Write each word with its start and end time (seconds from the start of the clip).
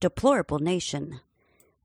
Deplorable 0.00 0.60
Nation, 0.60 1.20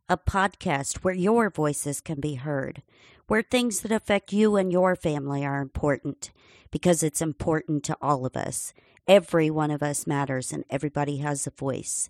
a 0.07 0.15
podcast 0.15 1.03
where 1.03 1.13
your 1.13 1.49
voices 1.49 1.99
can 1.99 2.21
be 2.21 2.35
heard, 2.35 2.81
where 3.27 3.41
things 3.41 3.81
that 3.81 3.91
affect 3.91 4.31
you 4.31 4.55
and 4.55 4.71
your 4.71 4.95
family 4.95 5.45
are 5.45 5.59
important, 5.59 6.31
because 6.71 7.03
it's 7.03 7.21
important 7.21 7.83
to 7.83 7.97
all 8.01 8.25
of 8.25 8.37
us. 8.37 8.73
Every 9.05 9.49
one 9.49 9.69
of 9.69 9.83
us 9.83 10.07
matters, 10.07 10.53
and 10.53 10.63
everybody 10.69 11.17
has 11.17 11.45
a 11.45 11.51
voice. 11.51 12.09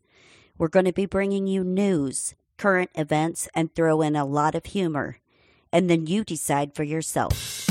We're 0.60 0.68
going 0.68 0.86
to 0.86 0.94
be 0.94 1.08
bringing 1.08 1.48
you 1.48 1.64
news, 1.64 2.36
current 2.56 2.92
events, 2.94 3.50
and 3.56 3.74
throw 3.74 4.04
in 4.04 4.16
a 4.16 4.26
lot 4.26 4.54
of 4.54 4.66
humor. 4.66 5.18
And 5.74 5.90
then 5.90 6.06
you 6.06 6.24
decide 6.24 6.76
for 6.76 6.84
yourself. 6.84 7.65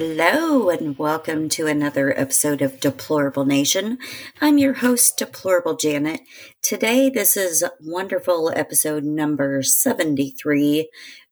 Hello, 0.00 0.70
and 0.70 0.98
welcome 0.98 1.50
to 1.50 1.66
another 1.66 2.18
episode 2.18 2.62
of 2.62 2.80
Deplorable 2.80 3.44
Nation. 3.44 3.98
I'm 4.40 4.56
your 4.56 4.72
host, 4.72 5.18
Deplorable 5.18 5.76
Janet. 5.76 6.22
Today, 6.62 7.10
this 7.10 7.36
is 7.36 7.62
wonderful 7.82 8.50
episode 8.56 9.04
number 9.04 9.62
73 9.62 10.88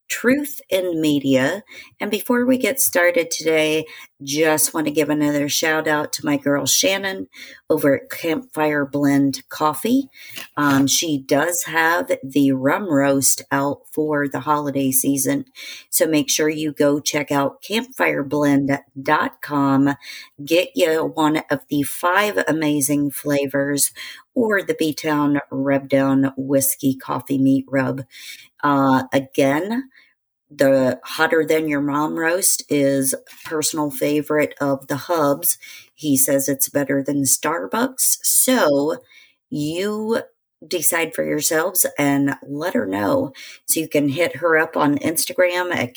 Truth 0.08 0.60
in 0.68 1.00
Media. 1.00 1.62
And 2.00 2.10
before 2.10 2.44
we 2.44 2.58
get 2.58 2.80
started 2.80 3.30
today, 3.30 3.86
just 4.22 4.74
want 4.74 4.86
to 4.86 4.92
give 4.92 5.10
another 5.10 5.48
shout 5.48 5.86
out 5.86 6.12
to 6.14 6.26
my 6.26 6.36
girl 6.36 6.66
Shannon 6.66 7.28
over 7.70 7.96
at 7.96 8.10
Campfire 8.10 8.84
Blend 8.84 9.48
Coffee. 9.48 10.08
Um, 10.56 10.88
she 10.88 11.18
does 11.18 11.62
have 11.64 12.10
the 12.24 12.50
rum 12.52 12.92
roast 12.92 13.42
out 13.52 13.82
for 13.92 14.26
the 14.26 14.40
holiday 14.40 14.90
season. 14.90 15.44
So 15.90 16.06
make 16.06 16.28
sure 16.28 16.48
you 16.48 16.72
go 16.72 16.98
check 16.98 17.30
out 17.30 17.62
campfireblend.com. 17.62 19.94
Get 20.44 20.70
you 20.74 21.12
one 21.14 21.42
of 21.48 21.60
the 21.68 21.84
five 21.84 22.42
amazing 22.48 23.12
flavors 23.12 23.92
or 24.34 24.62
the 24.62 24.74
B 24.74 24.92
Town 24.92 25.38
Rub 25.50 25.88
Down 25.88 26.32
Whiskey 26.36 26.96
Coffee 26.96 27.38
Meat 27.38 27.64
Rub. 27.68 28.02
Uh, 28.62 29.04
again, 29.12 29.90
the 30.50 31.00
hotter 31.04 31.44
than 31.44 31.68
your 31.68 31.80
mom 31.80 32.18
roast 32.18 32.62
is 32.68 33.14
personal 33.44 33.90
favorite 33.90 34.54
of 34.60 34.86
the 34.86 34.96
hubs. 34.96 35.58
He 35.94 36.16
says 36.16 36.48
it's 36.48 36.68
better 36.68 37.02
than 37.02 37.22
Starbucks. 37.22 38.18
So 38.22 38.96
you 39.50 40.22
decide 40.66 41.14
for 41.14 41.24
yourselves 41.24 41.86
and 41.98 42.34
let 42.46 42.74
her 42.74 42.86
know. 42.86 43.32
So 43.66 43.80
you 43.80 43.88
can 43.88 44.08
hit 44.08 44.36
her 44.36 44.58
up 44.58 44.76
on 44.76 44.98
Instagram 44.98 45.74
at 45.74 45.94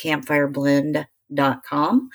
campfireblend.com. 1.31 2.09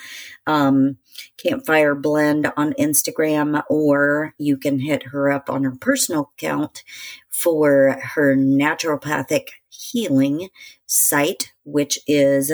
Um, 0.47 0.99
Campfire 1.39 1.95
Blend 1.95 2.53
on 2.57 2.73
Instagram, 2.75 3.63
or 3.69 4.35
you 4.39 4.57
can 4.57 4.81
hit 4.81 5.05
her 5.05 5.31
up 5.31 5.49
on 5.51 5.65
her 5.65 5.77
personal 5.81 6.33
account 6.37 6.83
for 7.29 7.99
her 8.15 8.37
naturopathic 8.37 9.49
healing 9.69 10.49
site, 10.87 11.53
which 11.65 11.99
is 12.07 12.53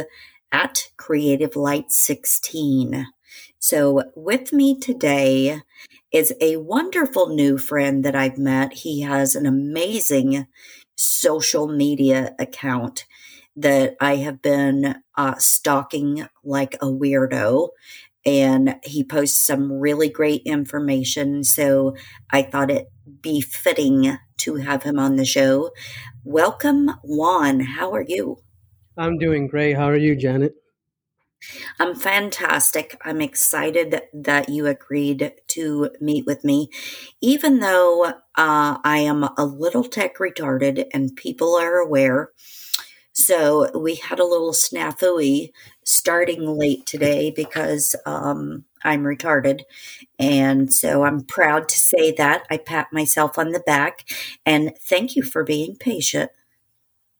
at 0.50 0.88
Creative 0.96 1.56
Light 1.56 1.90
16. 1.90 3.06
So, 3.58 4.02
with 4.17 4.52
me 4.52 4.79
today 4.79 5.61
is 6.11 6.34
a 6.40 6.56
wonderful 6.56 7.29
new 7.29 7.56
friend 7.56 8.05
that 8.05 8.17
I've 8.17 8.36
met. 8.36 8.73
He 8.74 9.00
has 9.02 9.34
an 9.34 9.46
amazing 9.46 10.46
social 10.96 11.68
media 11.68 12.34
account 12.39 13.06
that 13.57 13.96
I 14.01 14.17
have 14.17 14.42
been 14.42 14.96
uh, 15.17 15.35
stalking 15.39 16.27
like 16.45 16.74
a 16.74 16.86
weirdo. 16.86 17.68
And 18.24 18.77
he 18.85 19.02
posts 19.02 19.45
some 19.45 19.73
really 19.73 20.08
great 20.08 20.42
information. 20.45 21.42
So 21.42 21.96
I 22.30 22.42
thought 22.42 22.70
it 22.70 22.86
befitting 23.20 24.17
to 24.39 24.57
have 24.57 24.85
him 24.85 24.98
on 24.98 25.17
the 25.17 25.24
show. 25.24 25.70
Welcome, 26.24 26.91
Juan. 27.02 27.61
How 27.61 27.92
are 27.92 28.05
you? 28.07 28.39
I'm 28.96 29.18
doing 29.18 29.48
great. 29.48 29.77
How 29.77 29.86
are 29.86 29.96
you, 29.96 30.14
Janet? 30.14 30.55
I'm 31.80 31.95
fantastic. 31.95 33.01
I'm 33.05 33.20
excited 33.20 34.01
that 34.12 34.48
you 34.48 34.67
agreed 34.67 35.33
to 35.48 35.91
meet 36.01 36.24
with 36.27 36.45
me, 36.45 36.68
even 37.20 37.58
though 37.58 38.05
uh, 38.05 38.14
I 38.36 38.98
am 38.98 39.24
a 39.24 39.45
little 39.45 39.85
tech 39.85 40.18
retarded 40.18 40.86
and 40.92 41.17
people 41.17 41.57
are 41.57 41.79
aware. 41.79 42.30
So 43.12 43.78
we 43.78 43.96
had 43.96 44.18
a 44.18 44.24
little 44.24 44.52
snafu 44.52 45.52
starting 45.84 46.46
late 46.46 46.86
today 46.86 47.30
because 47.30 47.95
um, 48.06 48.64
I'm 48.84 49.02
retarded. 49.02 49.62
And 50.18 50.73
so 50.73 51.05
I'm 51.05 51.23
proud 51.23 51.68
to 51.68 51.78
say 51.78 52.12
that. 52.12 52.45
I 52.50 52.56
pat 52.56 52.89
myself 52.92 53.39
on 53.39 53.50
the 53.50 53.61
back 53.61 54.08
and 54.46 54.73
thank 54.80 55.14
you 55.14 55.23
for 55.23 55.45
being 55.45 55.77
patient. 55.77 56.30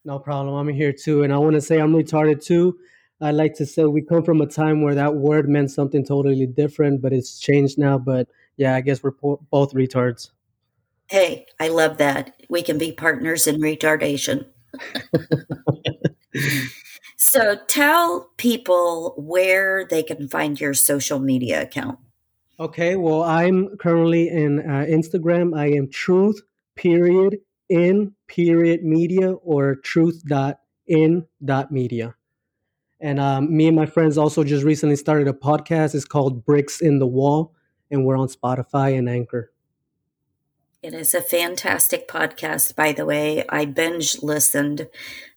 No 0.05 0.19
problem. 0.19 0.55
I'm 0.55 0.73
here 0.73 0.93
too. 0.93 1.23
And 1.23 1.31
I 1.31 1.37
want 1.37 1.53
to 1.53 1.61
say 1.61 1.79
I'm 1.79 1.93
retarded 1.93 2.43
too. 2.43 2.77
I 3.21 3.31
like 3.31 3.53
to 3.55 3.65
say 3.65 3.85
we 3.85 4.01
come 4.01 4.23
from 4.23 4.41
a 4.41 4.47
time 4.47 4.81
where 4.81 4.95
that 4.95 5.15
word 5.15 5.47
meant 5.47 5.71
something 5.71 6.05
totally 6.05 6.45
different, 6.45 7.01
but 7.01 7.13
it's 7.13 7.39
changed 7.39 7.77
now. 7.77 7.97
But 7.97 8.27
yeah, 8.57 8.75
I 8.75 8.81
guess 8.81 9.01
we're 9.01 9.11
po- 9.11 9.41
both 9.49 9.73
retards. 9.73 10.31
Hey, 11.07 11.45
I 11.59 11.69
love 11.69 11.97
that. 11.99 12.35
We 12.49 12.63
can 12.63 12.77
be 12.77 12.91
partners 12.91 13.47
in 13.47 13.61
retardation. 13.61 14.47
So 17.17 17.57
tell 17.67 18.29
people 18.37 19.13
where 19.17 19.85
they 19.85 20.03
can 20.03 20.27
find 20.27 20.59
your 20.59 20.73
social 20.73 21.19
media 21.19 21.61
account. 21.61 21.99
Okay, 22.59 22.95
well, 22.95 23.23
I'm 23.23 23.77
currently 23.77 24.29
in 24.29 24.59
uh, 24.59 24.85
Instagram. 24.87 25.57
I 25.57 25.67
am 25.67 25.89
truth 25.89 26.41
period 26.75 27.39
in 27.69 28.13
period 28.27 28.83
media 28.83 29.33
or 29.33 29.75
truth 29.75 30.21
dot 30.27 30.59
in 30.87 31.25
dot 31.43 31.71
media. 31.71 32.15
And 32.99 33.19
um, 33.19 33.55
me 33.55 33.67
and 33.67 33.75
my 33.75 33.85
friends 33.85 34.17
also 34.17 34.43
just 34.43 34.63
recently 34.63 34.95
started 34.95 35.27
a 35.27 35.33
podcast. 35.33 35.93
It's 35.93 36.05
called 36.05 36.45
Bricks 36.45 36.79
in 36.79 36.99
the 36.99 37.07
Wall, 37.07 37.53
and 37.91 38.05
we're 38.05 38.17
on 38.17 38.27
Spotify 38.27 38.97
and 38.97 39.09
Anchor. 39.09 39.51
It 40.83 40.93
is 40.93 41.13
a 41.13 41.21
fantastic 41.21 42.09
podcast, 42.09 42.75
by 42.75 42.91
the 42.91 43.05
way. 43.05 43.45
I 43.47 43.63
binge 43.63 44.21
listened 44.21 44.89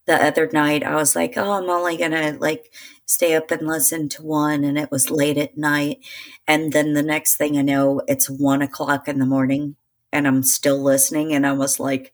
the 0.05 0.17
other 0.17 0.51
night. 0.53 0.83
I 0.83 0.97
was 0.97 1.15
like, 1.15 1.35
oh, 1.37 1.53
I'm 1.53 1.71
only 1.71 1.97
going 1.97 2.11
to 2.11 2.37
like 2.41 2.75
stay 3.05 3.37
up 3.37 3.53
and 3.53 3.65
listen 3.65 4.09
to 4.09 4.25
one. 4.25 4.65
And 4.65 4.77
it 4.77 4.91
was 4.91 5.09
late 5.09 5.39
at 5.39 5.57
night. 5.57 6.05
And 6.49 6.73
then 6.73 6.95
the 6.95 7.03
next 7.03 7.37
thing 7.37 7.57
I 7.57 7.63
know, 7.63 8.03
it's 8.09 8.29
one 8.29 8.61
o'clock 8.61 9.07
in 9.07 9.21
the 9.21 9.25
morning 9.25 9.77
and 10.11 10.27
I'm 10.27 10.43
still 10.43 10.83
listening. 10.83 11.33
And 11.33 11.47
I 11.47 11.53
was 11.53 11.79
like, 11.79 12.13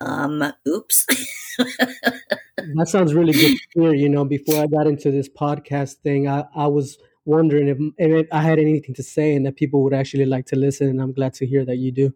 um, 0.00 0.42
oops. 0.66 1.06
that 1.58 2.88
sounds 2.88 3.14
really 3.14 3.34
good 3.34 3.56
to 3.56 3.80
hear. 3.80 3.94
You 3.94 4.08
know, 4.08 4.24
before 4.24 4.60
I 4.60 4.66
got 4.66 4.88
into 4.88 5.12
this 5.12 5.28
podcast 5.28 5.98
thing, 6.02 6.26
I, 6.26 6.46
I 6.56 6.66
was 6.66 6.98
wondering 7.24 7.68
if, 7.68 7.78
if 7.98 8.26
I 8.32 8.42
had 8.42 8.58
anything 8.58 8.96
to 8.96 9.04
say 9.04 9.36
and 9.36 9.46
that 9.46 9.54
people 9.54 9.84
would 9.84 9.94
actually 9.94 10.26
like 10.26 10.46
to 10.46 10.56
listen. 10.56 10.88
And 10.88 11.00
I'm 11.00 11.12
glad 11.12 11.34
to 11.34 11.46
hear 11.46 11.64
that 11.66 11.76
you 11.76 11.92
do. 11.92 12.12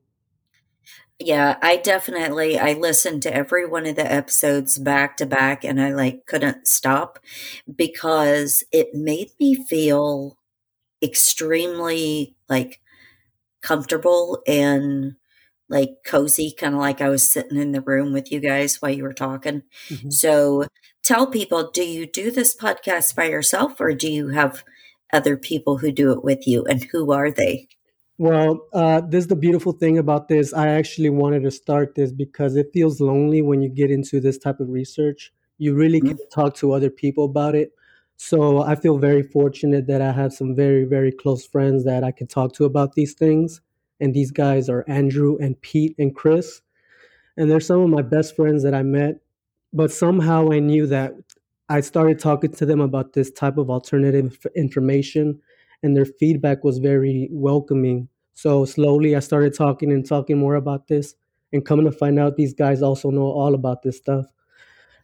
Yeah, 1.21 1.59
I 1.62 1.76
definitely 1.78 2.59
I 2.59 2.75
listened 2.75 3.22
to 3.22 3.34
every 3.34 3.66
one 3.66 3.87
of 3.87 3.97
the 3.97 4.10
episodes 4.10 4.79
back 4.79 5.17
to 5.17 5.26
back 5.26 5.64
and 5.64 5.81
I 5.81 5.93
like 5.93 6.26
couldn't 6.26 6.69
stop 6.69 7.19
because 7.75 8.62
it 8.73 8.94
made 8.94 9.31
me 9.40 9.56
feel 9.56 10.37
extremely 11.02 12.37
like 12.49 12.81
comfortable 13.62 14.43
and 14.46 15.17
like 15.69 15.99
cozy, 16.06 16.55
kind 16.58 16.75
of 16.75 16.81
like 16.81 17.00
I 17.00 17.08
was 17.11 17.31
sitting 17.31 17.58
in 17.58 17.73
the 17.73 17.81
room 17.82 18.12
with 18.12 18.32
you 18.32 18.41
guys 18.41 18.81
while 18.81 18.93
you 18.93 19.02
were 19.02 19.12
talking. 19.12 19.62
Mm-hmm. 19.88 20.11
So 20.11 20.67
tell 21.02 21.26
people, 21.26 21.70
do 21.70 21.82
you 21.84 22.06
do 22.06 22.31
this 22.31 22.56
podcast 22.56 23.14
by 23.17 23.25
yourself 23.25 23.81
or 23.81 23.94
do 23.94 24.11
you 24.11 24.29
have 24.29 24.64
other 25.12 25.37
people 25.37 25.79
who 25.79 25.93
do 25.93 26.12
it 26.12 26.25
with 26.25 26.46
you 26.46 26.64
and 26.64 26.84
who 26.84 27.12
are 27.12 27.31
they? 27.31 27.69
Well, 28.19 28.67
uh, 28.73 29.00
this 29.00 29.25
is 29.25 29.29
the 29.29 29.37
beautiful 29.37 29.73
thing 29.73 29.97
about 29.97 30.29
this. 30.29 30.53
I 30.53 30.69
actually 30.69 31.11
wanted 31.11 31.44
to 31.44 31.50
start 31.50 31.94
this 31.94 32.12
because 32.12 32.56
it 32.56 32.70
feels 32.73 33.00
lonely 33.00 33.43
when 33.43 33.62
you 33.62 33.69
get 33.69 33.91
into 33.91 34.20
this 34.20 34.38
type 34.38 34.59
of 34.61 34.69
research. 34.69 35.32
You 35.59 35.75
really 35.75 36.00
mm-hmm. 36.00 36.17
can 36.17 36.29
talk 36.31 36.55
to 36.56 36.73
other 36.73 36.91
people 36.91 37.25
about 37.25 37.55
it. 37.55 37.73
So 38.17 38.62
I 38.62 38.75
feel 38.75 38.99
very 38.99 39.23
fortunate 39.23 39.87
that 39.87 40.03
I 40.03 40.11
have 40.11 40.32
some 40.32 40.56
very, 40.56 40.85
very 40.85 41.12
close 41.12 41.47
friends 41.47 41.85
that 41.85 42.03
I 42.03 42.11
can 42.11 42.26
talk 42.26 42.53
to 42.55 42.65
about 42.65 42.94
these 42.94 43.15
things. 43.15 43.61
And 44.00 44.12
these 44.12 44.32
guys 44.32 44.69
are 44.69 44.85
Andrew 44.88 45.37
and 45.38 45.61
Pete 45.61 45.94
and 45.99 46.15
Chris. 46.15 46.61
And 47.37 47.49
they're 47.49 47.61
some 47.61 47.81
of 47.81 47.88
my 47.88 48.03
best 48.03 48.35
friends 48.35 48.65
that 48.65 48.75
I 48.75 48.82
met 48.82 49.20
but 49.73 49.93
somehow 49.93 50.50
I 50.53 50.61
knew 50.61 50.87
that 50.87 51.15
I 51.69 51.81
started 51.81 52.19
talking 52.19 52.53
to 52.53 52.67
them 52.67 52.81
about 52.81 53.12
this 53.12 53.31
type 53.31 53.59
of 53.59 53.69
alternative 53.69 54.47
information, 54.56 55.41
and 55.83 55.97
their 55.97 56.05
feedback 56.05 56.65
was 56.65 56.79
very 56.79 57.29
welcoming. 57.31 58.09
So 58.35 58.65
slowly 58.65 59.17
I 59.17 59.21
started 59.21 59.55
talking 59.55 59.93
and 59.93 60.07
talking 60.07 60.39
more 60.39 60.55
about 60.55 60.89
this, 60.89 61.15
and 61.53 61.65
coming 61.65 61.87
to 61.87 61.93
find 61.93 62.19
out 62.19 62.37
these 62.37 62.55
guys 62.55 62.83
also 62.83 63.11
know 63.11 63.23
all 63.23 63.55
about 63.55 63.83
this 63.83 63.97
stuff. 63.97 64.27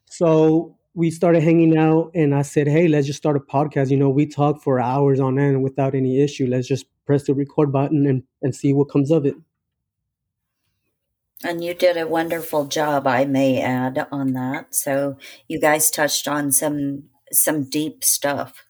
So 0.05 0.77
we 0.95 1.11
started 1.11 1.43
hanging 1.43 1.77
out, 1.77 2.11
and 2.15 2.35
I 2.35 2.43
said, 2.43 2.69
Hey, 2.69 2.89
let's 2.89 3.07
just 3.07 3.19
start 3.19 3.37
a 3.37 3.41
podcast. 3.41 3.91
You 3.91 3.97
know, 3.97 4.11
we 4.11 4.27
talk 4.27 4.63
for 4.63 4.81
hours 4.81 5.21
on 5.21 5.39
end 5.39 5.63
without 5.63 5.95
any 5.95 6.23
issue. 6.23 6.47
Let's 6.47 6.69
just 6.69 6.87
press 7.05 7.25
the 7.25 7.35
record 7.35 7.73
button 7.73 8.07
and, 8.07 8.23
and 8.43 8.55
see 8.55 8.73
what 8.73 8.91
comes 8.91 9.11
of 9.11 9.27
it. 9.27 9.35
And 11.43 11.63
you 11.63 11.75
did 11.75 11.97
a 11.99 12.07
wonderful 12.07 12.67
job, 12.67 13.07
I 13.07 13.27
may 13.27 13.61
add, 13.61 14.07
on 14.11 14.33
that. 14.33 14.75
So 14.75 15.19
you 15.47 15.61
guys 15.61 15.91
touched 15.91 16.27
on 16.27 16.53
some 16.53 17.05
some 17.33 17.65
deep 17.65 18.05
stuff. 18.05 18.65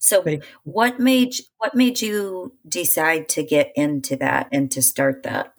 So 0.00 0.24
what 0.64 0.98
made 0.98 1.34
what 1.58 1.74
made 1.74 2.00
you 2.00 2.52
decide 2.68 3.28
to 3.30 3.44
get 3.44 3.70
into 3.76 4.16
that 4.16 4.48
and 4.50 4.70
to 4.72 4.82
start 4.82 5.22
that? 5.22 5.54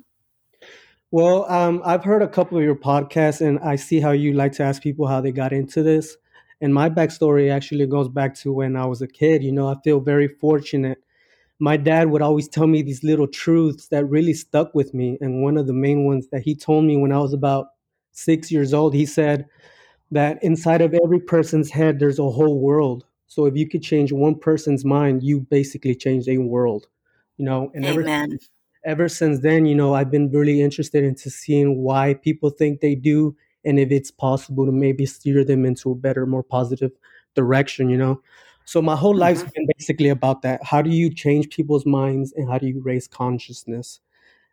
Well, 1.12 1.50
um, 1.50 1.82
I've 1.86 2.04
heard 2.04 2.22
a 2.22 2.28
couple 2.28 2.58
of 2.58 2.64
your 2.64 2.76
podcasts, 2.76 3.46
and 3.46 3.60
I 3.60 3.76
see 3.76 4.00
how 4.00 4.12
you 4.12 4.34
like 4.34 4.54
to 4.54 4.64
ask 4.64 4.82
people 4.82 5.08
how 5.08 5.22
they 5.22 5.32
got 5.32 5.54
into 5.54 5.84
this. 5.84 6.18
And 6.62 6.74
my 6.74 6.90
backstory 6.90 7.52
actually 7.52 7.86
goes 7.88 8.08
back 8.08 8.36
to 8.36 8.54
when 8.54 8.76
I 8.76 8.86
was 8.86 9.02
a 9.02 9.08
kid. 9.08 9.44
You 9.44 9.52
know, 9.52 9.68
I 9.68 9.76
feel 9.84 10.00
very 10.00 10.28
fortunate 10.28 11.04
my 11.62 11.78
dad 11.78 12.10
would 12.10 12.24
always 12.24 12.48
tell 12.48 12.66
me 12.66 12.82
these 12.82 13.04
little 13.04 13.28
truths 13.28 13.90
that 13.90 14.04
really 14.06 14.34
stuck 14.34 14.74
with 14.74 14.96
me. 14.96 15.20
And 15.22 15.44
one 15.44 15.58
of 15.58 15.68
the 15.68 15.74
main 15.74 16.06
ones 16.06 16.28
that 16.32 16.42
he 16.42 16.56
told 16.56 16.86
me 16.86 16.98
when 16.98 17.12
I 17.12 17.20
was 17.20 17.34
about 17.34 17.68
six 18.14 18.52
years 18.52 18.74
old, 18.74 18.96
he 18.96 19.06
said 19.06 19.46
that 20.10 20.44
inside 20.44 20.82
of 20.82 20.96
every 20.96 21.20
person's 21.20 21.70
head, 21.70 22.00
there's 22.00 22.18
a 22.18 22.24
whole 22.24 22.60
world. 22.60 23.06
So 23.32 23.46
if 23.46 23.56
you 23.56 23.66
could 23.66 23.82
change 23.82 24.12
one 24.12 24.36
person's 24.36 24.84
mind, 24.84 25.24
you 25.24 25.40
basically 25.40 25.96
changed 25.96 26.28
a 26.28 26.38
world. 26.38 26.88
You 27.38 27.46
know, 27.46 27.72
and 27.74 27.86
Amen. 27.86 28.34
Ever, 28.34 28.40
ever 28.84 29.08
since 29.08 29.40
then, 29.40 29.66
you 29.66 29.74
know, 29.74 29.94
I've 29.94 30.12
been 30.12 30.30
really 30.32 30.62
interested 30.62 31.06
into 31.06 31.30
seeing 31.30 31.78
why 31.82 32.16
people 32.16 32.50
think 32.50 32.82
they 32.82 32.94
do 32.94 33.34
and 33.64 33.80
if 33.80 33.90
it's 33.90 34.12
possible 34.12 34.66
to 34.66 34.74
maybe 34.74 35.06
steer 35.06 35.46
them 35.46 35.64
into 35.64 35.92
a 35.92 35.96
better, 35.96 36.26
more 36.26 36.44
positive 36.44 36.92
direction, 37.34 37.90
you 37.90 37.96
know. 37.96 38.22
So 38.66 38.82
my 38.82 38.98
whole 38.98 39.16
life's 39.16 39.44
mm-hmm. 39.44 39.52
been 39.56 39.68
basically 39.78 40.10
about 40.10 40.42
that. 40.42 40.62
How 40.66 40.82
do 40.82 40.90
you 40.90 41.10
change 41.10 41.52
people's 41.52 41.86
minds 41.86 42.34
and 42.36 42.50
how 42.50 42.58
do 42.58 42.68
you 42.68 42.82
raise 42.84 43.08
consciousness? 43.08 44.02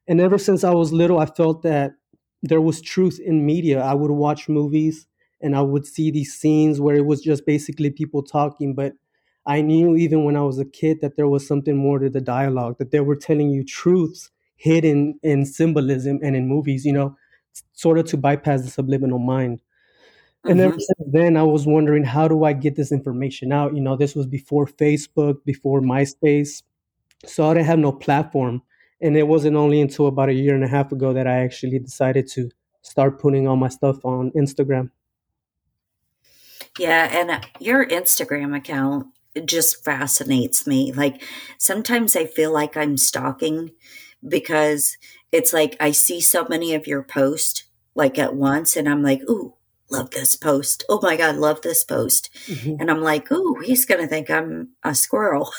And 0.07 0.21
ever 0.21 0.39
since 0.39 0.63
I 0.63 0.71
was 0.71 0.93
little, 0.93 1.19
I 1.19 1.27
felt 1.27 1.63
that 1.63 1.95
there 2.45 2.61
was 2.61 2.81
truth 2.81 3.19
in 3.19 3.45
media. 3.45 3.83
I 3.83 3.95
would 3.95 4.13
watch 4.13 4.49
movies 4.49 5.09
and 5.41 5.57
I 5.57 5.61
would 5.61 5.87
see 5.87 6.11
these 6.11 6.35
scenes 6.35 6.81
where 6.81 6.97
it 6.97 7.07
was 7.07 7.21
just 7.21 7.47
basically 7.47 7.91
people 7.91 8.23
talking, 8.23 8.75
but 8.75 8.95
I 9.47 9.63
knew 9.63 9.97
even 9.97 10.25
when 10.25 10.37
I 10.37 10.43
was 10.43 10.59
a 10.59 10.65
kid 10.65 11.01
that 11.01 11.17
there 11.17 11.29
was 11.29 11.47
something 11.47 11.77
more 11.77 11.99
to 11.99 12.11
the 12.11 12.21
dialogue, 12.21 12.77
that 12.79 12.91
they 12.91 13.01
were 13.01 13.17
telling 13.17 13.51
you 13.51 13.65
truths 13.65 14.31
hidden 14.57 15.19
in 15.23 15.47
symbolism 15.47 16.19
and 16.23 16.37
in 16.37 16.49
movies, 16.49 16.85
you 16.85 16.93
know, 16.93 17.17
sort 17.73 17.99
of 17.99 18.07
to 18.07 18.17
bypass 18.17 18.63
the 18.63 18.71
subliminal 18.71 19.19
mind. 19.19 19.63
And 20.45 20.61
ever 20.61 20.73
mm-hmm. 20.73 20.81
since 20.81 21.13
then, 21.13 21.37
I 21.37 21.43
was 21.43 21.67
wondering, 21.67 22.05
how 22.05 22.29
do 22.29 22.45
I 22.45 22.53
get 22.53 22.77
this 22.77 22.93
information 22.93 23.53
out? 23.53 23.75
You 23.75 23.81
know, 23.81 23.97
this 23.97 24.15
was 24.15 24.27
before 24.27 24.67
Facebook, 24.67 25.45
before 25.45 25.81
MySpace. 25.81 26.63
So 27.25 27.49
I 27.49 27.55
didn't 27.55 27.67
have 27.67 27.79
no 27.79 27.93
platform. 27.93 28.63
And 29.01 29.17
it 29.17 29.29
wasn't 29.29 29.57
only 29.57 29.81
until 29.81 30.07
about 30.07 30.29
a 30.29 30.35
year 30.35 30.55
and 30.55 30.65
a 30.65 30.69
half 30.69 30.93
ago 30.93 31.13
that 31.13 31.27
I 31.27 31.39
actually 31.39 31.79
decided 31.79 32.29
to 32.33 32.51
start 32.83 33.21
putting 33.21 33.47
all 33.47 33.57
my 33.57 33.69
stuff 33.69 34.05
on 34.05 34.31
Instagram. 34.33 34.91
Yeah. 36.79 37.09
And 37.11 37.31
uh, 37.31 37.41
your 37.59 37.87
Instagram 37.87 38.57
account 38.57 39.09
just 39.45 39.85
fascinates 39.85 40.67
me. 40.67 40.93
Like 40.93 41.23
sometimes 41.59 42.17
I 42.17 42.27
feel 42.27 42.53
like 42.53 42.77
I'm 42.77 42.97
stalking 42.97 43.71
because 44.27 44.97
it's 45.33 45.53
like 45.53 45.77
I 45.81 45.93
see 45.93 46.21
so 46.21 46.47
many 46.49 46.75
of 46.75 46.87
your 46.87 47.03
posts 47.03 47.65
like 47.95 48.19
at 48.19 48.35
once 48.35 48.77
and 48.77 48.89
I'm 48.89 49.03
like, 49.03 49.23
ooh, 49.29 49.55
love 49.91 50.11
this 50.11 50.37
post. 50.37 50.85
Oh 50.89 51.01
my 51.03 51.17
God, 51.17 51.37
love 51.37 51.63
this 51.63 51.85
post. 51.85 52.31
Mm-hmm. 52.47 52.81
And 52.81 52.91
I'm 52.91 53.01
like, 53.01 53.29
oh, 53.31 53.61
he's 53.65 53.85
going 53.85 54.01
to 54.01 54.07
think 54.07 54.31
I'm 54.31 54.71
a 54.85 54.95
squirrel. 54.95 55.51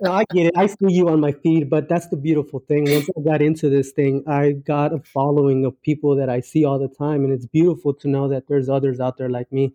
well, 0.00 0.12
I 0.12 0.24
get 0.32 0.46
it. 0.46 0.54
I 0.56 0.66
see 0.66 0.92
you 0.92 1.08
on 1.08 1.20
my 1.20 1.32
feed, 1.32 1.70
but 1.70 1.88
that's 1.88 2.08
the 2.08 2.16
beautiful 2.16 2.60
thing. 2.60 2.84
Once 2.84 3.08
I 3.16 3.22
got 3.22 3.42
into 3.42 3.68
this 3.68 3.92
thing, 3.92 4.22
I 4.26 4.52
got 4.52 4.92
a 4.92 5.00
following 5.00 5.64
of 5.64 5.80
people 5.82 6.16
that 6.16 6.28
I 6.28 6.40
see 6.40 6.64
all 6.64 6.78
the 6.78 6.88
time. 6.88 7.24
And 7.24 7.32
it's 7.32 7.46
beautiful 7.46 7.94
to 7.94 8.08
know 8.08 8.28
that 8.28 8.48
there's 8.48 8.68
others 8.68 9.00
out 9.00 9.16
there 9.16 9.30
like 9.30 9.50
me. 9.52 9.74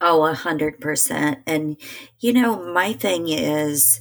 Oh, 0.00 0.24
a 0.24 0.34
hundred 0.34 0.80
percent. 0.80 1.40
And, 1.46 1.76
you 2.20 2.32
know, 2.32 2.62
my 2.72 2.92
thing 2.92 3.28
is, 3.28 4.00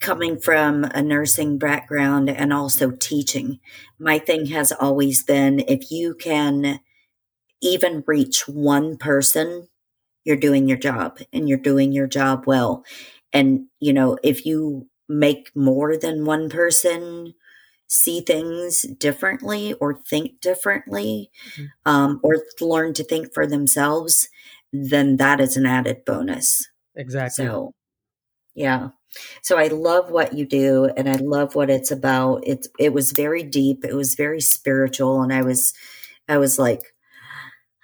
coming 0.00 0.38
from 0.38 0.84
a 0.84 1.02
nursing 1.02 1.58
background 1.58 2.28
and 2.28 2.52
also 2.52 2.90
teaching, 2.90 3.58
my 3.98 4.18
thing 4.18 4.46
has 4.46 4.72
always 4.72 5.22
been 5.22 5.60
if 5.60 5.90
you 5.90 6.14
can 6.14 6.80
even 7.62 8.04
reach 8.06 8.46
one 8.46 8.96
person, 8.96 9.68
you're 10.24 10.36
doing 10.36 10.68
your 10.68 10.78
job 10.78 11.18
and 11.32 11.48
you're 11.48 11.58
doing 11.58 11.92
your 11.92 12.06
job 12.06 12.44
well. 12.46 12.84
And, 13.32 13.66
you 13.80 13.92
know, 13.92 14.18
if 14.22 14.44
you 14.44 14.88
make 15.08 15.50
more 15.54 15.96
than 15.96 16.24
one 16.24 16.48
person 16.50 17.34
see 17.88 18.20
things 18.20 18.82
differently 18.98 19.72
or 19.74 19.94
think 19.94 20.40
differently 20.40 21.30
mm-hmm. 21.52 21.64
um, 21.84 22.20
or 22.22 22.36
learn 22.60 22.92
to 22.92 23.04
think 23.04 23.32
for 23.32 23.46
themselves, 23.46 24.28
then 24.84 25.16
that 25.16 25.40
is 25.40 25.56
an 25.56 25.66
added 25.66 26.04
bonus. 26.04 26.68
Exactly. 26.94 27.44
So, 27.44 27.72
yeah. 28.54 28.88
So 29.42 29.58
I 29.58 29.68
love 29.68 30.10
what 30.10 30.34
you 30.34 30.46
do 30.46 30.90
and 30.96 31.08
I 31.08 31.16
love 31.16 31.54
what 31.54 31.70
it's 31.70 31.90
about. 31.90 32.42
It's 32.44 32.68
it 32.78 32.92
was 32.92 33.12
very 33.12 33.42
deep, 33.42 33.84
it 33.84 33.94
was 33.94 34.14
very 34.14 34.40
spiritual 34.40 35.22
and 35.22 35.32
I 35.32 35.42
was 35.42 35.72
I 36.28 36.38
was 36.38 36.58
like 36.58 36.82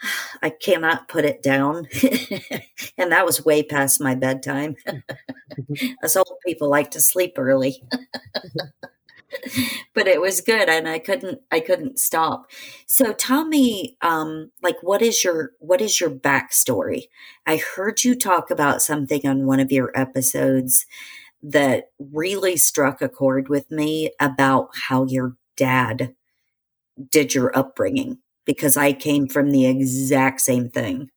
I 0.43 0.51
cannot 0.51 1.09
put 1.09 1.25
it 1.25 1.43
down. 1.43 1.87
and 2.99 3.13
that 3.13 3.25
was 3.25 3.45
way 3.45 3.63
past 3.63 4.01
my 4.01 4.15
bedtime. 4.15 4.77
Mm-hmm. 4.87 5.93
Us 6.05 6.17
old 6.17 6.39
people 6.45 6.69
like 6.69 6.91
to 6.93 7.01
sleep 7.01 7.35
early. 7.39 7.83
but 9.95 10.07
it 10.07 10.21
was 10.21 10.41
good 10.41 10.69
and 10.69 10.89
I 10.89 10.99
couldn't 10.99 11.41
I 11.51 11.61
couldn't 11.61 11.99
stop. 11.99 12.51
So 12.87 13.13
tell 13.13 13.45
me 13.45 13.97
um 14.03 14.51
like 14.63 14.77
what 14.83 15.03
is 15.03 15.25
your 15.25 15.53
what 15.59 15.81
is 15.81 16.01
your 16.01 16.11
backstory? 16.11 17.05
I 17.47 17.57
heard 17.57 18.05
you 18.05 18.15
talk 18.15 18.51
about 18.51 18.83
something 18.83 19.27
on 19.27 19.47
one 19.47 19.61
of 19.61 19.73
your 19.73 19.91
episodes 19.95 20.87
that 21.43 21.91
really 21.99 22.57
struck 22.57 23.03
a 23.03 23.09
chord 23.09 23.49
with 23.49 23.71
me 23.71 24.13
about 24.21 24.69
how 24.89 25.05
your 25.07 25.37
dad 25.57 26.15
did 27.11 27.35
your 27.35 27.57
upbringing 27.57 28.19
because 28.45 28.77
I 28.77 28.93
came 28.93 29.27
from 29.27 29.51
the 29.51 29.67
exact 29.67 30.41
same 30.41 30.69
thing. 30.69 31.11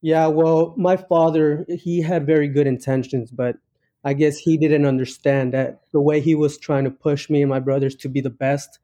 Yeah, 0.00 0.28
well, 0.28 0.74
my 0.76 0.96
father, 0.96 1.66
he 1.68 2.00
had 2.00 2.26
very 2.26 2.48
good 2.48 2.66
intentions, 2.66 3.30
but 3.30 3.56
I 4.04 4.14
guess 4.14 4.38
he 4.38 4.56
didn't 4.56 4.86
understand 4.86 5.52
that 5.54 5.80
the 5.92 6.00
way 6.00 6.20
he 6.20 6.34
was 6.34 6.58
trying 6.58 6.84
to 6.84 6.90
push 6.90 7.28
me 7.28 7.42
and 7.42 7.50
my 7.50 7.60
brothers 7.60 7.94
to 7.96 8.08
be 8.08 8.20
the 8.20 8.30
best 8.30 8.78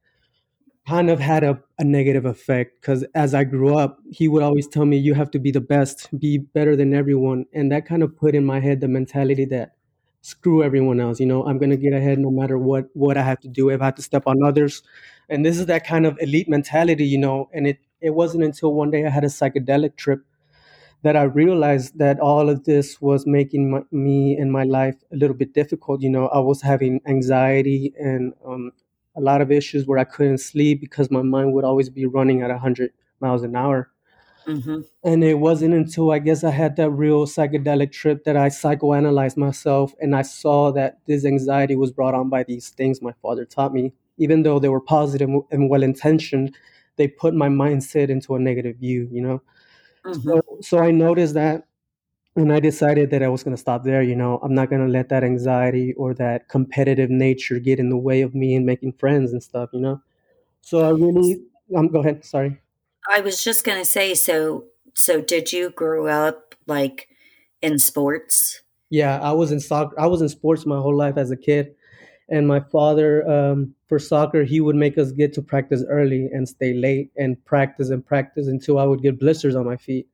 kind 0.86 1.08
of 1.08 1.18
had 1.18 1.44
a, 1.44 1.62
a 1.78 1.84
negative 1.84 2.26
effect 2.26 2.80
because 2.80 3.04
as 3.14 3.34
I 3.34 3.44
grew 3.44 3.76
up, 3.76 3.98
he 4.10 4.28
would 4.28 4.42
always 4.42 4.68
tell 4.68 4.84
me, 4.84 4.98
You 4.98 5.14
have 5.14 5.30
to 5.32 5.38
be 5.38 5.50
the 5.50 5.60
best, 5.60 6.08
be 6.18 6.38
better 6.38 6.76
than 6.76 6.94
everyone. 6.94 7.46
And 7.52 7.72
that 7.72 7.86
kind 7.86 8.02
of 8.02 8.16
put 8.16 8.34
in 8.34 8.44
my 8.44 8.60
head 8.60 8.80
the 8.80 8.88
mentality 8.88 9.46
that 9.46 9.76
screw 10.20 10.62
everyone 10.62 11.00
else, 11.00 11.20
you 11.20 11.26
know, 11.26 11.44
I'm 11.46 11.58
gonna 11.58 11.76
get 11.76 11.92
ahead 11.92 12.18
no 12.18 12.30
matter 12.30 12.58
what 12.58 12.88
what 12.94 13.16
I 13.16 13.22
have 13.22 13.40
to 13.40 13.48
do. 13.48 13.70
If 13.70 13.80
I 13.80 13.86
have 13.86 13.94
to 13.96 14.02
step 14.02 14.24
on 14.26 14.42
others, 14.42 14.82
and 15.28 15.44
this 15.44 15.58
is 15.58 15.66
that 15.66 15.86
kind 15.86 16.06
of 16.06 16.18
elite 16.20 16.48
mentality 16.48 17.06
you 17.06 17.18
know 17.18 17.48
and 17.52 17.66
it 17.66 17.78
it 18.00 18.10
wasn't 18.10 18.42
until 18.42 18.74
one 18.74 18.90
day 18.90 19.06
i 19.06 19.10
had 19.10 19.24
a 19.24 19.28
psychedelic 19.28 19.96
trip 19.96 20.24
that 21.04 21.16
i 21.16 21.22
realized 21.22 21.98
that 21.98 22.18
all 22.20 22.48
of 22.48 22.64
this 22.64 23.00
was 23.00 23.26
making 23.26 23.70
my, 23.70 23.80
me 23.90 24.36
and 24.36 24.50
my 24.50 24.64
life 24.64 24.96
a 25.12 25.16
little 25.16 25.36
bit 25.36 25.54
difficult 25.54 26.02
you 26.02 26.10
know 26.10 26.28
i 26.28 26.38
was 26.38 26.62
having 26.62 27.00
anxiety 27.06 27.92
and 27.98 28.32
um, 28.46 28.72
a 29.16 29.20
lot 29.20 29.40
of 29.40 29.52
issues 29.52 29.86
where 29.86 29.98
i 29.98 30.04
couldn't 30.04 30.38
sleep 30.38 30.80
because 30.80 31.10
my 31.10 31.22
mind 31.22 31.52
would 31.52 31.64
always 31.64 31.88
be 31.88 32.06
running 32.06 32.42
at 32.42 32.50
100 32.50 32.90
miles 33.20 33.42
an 33.42 33.56
hour 33.56 33.90
Mm-hmm. 34.46 34.80
And 35.02 35.24
it 35.24 35.38
wasn't 35.38 35.72
until 35.72 36.12
I 36.12 36.18
guess 36.18 36.44
I 36.44 36.50
had 36.50 36.76
that 36.76 36.90
real 36.90 37.24
psychedelic 37.24 37.92
trip 37.92 38.24
that 38.24 38.36
I 38.36 38.50
psychoanalyzed 38.50 39.38
myself 39.38 39.94
and 40.02 40.14
I 40.14 40.20
saw 40.20 40.70
that 40.72 40.98
this 41.06 41.24
anxiety 41.24 41.76
was 41.76 41.92
brought 41.92 42.12
on 42.12 42.28
by 42.28 42.42
these 42.42 42.68
things 42.68 43.00
my 43.00 43.14
father 43.22 43.46
taught 43.46 43.72
me 43.72 43.94
even 44.16 44.42
though 44.42 44.58
they 44.58 44.68
were 44.68 44.80
positive 44.80 45.28
and 45.50 45.70
well 45.70 45.82
intentioned, 45.82 46.54
they 46.96 47.08
put 47.08 47.34
my 47.34 47.48
mindset 47.48 48.08
into 48.08 48.34
a 48.34 48.38
negative 48.38 48.76
view, 48.76 49.08
you 49.10 49.20
know? 49.20 49.42
Mm-hmm. 50.04 50.28
So, 50.28 50.42
so 50.60 50.78
I 50.78 50.90
noticed 50.90 51.34
that 51.34 51.66
and 52.36 52.52
I 52.52 52.60
decided 52.60 53.10
that 53.10 53.22
I 53.22 53.28
was 53.28 53.42
going 53.42 53.56
to 53.56 53.60
stop 53.60 53.84
there. 53.84 54.02
You 54.02 54.16
know, 54.16 54.38
I'm 54.42 54.54
not 54.54 54.70
going 54.70 54.84
to 54.84 54.90
let 54.90 55.08
that 55.10 55.24
anxiety 55.24 55.94
or 55.94 56.14
that 56.14 56.48
competitive 56.48 57.10
nature 57.10 57.58
get 57.58 57.78
in 57.78 57.88
the 57.88 57.96
way 57.96 58.22
of 58.22 58.34
me 58.34 58.54
and 58.54 58.66
making 58.66 58.92
friends 58.94 59.32
and 59.32 59.42
stuff, 59.42 59.70
you 59.72 59.80
know? 59.80 60.00
So 60.62 60.84
I 60.84 60.90
really, 60.90 61.42
um, 61.76 61.88
go 61.88 62.00
ahead. 62.00 62.24
Sorry. 62.24 62.58
I 63.10 63.20
was 63.20 63.44
just 63.44 63.64
gonna 63.64 63.84
say, 63.84 64.14
so 64.14 64.64
so 64.94 65.20
did 65.20 65.52
you 65.52 65.70
grow 65.70 66.06
up 66.06 66.54
like 66.66 67.08
in 67.60 67.78
sports? 67.78 68.62
Yeah, 68.90 69.18
I 69.20 69.32
was 69.32 69.52
in 69.52 69.60
soccer. 69.60 69.98
I 70.00 70.06
was 70.06 70.22
in 70.22 70.28
sports 70.28 70.64
my 70.64 70.78
whole 70.78 70.96
life 70.96 71.16
as 71.16 71.30
a 71.30 71.36
kid, 71.36 71.74
and 72.28 72.48
my 72.48 72.60
father, 72.60 73.28
um, 73.28 73.74
for 73.86 73.98
soccer, 73.98 74.44
he 74.44 74.60
would 74.60 74.76
make 74.76 74.98
us 74.98 75.12
get 75.12 75.32
to 75.34 75.42
practice 75.42 75.84
early 75.88 76.26
and 76.32 76.48
stay 76.48 76.74
late 76.74 77.10
and 77.16 77.42
practice 77.44 77.90
and 77.90 78.04
practice 78.04 78.46
until 78.48 78.78
I 78.78 78.84
would 78.84 79.02
get 79.02 79.20
blisters 79.20 79.54
on 79.56 79.66
my 79.66 79.76
feet. 79.76 80.08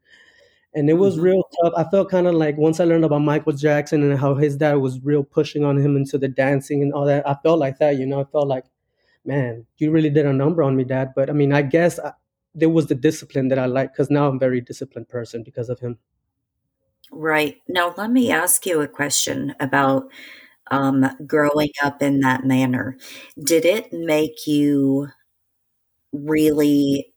And 0.75 0.89
it 0.91 0.95
was 0.95 1.19
hmm 1.19 1.21
real 1.21 1.43
tough. 1.63 1.73
I 1.77 1.85
felt 1.85 2.11
kind 2.11 2.27
of 2.29 2.35
like 2.35 2.57
once 2.57 2.79
I 2.81 2.85
learned 2.85 3.05
about 3.05 3.21
Michael 3.23 3.53
Jackson 3.53 4.03
and 4.09 4.19
how 4.19 4.35
his 4.35 4.57
dad 4.57 4.75
was 4.75 5.01
real 5.03 5.25
pushing 5.25 5.65
on 5.65 5.77
him 5.77 5.97
into 5.97 6.19
the 6.19 6.29
dancing 6.29 6.83
and 6.83 6.93
all 6.93 7.07
that, 7.07 7.29
I 7.29 7.35
felt 7.43 7.59
like 7.59 7.79
that. 7.79 7.97
You 7.99 8.07
know, 8.07 8.21
I 8.21 8.25
felt 8.25 8.49
like 8.49 8.67
man, 9.25 9.67
you 9.79 9.91
really 9.91 10.11
did 10.11 10.27
a 10.27 10.33
number 10.33 10.63
on 10.63 10.77
me, 10.77 10.85
Dad. 10.85 11.13
But 11.15 11.31
I 11.31 11.33
mean, 11.33 11.53
I 11.53 11.63
guess 11.63 11.99
I, 11.99 12.13
there 12.55 12.71
was 12.71 12.87
the 12.87 12.95
discipline 12.95 13.49
that 13.49 13.59
I 13.59 13.67
like 13.67 13.93
because 13.93 14.11
now 14.11 14.29
I'm 14.29 14.37
a 14.37 14.39
very 14.39 14.61
disciplined 14.61 15.09
person 15.09 15.43
because 15.43 15.69
of 15.69 15.81
him. 15.81 15.99
Right. 17.13 17.61
Now, 17.69 17.95
let 17.97 18.11
me 18.11 18.31
ask 18.31 18.67
you 18.67 18.81
a 18.81 18.89
question 18.89 19.55
about 19.61 20.11
um, 20.71 21.11
growing 21.27 21.71
up 21.83 22.03
in 22.03 22.21
that 22.21 22.45
manner. 22.45 22.97
Did 23.43 23.65
it 23.65 23.93
make 23.93 24.47
you 24.47 25.09
really 26.13 27.13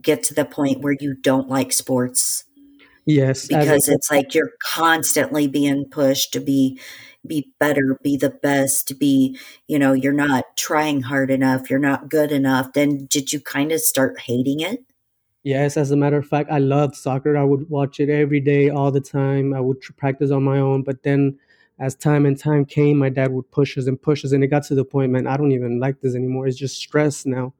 get 0.00 0.22
to 0.24 0.34
the 0.34 0.44
point 0.44 0.82
where 0.82 0.96
you 0.98 1.14
don't 1.14 1.48
like 1.48 1.72
sports 1.72 2.44
Yes, 3.06 3.46
because 3.46 3.88
it's 3.88 4.10
like 4.10 4.34
you're 4.34 4.52
constantly 4.62 5.46
being 5.46 5.84
pushed 5.90 6.32
to 6.32 6.40
be 6.40 6.80
be 7.26 7.52
better, 7.58 7.98
be 8.02 8.16
the 8.16 8.30
best, 8.30 8.86
to 8.88 8.94
be, 8.94 9.38
you 9.66 9.78
know, 9.78 9.92
you're 9.92 10.12
not 10.12 10.44
trying 10.56 11.02
hard 11.02 11.30
enough, 11.30 11.70
you're 11.70 11.78
not 11.78 12.08
good 12.08 12.30
enough. 12.32 12.72
Then 12.72 13.06
did 13.06 13.32
you 13.32 13.40
kind 13.40 13.72
of 13.72 13.80
start 13.80 14.20
hating 14.20 14.60
it? 14.60 14.84
yes, 15.44 15.76
as 15.76 15.92
a 15.92 15.96
matter 15.96 16.16
of 16.18 16.26
fact, 16.26 16.50
I 16.50 16.58
loved 16.58 16.96
soccer. 16.96 17.36
I 17.36 17.44
would 17.44 17.70
watch 17.70 18.00
it 18.00 18.08
every 18.08 18.40
day, 18.40 18.68
all 18.68 18.90
the 18.90 19.00
time. 19.00 19.54
I 19.54 19.60
would 19.60 19.80
tr- 19.80 19.92
practice 19.92 20.30
on 20.30 20.42
my 20.42 20.58
own, 20.58 20.82
but 20.82 21.02
then 21.04 21.38
as 21.78 21.94
time 21.94 22.26
and 22.26 22.38
time 22.38 22.64
came, 22.64 22.98
my 22.98 23.08
dad 23.10 23.32
would 23.32 23.50
push 23.50 23.76
us 23.78 23.86
and 23.86 24.00
push 24.00 24.24
us, 24.24 24.32
and 24.32 24.42
it 24.44 24.48
got 24.48 24.64
to 24.64 24.74
the 24.74 24.84
point, 24.84 25.12
man, 25.12 25.26
I 25.26 25.36
don't 25.36 25.52
even 25.52 25.78
like 25.80 26.00
this 26.00 26.14
anymore. 26.14 26.46
It's 26.46 26.56
just 26.58 26.76
stress 26.78 27.26
now. 27.26 27.52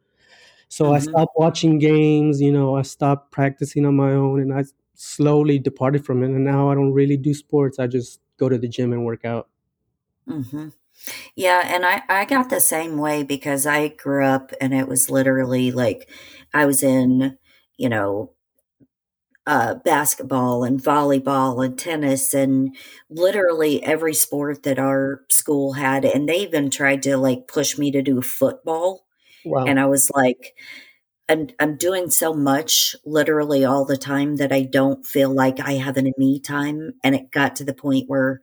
So 0.68 0.92
I 0.92 0.99
hmm 0.99 1.00
stopped 1.00 1.32
watching 1.37 1.78
games. 1.78 2.40
You 2.40 2.52
know, 2.52 2.76
I 2.76 2.82
stopped 2.82 3.32
practicing 3.32 3.87
on 3.87 3.96
my 3.96 4.12
own, 4.12 4.40
and 4.40 4.52
I 4.54 4.64
slowly 4.94 5.58
departed 5.58 6.04
from 6.06 6.23
it. 6.23 6.26
And 6.30 6.44
now 6.44 6.70
I 6.70 6.75
don't 6.75 6.92
really 6.92 7.16
do 7.16 7.35
sports. 7.35 7.78
I 7.78 7.87
just 7.87 8.20
go 8.38 8.49
to 8.49 8.58
the 8.58 8.68
gym 8.68 8.92
and 8.92 9.04
work 9.04 9.25
out. 9.25 9.49
hmm 10.26 10.68
Yeah, 11.37 11.62
and 11.66 11.87
I 11.87 12.02
I 12.11 12.26
got 12.26 12.50
the 12.50 12.61
same 12.61 12.99
way 12.99 13.25
because 13.25 13.66
I 13.66 13.88
grew 13.90 14.25
up 14.26 14.52
and 14.61 14.75
it 14.75 14.88
was 14.88 15.11
literally 15.11 15.73
like 15.73 16.11
I 16.54 16.66
was 16.66 16.82
in, 16.85 17.38
you 17.78 17.90
know, 17.90 18.32
uh, 19.47 19.75
basketball 19.76 20.65
and 20.65 20.83
volleyball 20.83 21.65
and 21.65 21.79
tennis 21.79 22.35
and 22.35 22.76
literally 23.09 23.83
every 23.85 24.15
sport 24.15 24.65
that 24.65 24.79
our 24.79 25.23
school 25.29 25.75
had. 25.75 26.05
And 26.05 26.29
they 26.29 26.38
even 26.38 26.69
tried 26.69 27.03
to 27.05 27.17
like 27.17 27.47
push 27.47 27.79
me 27.79 27.91
to 27.93 28.03
do 28.03 28.21
football. 28.23 29.07
And 29.69 29.79
I 29.79 29.87
was 29.87 30.11
like, 30.12 30.57
I'm, 31.29 31.49
I'm 31.61 31.76
doing 31.76 32.11
so 32.11 32.35
much 32.35 32.97
literally 33.05 33.65
all 33.65 33.85
the 33.85 33.97
time 33.97 34.37
that 34.37 34.53
I 34.53 34.62
don't 34.62 35.07
feel 35.07 35.31
like 35.31 35.61
I 35.61 35.75
have 35.75 35.97
any 35.97 36.12
me 36.19 36.41
time. 36.41 36.95
And 37.05 37.15
it 37.15 37.31
got 37.31 37.55
to 37.57 37.65
the 37.65 37.75
point 37.75 38.09
where 38.09 38.41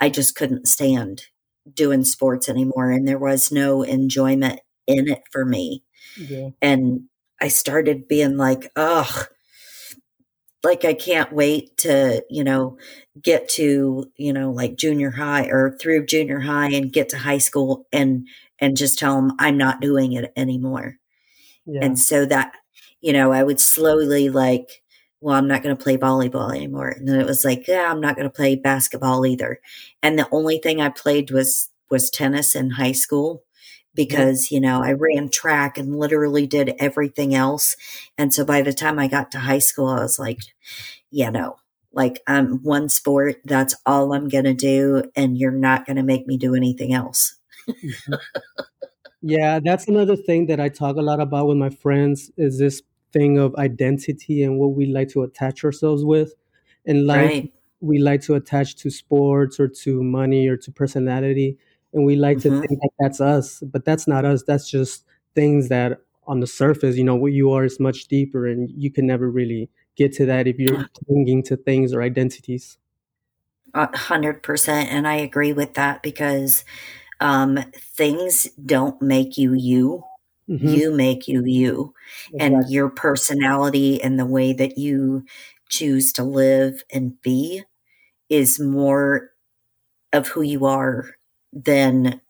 I 0.00 0.10
just 0.10 0.36
couldn't 0.36 0.68
stand 0.68 1.24
doing 1.72 2.04
sports 2.04 2.48
anymore. 2.48 2.92
And 2.92 3.08
there 3.08 3.18
was 3.18 3.50
no 3.50 3.82
enjoyment 3.82 4.60
in 4.86 5.08
it 5.08 5.22
for 5.32 5.44
me. 5.44 5.82
Yeah. 6.16 6.50
And 6.62 7.04
I 7.40 7.48
started 7.48 8.06
being 8.06 8.36
like, 8.36 8.70
ugh, 8.76 9.26
like 10.64 10.84
I 10.84 10.94
can't 10.94 11.32
wait 11.32 11.76
to, 11.78 12.24
you 12.28 12.44
know, 12.44 12.78
get 13.20 13.48
to, 13.50 14.10
you 14.16 14.32
know, 14.32 14.50
like 14.50 14.76
junior 14.76 15.10
high 15.10 15.46
or 15.46 15.76
through 15.80 16.06
junior 16.06 16.40
high 16.40 16.70
and 16.70 16.92
get 16.92 17.10
to 17.10 17.18
high 17.18 17.38
school 17.38 17.86
and 17.92 18.26
and 18.58 18.76
just 18.76 18.98
tell 18.98 19.16
them 19.16 19.32
I'm 19.38 19.56
not 19.56 19.80
doing 19.80 20.12
it 20.12 20.32
anymore. 20.36 20.96
Yeah. 21.66 21.80
And 21.84 21.98
so 21.98 22.26
that, 22.26 22.52
you 23.00 23.12
know, 23.12 23.32
I 23.32 23.42
would 23.42 23.60
slowly 23.60 24.28
like, 24.28 24.82
well, 25.20 25.36
I'm 25.36 25.48
not 25.48 25.62
going 25.62 25.76
to 25.76 25.82
play 25.82 25.96
volleyball 25.96 26.54
anymore. 26.54 26.88
And 26.88 27.08
then 27.08 27.20
it 27.20 27.26
was 27.26 27.44
like, 27.44 27.66
yeah, 27.66 27.90
I'm 27.90 28.00
not 28.00 28.16
going 28.16 28.28
to 28.28 28.34
play 28.34 28.56
basketball 28.56 29.24
either. 29.24 29.60
And 30.02 30.18
the 30.18 30.28
only 30.30 30.58
thing 30.58 30.80
I 30.80 30.90
played 30.90 31.30
was 31.30 31.70
was 31.90 32.10
tennis 32.10 32.54
in 32.54 32.70
high 32.70 32.92
school. 32.92 33.43
Because, 33.94 34.50
you 34.50 34.60
know, 34.60 34.82
I 34.82 34.92
ran 34.92 35.28
track 35.30 35.78
and 35.78 35.98
literally 35.98 36.46
did 36.46 36.74
everything 36.78 37.34
else. 37.34 37.76
And 38.18 38.32
so 38.34 38.44
by 38.44 38.62
the 38.62 38.72
time 38.72 38.98
I 38.98 39.08
got 39.08 39.30
to 39.32 39.38
high 39.40 39.58
school, 39.60 39.88
I 39.88 40.00
was 40.02 40.18
like, 40.18 40.40
yeah, 41.10 41.30
no. 41.30 41.56
Like 41.92 42.22
I'm 42.26 42.62
one 42.62 42.88
sport, 42.88 43.36
that's 43.44 43.74
all 43.86 44.12
I'm 44.14 44.28
going 44.28 44.44
to 44.44 44.54
do 44.54 45.04
and 45.16 45.38
you're 45.38 45.52
not 45.52 45.86
going 45.86 45.96
to 45.96 46.02
make 46.02 46.26
me 46.26 46.36
do 46.38 46.54
anything 46.54 46.92
else. 46.92 47.36
Mhm. 47.82 48.18
Yeah, 49.22 49.60
that's 49.62 49.88
another 49.88 50.16
thing 50.16 50.46
that 50.46 50.60
I 50.60 50.68
talk 50.68 50.96
a 50.96 51.02
lot 51.02 51.20
about 51.20 51.46
with 51.46 51.56
my 51.56 51.70
friends 51.70 52.30
is 52.36 52.58
this 52.58 52.82
thing 53.12 53.38
of 53.38 53.54
identity 53.56 54.42
and 54.42 54.58
what 54.58 54.74
we 54.74 54.86
like 54.86 55.08
to 55.10 55.22
attach 55.22 55.64
ourselves 55.64 56.04
with. 56.04 56.34
In 56.84 57.06
life, 57.06 57.32
Right. 57.32 57.52
we 57.80 57.98
like 57.98 58.20
to 58.22 58.34
attach 58.34 58.76
to 58.76 58.90
sports 58.90 59.58
or 59.58 59.68
to 59.68 60.02
money 60.02 60.46
or 60.48 60.56
to 60.58 60.70
personality, 60.72 61.58
and 61.94 62.04
we 62.04 62.16
like 62.16 62.40
to 62.40 62.50
Mhm. 62.50 62.60
think 62.60 62.80
that 62.80 62.90
that's 62.98 63.20
us, 63.20 63.60
but 63.60 63.84
that's 63.84 64.06
not 64.06 64.24
us. 64.24 64.42
That's 64.42 64.68
just 64.70 65.04
things 65.34 65.68
that 65.68 66.00
on 66.26 66.40
the 66.40 66.46
surface, 66.46 66.96
you 66.96 67.04
know, 67.04 67.16
what 67.16 67.32
you 67.32 67.52
are 67.52 67.64
is 67.64 67.78
much 67.80 68.06
deeper, 68.08 68.46
and 68.46 68.70
you 68.70 68.90
can 68.90 69.06
never 69.06 69.30
really 69.30 69.70
get 69.96 70.12
to 70.14 70.26
that 70.26 70.46
if 70.46 70.58
you're 70.58 70.84
clinging 71.06 71.42
to 71.44 71.56
things 71.56 71.92
or 71.94 72.02
identities. 72.02 72.78
A 73.74 73.86
100% 73.86 74.90
and 74.90 75.06
I 75.08 75.16
agree 75.16 75.52
with 75.52 75.74
that 75.74 76.02
because 76.02 76.64
um, 77.20 77.58
things 77.76 78.48
don't 78.64 79.00
make 79.02 79.38
you 79.38 79.54
you. 79.54 80.04
Mhm. 80.48 80.70
You 80.70 80.92
make 80.92 81.28
you 81.28 81.44
you. 81.44 81.94
And 82.38 82.68
your 82.70 82.88
personality 82.90 84.02
and 84.02 84.18
the 84.18 84.26
way 84.26 84.52
that 84.52 84.78
you 84.78 85.24
choose 85.68 86.12
to 86.14 86.24
live 86.24 86.84
and 86.92 87.20
be 87.22 87.62
is 88.28 88.60
more 88.60 89.30
of 90.12 90.28
who 90.28 90.42
you 90.42 90.66
are 90.66 91.16
than 91.54 92.20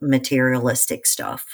materialistic 0.00 1.06
stuff. 1.06 1.46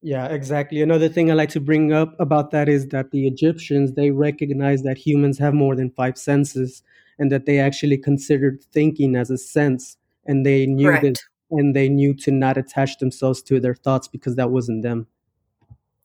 Yeah, 0.00 0.26
exactly. 0.26 0.80
Another 0.80 1.08
thing 1.08 1.30
I 1.30 1.34
like 1.34 1.48
to 1.50 1.60
bring 1.60 1.92
up 1.92 2.14
about 2.20 2.50
that 2.52 2.68
is 2.68 2.88
that 2.88 3.10
the 3.10 3.26
Egyptians 3.26 3.92
they 3.92 4.10
recognized 4.10 4.84
that 4.84 4.96
humans 4.96 5.38
have 5.38 5.54
more 5.54 5.74
than 5.74 5.90
five 5.90 6.16
senses 6.16 6.82
and 7.18 7.32
that 7.32 7.46
they 7.46 7.58
actually 7.58 7.98
considered 7.98 8.62
thinking 8.72 9.16
as 9.16 9.28
a 9.28 9.36
sense 9.36 9.96
and 10.24 10.46
they 10.46 10.66
knew 10.66 10.92
that 10.92 11.00
Correct. 11.00 11.28
and 11.50 11.74
they 11.74 11.88
knew 11.88 12.14
to 12.14 12.30
not 12.30 12.56
attach 12.56 12.98
themselves 12.98 13.42
to 13.42 13.58
their 13.58 13.74
thoughts 13.74 14.06
because 14.06 14.36
that 14.36 14.50
wasn't 14.50 14.82
them. 14.82 15.08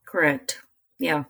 Correct. 0.06 0.62
Yeah. 0.98 1.26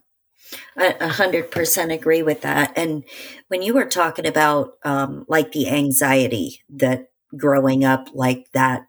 A 0.77 0.93
100% 0.93 1.93
agree 1.93 2.21
with 2.21 2.41
that. 2.41 2.73
And 2.77 3.03
when 3.47 3.61
you 3.61 3.73
were 3.73 3.85
talking 3.85 4.27
about 4.27 4.77
um, 4.83 5.25
like 5.27 5.51
the 5.51 5.69
anxiety 5.69 6.61
that 6.69 7.09
growing 7.35 7.83
up 7.83 8.09
like 8.13 8.51
that 8.53 8.87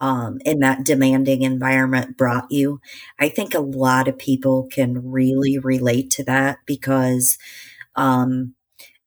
um, 0.00 0.38
in 0.44 0.60
that 0.60 0.84
demanding 0.84 1.42
environment 1.42 2.16
brought 2.16 2.50
you. 2.50 2.80
I 3.18 3.28
think 3.28 3.54
a 3.54 3.60
lot 3.60 4.08
of 4.08 4.18
people 4.18 4.68
can 4.72 5.10
really 5.10 5.58
relate 5.58 6.10
to 6.12 6.24
that 6.24 6.58
because 6.66 7.38
um, 7.96 8.54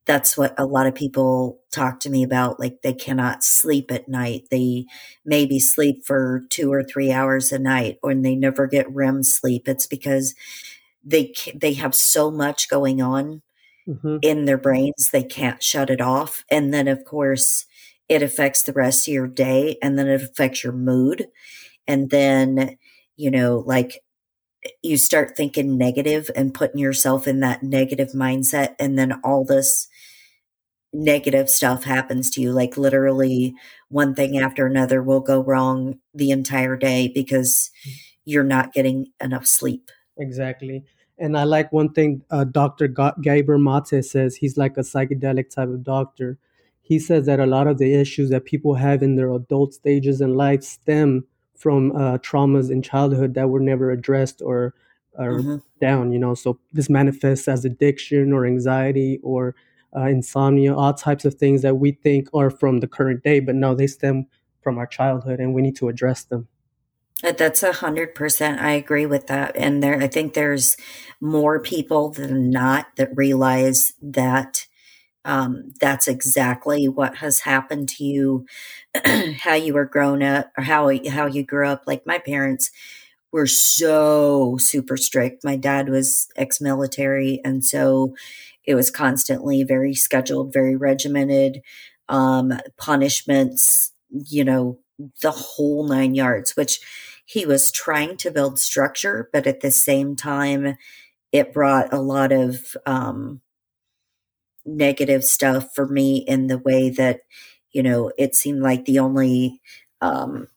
that's 0.06 0.38
what 0.38 0.54
a 0.60 0.66
lot 0.66 0.88
of 0.88 0.96
people 0.96 1.60
talk 1.72 2.00
to 2.02 2.10
me 2.10 2.24
about. 2.24 2.60
Like 2.60 2.82
they 2.84 2.94
cannot 2.94 3.44
sleep 3.44 3.92
at 3.92 4.10
night. 4.10 4.46
They 4.52 4.86
maybe 5.26 5.60
sleep 5.60 6.06
for 6.06 6.44
two 6.50 6.72
or 6.74 6.84
three 6.84 7.12
hours 7.12 7.52
a 7.52 7.60
night, 7.60 8.00
or 8.04 8.14
they 8.16 8.36
never 8.36 8.68
get 8.68 8.88
REM 8.94 9.24
sleep. 9.24 9.68
It's 9.68 9.88
because 9.88 10.36
they 11.04 11.34
they 11.56 11.74
have 11.74 11.96
so 11.96 12.32
much 12.32 12.70
going 12.70 13.02
on 13.02 13.42
Mhm. 13.88 14.24
in 14.24 14.46
their 14.46 14.58
brains 14.58 15.10
they 15.12 15.24
can't 15.24 15.64
shut 15.64 15.90
it 15.90 16.02
off, 16.02 16.44
and 16.50 16.74
then 16.74 16.88
of 16.88 17.04
course 17.06 17.66
it 18.10 18.22
affects 18.22 18.64
the 18.64 18.74
rest 18.74 19.08
of 19.08 19.14
your 19.14 19.28
day, 19.28 19.78
and 19.82 19.98
then 19.98 20.08
it 20.08 20.22
affects 20.22 20.64
your 20.64 20.74
mood 20.74 21.28
and 21.88 22.10
then 22.10 22.78
you 23.16 23.30
know 23.30 23.64
like 23.66 24.04
you 24.82 24.98
start 24.98 25.36
thinking 25.36 25.78
negative 25.78 26.30
and 26.36 26.54
putting 26.54 26.80
yourself 26.80 27.28
in 27.28 27.42
that 27.42 27.64
negative 27.64 28.10
mindset 28.14 28.76
and 28.80 28.98
then 28.98 29.20
all 29.24 29.44
this 29.44 29.88
negative 30.94 31.50
stuff 31.50 31.84
happens 31.84 32.30
to 32.30 32.40
you 32.40 32.52
like 32.52 32.78
literally 32.78 33.54
one 33.90 34.14
thing 34.14 34.38
after 34.38 34.66
another 34.66 35.02
will 35.02 35.20
go 35.20 35.42
wrong 35.42 36.00
the 36.14 36.32
entire 36.32 36.78
day 36.78 37.12
because 37.14 37.72
you're 38.26 38.44
not 38.44 38.74
getting 38.74 39.08
enough 39.22 39.46
sleep 39.46 39.90
Exactly. 40.18 40.84
And 41.18 41.38
I 41.38 41.44
like 41.44 41.72
one 41.72 41.92
thing 41.92 42.24
uh, 42.30 42.44
Dr. 42.44 42.88
Ga- 42.88 43.16
Gabor 43.22 43.58
Mate 43.58 44.04
says. 44.04 44.36
He's 44.36 44.58
like 44.58 44.78
a 44.78 44.82
psychedelic 44.82 45.50
type 45.50 45.70
of 45.70 45.84
doctor. 45.84 46.38
He 46.84 47.00
says 47.00 47.25
that 47.25 47.40
a 47.40 47.46
lot 47.46 47.66
of 47.68 47.80
the 47.80 47.94
issues 47.96 48.30
that 48.30 48.46
people 48.46 48.75
have 48.75 49.02
in 49.02 49.16
their 49.16 49.32
adult 49.32 49.74
stages 49.74 50.22
in 50.22 50.36
life 50.36 50.63
stem 50.63 51.25
from 51.56 51.96
uh, 51.96 52.18
traumas 52.20 52.70
in 52.70 52.82
childhood 52.82 53.34
that 53.34 53.50
were 53.50 53.60
never 53.60 53.90
addressed 53.90 54.42
or 54.42 54.75
are 55.18 55.40
mm-hmm. 55.40 55.56
down. 55.80 56.12
You 56.12 56.20
know, 56.20 56.36
so 56.36 56.60
this 56.74 56.90
manifests 56.90 57.48
as 57.48 57.66
addiction 57.66 58.34
or 58.34 58.46
anxiety 58.46 59.20
or 59.24 59.56
uh, 59.96 60.08
insomnia, 60.08 60.75
all 60.75 60.94
types 60.94 61.25
of 61.25 61.36
things 61.36 61.62
that 61.62 61.75
we 61.75 61.94
think 61.94 62.28
are 62.34 62.50
from 62.50 62.80
the 62.80 62.88
current 62.88 63.24
day, 63.24 63.40
but 63.40 63.56
no, 63.56 63.74
they 63.74 63.88
stem 63.88 64.28
from 64.62 64.78
our 64.78 64.88
childhood, 64.88 65.40
and 65.40 65.54
we 65.54 65.62
need 65.62 65.75
to 65.78 65.90
address 65.90 66.24
them. 66.24 66.48
Uh, 67.24 67.32
that's 67.32 67.63
a 67.63 67.72
hundred 67.72 68.16
percent. 68.16 68.60
I 68.60 68.72
agree 68.72 69.06
with 69.06 69.28
that. 69.28 69.56
And 69.56 69.82
there, 69.82 70.02
I 70.02 70.08
think 70.08 70.34
there's 70.34 70.75
more 71.22 71.60
people 71.60 72.10
than 72.10 72.50
not 72.50 72.88
that 72.98 73.16
realize 73.16 73.94
that 74.02 74.68
um, 75.25 75.72
that's 75.80 76.08
exactly 76.08 76.88
what 76.88 77.18
has 77.18 77.39
happened 77.42 77.89
to 77.89 78.03
you, 78.03 78.46
how 79.39 79.53
you 79.53 79.74
were 79.74 79.86
grown 79.86 80.22
up, 80.22 80.51
or 80.58 80.63
how 80.63 80.92
how 81.10 81.25
you 81.25 81.44
grew 81.44 81.68
up. 81.68 81.84
Like 81.88 82.06
my 82.06 82.20
parents 82.20 82.72
were 83.32 83.48
so 83.48 84.58
super 84.60 84.98
strict. 84.98 85.44
My 85.44 85.56
dad 85.56 85.89
was 85.89 86.27
ex-military, 86.36 87.42
and 87.46 87.65
so 87.65 88.15
it 88.65 88.75
was 88.75 88.92
constantly 88.92 89.63
very 89.63 89.94
scheduled, 89.94 90.53
very 90.53 90.75
regimented. 90.75 91.62
Um, 92.10 92.53
punishments, 92.77 93.94
you 94.10 94.44
know, 94.44 94.80
the 95.22 95.32
whole 95.32 95.88
nine 95.88 96.15
yards. 96.15 96.56
Which 96.56 96.80
he 97.25 97.46
was 97.46 97.72
trying 97.72 98.18
to 98.18 98.32
build 98.32 98.60
structure, 98.60 99.30
but 99.32 99.48
at 99.48 99.62
the 99.62 99.72
same 99.72 100.15
time, 100.15 100.75
it 101.32 101.53
brought 101.53 101.94
a 101.94 102.01
lot 102.01 102.32
of 102.32 102.75
um, 102.86 103.42
negative 104.65 105.24
stuff 105.24 105.74
for 105.75 105.88
me 105.88 106.17
in 106.27 106.48
the 106.48 106.58
way 106.58 106.89
that, 106.89 107.22
you 107.72 107.84
know, 107.84 108.12
it 108.17 108.36
seemed 108.36 108.62
like 108.62 108.86
the 108.86 109.00
only, 109.00 109.62
um, 110.01 110.48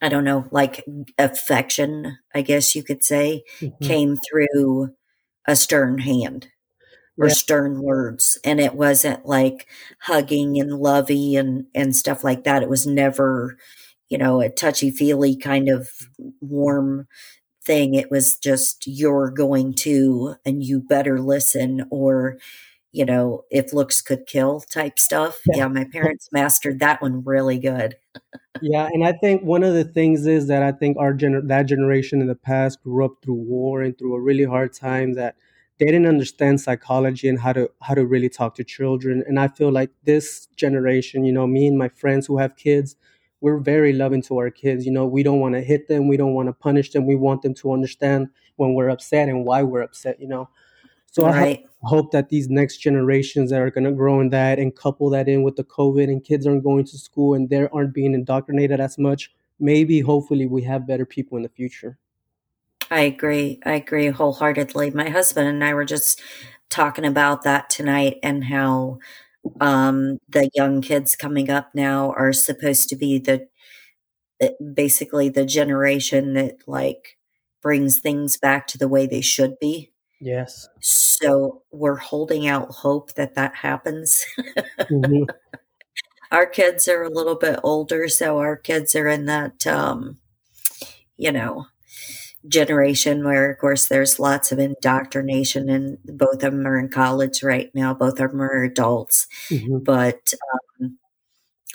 I 0.00 0.08
don't 0.08 0.24
know, 0.24 0.46
like 0.50 0.84
affection, 1.18 2.18
I 2.34 2.42
guess 2.42 2.74
you 2.74 2.82
could 2.82 3.02
say, 3.02 3.44
mm-hmm. 3.60 3.84
came 3.84 4.16
through 4.16 4.94
a 5.46 5.56
stern 5.56 5.98
hand 5.98 6.48
or 7.18 7.28
yeah. 7.28 7.34
stern 7.34 7.82
words. 7.82 8.38
And 8.44 8.60
it 8.60 8.74
wasn't 8.74 9.24
like 9.24 9.66
hugging 10.00 10.60
and 10.60 10.72
lovey 10.72 11.34
and, 11.36 11.66
and 11.74 11.96
stuff 11.96 12.22
like 12.22 12.44
that. 12.44 12.62
It 12.62 12.68
was 12.68 12.86
never, 12.86 13.56
you 14.08 14.18
know, 14.18 14.40
a 14.40 14.50
touchy 14.50 14.90
feely 14.90 15.34
kind 15.34 15.68
of 15.68 15.88
warm 16.40 17.08
thing. 17.64 17.94
It 17.94 18.10
was 18.10 18.36
just, 18.36 18.86
you're 18.86 19.30
going 19.30 19.74
to, 19.74 20.36
and 20.44 20.62
you 20.62 20.80
better 20.80 21.18
listen, 21.18 21.86
or 21.90 22.36
you 22.96 23.04
know, 23.04 23.44
if 23.50 23.74
looks 23.74 24.00
could 24.00 24.26
kill 24.26 24.60
type 24.60 24.98
stuff. 24.98 25.38
Yeah, 25.46 25.58
yeah 25.58 25.68
my 25.68 25.84
parents 25.84 26.30
mastered 26.32 26.80
that 26.80 27.02
one 27.02 27.22
really 27.22 27.58
good. 27.58 27.96
yeah, 28.62 28.88
and 28.90 29.04
I 29.06 29.12
think 29.12 29.42
one 29.42 29.62
of 29.62 29.74
the 29.74 29.84
things 29.84 30.26
is 30.26 30.46
that 30.48 30.62
I 30.62 30.72
think 30.72 30.96
our 30.96 31.12
gener- 31.12 31.46
that 31.46 31.64
generation 31.64 32.22
in 32.22 32.26
the 32.26 32.34
past 32.34 32.82
grew 32.82 33.04
up 33.04 33.16
through 33.22 33.34
war 33.34 33.82
and 33.82 33.96
through 33.98 34.14
a 34.14 34.20
really 34.20 34.44
hard 34.44 34.72
time 34.72 35.12
that 35.12 35.36
they 35.78 35.84
didn't 35.84 36.06
understand 36.06 36.62
psychology 36.62 37.28
and 37.28 37.38
how 37.38 37.52
to 37.52 37.70
how 37.82 37.92
to 37.92 38.06
really 38.06 38.30
talk 38.30 38.54
to 38.54 38.64
children. 38.64 39.22
And 39.28 39.38
I 39.38 39.48
feel 39.48 39.70
like 39.70 39.90
this 40.04 40.46
generation, 40.56 41.26
you 41.26 41.32
know, 41.32 41.46
me 41.46 41.66
and 41.66 41.76
my 41.76 41.90
friends 41.90 42.26
who 42.26 42.38
have 42.38 42.56
kids, 42.56 42.96
we're 43.42 43.58
very 43.58 43.92
loving 43.92 44.22
to 44.22 44.38
our 44.38 44.50
kids. 44.50 44.86
You 44.86 44.92
know, 44.92 45.04
we 45.04 45.22
don't 45.22 45.40
want 45.40 45.54
to 45.54 45.60
hit 45.60 45.88
them, 45.88 46.08
we 46.08 46.16
don't 46.16 46.32
want 46.32 46.48
to 46.48 46.54
punish 46.54 46.92
them. 46.92 47.06
We 47.06 47.14
want 47.14 47.42
them 47.42 47.52
to 47.56 47.72
understand 47.72 48.28
when 48.56 48.72
we're 48.72 48.88
upset 48.88 49.28
and 49.28 49.44
why 49.44 49.62
we're 49.64 49.82
upset. 49.82 50.18
You 50.18 50.28
know, 50.28 50.48
so 51.16 51.24
right. 51.24 51.64
I 51.82 51.88
hope 51.88 52.12
that 52.12 52.28
these 52.28 52.50
next 52.50 52.76
generations 52.76 53.48
that 53.48 53.62
are 53.62 53.70
going 53.70 53.84
to 53.84 53.92
grow 53.92 54.20
in 54.20 54.28
that 54.30 54.58
and 54.58 54.76
couple 54.76 55.08
that 55.10 55.28
in 55.28 55.42
with 55.42 55.56
the 55.56 55.64
COVID 55.64 56.10
and 56.10 56.22
kids 56.22 56.46
aren't 56.46 56.62
going 56.62 56.84
to 56.84 56.98
school 56.98 57.32
and 57.32 57.48
they 57.48 57.66
aren't 57.68 57.94
being 57.94 58.12
indoctrinated 58.12 58.80
as 58.80 58.98
much. 58.98 59.32
Maybe, 59.58 60.00
hopefully, 60.00 60.44
we 60.44 60.62
have 60.64 60.86
better 60.86 61.06
people 61.06 61.38
in 61.38 61.42
the 61.42 61.48
future. 61.48 61.96
I 62.90 63.00
agree. 63.00 63.60
I 63.64 63.76
agree 63.76 64.08
wholeheartedly. 64.08 64.90
My 64.90 65.08
husband 65.08 65.48
and 65.48 65.64
I 65.64 65.72
were 65.72 65.86
just 65.86 66.20
talking 66.68 67.06
about 67.06 67.44
that 67.44 67.70
tonight 67.70 68.18
and 68.22 68.44
how 68.44 68.98
um, 69.62 70.18
the 70.28 70.50
young 70.54 70.82
kids 70.82 71.16
coming 71.16 71.48
up 71.48 71.70
now 71.74 72.10
are 72.12 72.34
supposed 72.34 72.90
to 72.90 72.96
be 72.96 73.18
the 73.18 73.48
eh, 74.42 74.50
basically 74.74 75.30
the 75.30 75.46
generation 75.46 76.34
that 76.34 76.56
like 76.66 77.16
brings 77.62 78.00
things 78.00 78.36
back 78.36 78.66
to 78.66 78.76
the 78.76 78.88
way 78.88 79.06
they 79.06 79.22
should 79.22 79.58
be 79.58 79.92
Yes. 80.20 80.68
So 80.80 81.62
we're 81.70 81.96
holding 81.96 82.48
out 82.48 82.70
hope 82.70 83.14
that 83.14 83.34
that 83.34 83.54
happens. 83.54 84.24
mm-hmm. 84.78 85.24
Our 86.32 86.46
kids 86.46 86.88
are 86.88 87.02
a 87.02 87.10
little 87.10 87.36
bit 87.36 87.60
older, 87.62 88.08
so 88.08 88.38
our 88.38 88.56
kids 88.56 88.96
are 88.96 89.06
in 89.06 89.26
that, 89.26 89.64
um, 89.64 90.18
you 91.16 91.30
know, 91.30 91.66
generation 92.48 93.24
where, 93.24 93.48
of 93.48 93.58
course, 93.58 93.86
there's 93.86 94.18
lots 94.18 94.50
of 94.50 94.58
indoctrination, 94.58 95.68
and 95.68 95.98
both 96.04 96.42
of 96.42 96.52
them 96.52 96.66
are 96.66 96.80
in 96.80 96.88
college 96.88 97.44
right 97.44 97.70
now. 97.76 97.94
Both 97.94 98.18
of 98.18 98.32
them 98.32 98.42
are 98.42 98.64
adults, 98.64 99.28
mm-hmm. 99.48 99.78
but 99.78 100.34
um, 100.80 100.98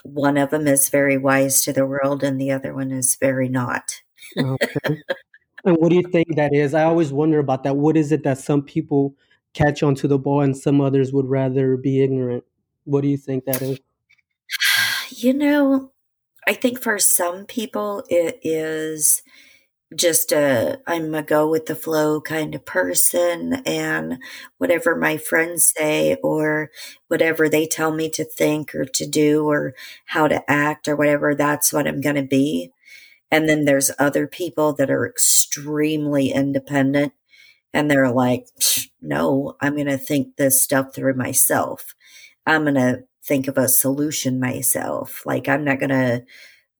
one 0.03 0.37
of 0.37 0.49
them 0.49 0.67
is 0.67 0.89
very 0.89 1.17
wise 1.17 1.63
to 1.63 1.71
the 1.71 1.85
world, 1.85 2.21
and 2.21 2.39
the 2.39 2.51
other 2.51 2.73
one 2.73 2.91
is 2.91 3.15
very 3.15 3.47
not. 3.47 4.01
okay. 4.37 5.01
And 5.63 5.77
what 5.77 5.89
do 5.89 5.95
you 5.95 6.03
think 6.03 6.35
that 6.35 6.53
is? 6.53 6.73
I 6.73 6.83
always 6.83 7.11
wonder 7.13 7.39
about 7.39 7.63
that. 7.63 7.77
What 7.77 7.97
is 7.97 8.11
it 8.11 8.23
that 8.23 8.37
some 8.37 8.63
people 8.63 9.15
catch 9.53 9.83
onto 9.83 10.07
the 10.07 10.17
ball 10.17 10.41
and 10.41 10.57
some 10.57 10.81
others 10.81 11.13
would 11.13 11.27
rather 11.27 11.77
be 11.77 12.01
ignorant? 12.03 12.43
What 12.85 13.01
do 13.01 13.07
you 13.07 13.17
think 13.17 13.45
that 13.45 13.61
is? 13.61 13.79
You 15.09 15.33
know, 15.33 15.91
I 16.47 16.53
think 16.53 16.81
for 16.81 16.97
some 16.97 17.45
people 17.45 18.03
it 18.09 18.39
is 18.41 19.21
just 19.95 20.31
a 20.31 20.79
I'm 20.87 21.13
a 21.13 21.21
go 21.21 21.49
with 21.49 21.65
the 21.65 21.75
flow 21.75 22.21
kind 22.21 22.55
of 22.55 22.65
person 22.65 23.61
and 23.65 24.19
whatever 24.57 24.95
my 24.95 25.17
friends 25.17 25.73
say 25.77 26.15
or 26.23 26.71
whatever 27.09 27.49
they 27.49 27.67
tell 27.67 27.91
me 27.91 28.09
to 28.11 28.23
think 28.23 28.73
or 28.73 28.85
to 28.85 29.05
do 29.05 29.45
or 29.49 29.73
how 30.05 30.27
to 30.27 30.49
act 30.49 30.87
or 30.87 30.95
whatever 30.95 31.35
that's 31.35 31.73
what 31.73 31.87
I'm 31.87 32.01
going 32.01 32.15
to 32.15 32.23
be. 32.23 32.71
And 33.31 33.47
then 33.47 33.65
there's 33.65 33.91
other 33.99 34.27
people 34.27 34.73
that 34.73 34.91
are 34.91 35.07
extremely 35.07 36.29
independent 36.31 37.13
and 37.73 37.89
they're 37.91 38.11
like, 38.11 38.47
no, 39.01 39.55
I'm 39.61 39.75
going 39.75 39.87
to 39.87 39.97
think 39.97 40.37
this 40.37 40.63
stuff 40.63 40.93
through 40.95 41.15
myself. 41.15 41.95
I'm 42.45 42.63
going 42.63 42.75
to 42.75 43.03
think 43.23 43.47
of 43.47 43.57
a 43.57 43.69
solution 43.69 44.39
myself. 44.39 45.23
Like, 45.25 45.49
I'm 45.49 45.63
not 45.65 45.79
going 45.79 45.89
to 45.91 46.23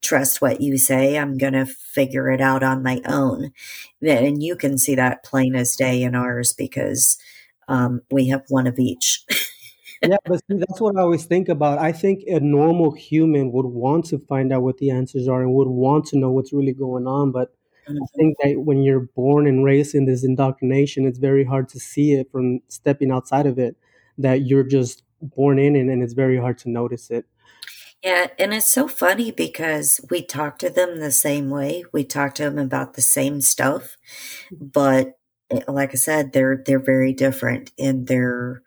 trust 0.02 0.42
what 0.42 0.62
you 0.62 0.78
say. 0.78 1.18
I'm 1.18 1.38
going 1.38 1.54
to 1.54 1.66
figure 1.66 2.30
it 2.32 2.42
out 2.42 2.64
on 2.64 2.84
my 2.84 3.02
own. 3.08 3.52
And 4.02 4.44
you 4.44 4.56
can 4.56 4.78
see 4.78 4.96
that 4.96 5.24
plain 5.24 5.56
as 5.56 5.76
day 5.76 6.04
in 6.04 6.16
ours 6.16 6.54
because 6.54 7.18
um, 7.68 8.02
we 8.12 8.30
have 8.30 8.44
one 8.50 8.68
of 8.68 8.80
each. 8.80 9.26
yeah, 10.04 10.18
but 10.26 10.40
see, 10.48 10.58
that's 10.58 10.82
what 10.82 10.98
I 10.98 11.02
always 11.02 11.26
think 11.26 11.48
about. 11.48 11.78
I 11.78 11.92
think 11.92 12.24
a 12.28 12.40
normal 12.40 12.92
human 12.92 13.52
would 13.52 13.68
want 13.68 14.06
to 14.06 14.20
find 14.20 14.52
out 14.52 14.64
what 14.64 14.78
the 14.78 14.90
answers 14.90 15.28
are 15.28 15.42
and 15.42 15.54
would 15.54 15.68
want 15.68 16.06
to 16.08 16.18
know 16.18 16.32
what's 16.32 16.54
really 16.54 16.74
going 16.74 17.06
on. 17.06 17.32
But 17.32 17.54
mm-hmm. 17.88 18.02
I 18.02 18.06
think 18.18 18.38
that 18.44 18.62
when 18.62 18.82
you're 18.82 19.08
born 19.16 19.46
and 19.46 19.64
raised 19.64 19.94
in 19.94 20.06
this 20.06 20.24
indoctrination, 20.24 21.06
it's 21.06 21.20
very 21.20 21.44
hard 21.44 21.70
to 21.70 21.80
see 21.80 22.14
it 22.14 22.32
from 22.32 22.62
stepping 22.68 23.12
outside 23.12 23.46
of 23.46 23.60
it, 23.60 23.76
that 24.18 24.46
you're 24.48 24.64
just 24.64 25.04
born 25.22 25.60
in 25.60 25.76
it 25.76 25.88
and 25.88 26.02
it's 26.02 26.14
very 26.14 26.38
hard 26.38 26.58
to 26.60 26.70
notice 26.70 27.12
it. 27.12 27.26
Yeah, 28.04 28.28
and 28.40 28.52
it's 28.52 28.68
so 28.68 28.88
funny 28.88 29.30
because 29.30 30.02
we 30.10 30.24
talk 30.24 30.58
to 30.60 30.72
them 30.72 31.00
the 31.00 31.12
same 31.12 31.52
way. 31.52 31.84
We 31.94 32.04
talk 32.04 32.34
to 32.36 32.44
them 32.44 32.58
about 32.58 32.96
the 32.96 33.04
same 33.04 33.42
stuff, 33.42 33.96
but 34.52 35.20
eh, 35.52 35.60
like 35.68 35.92
I 35.92 35.98
said, 35.98 36.34
they're 36.34 36.64
they're 36.66 36.80
very 36.80 37.14
different 37.14 37.72
in 37.78 38.06
their 38.06 38.64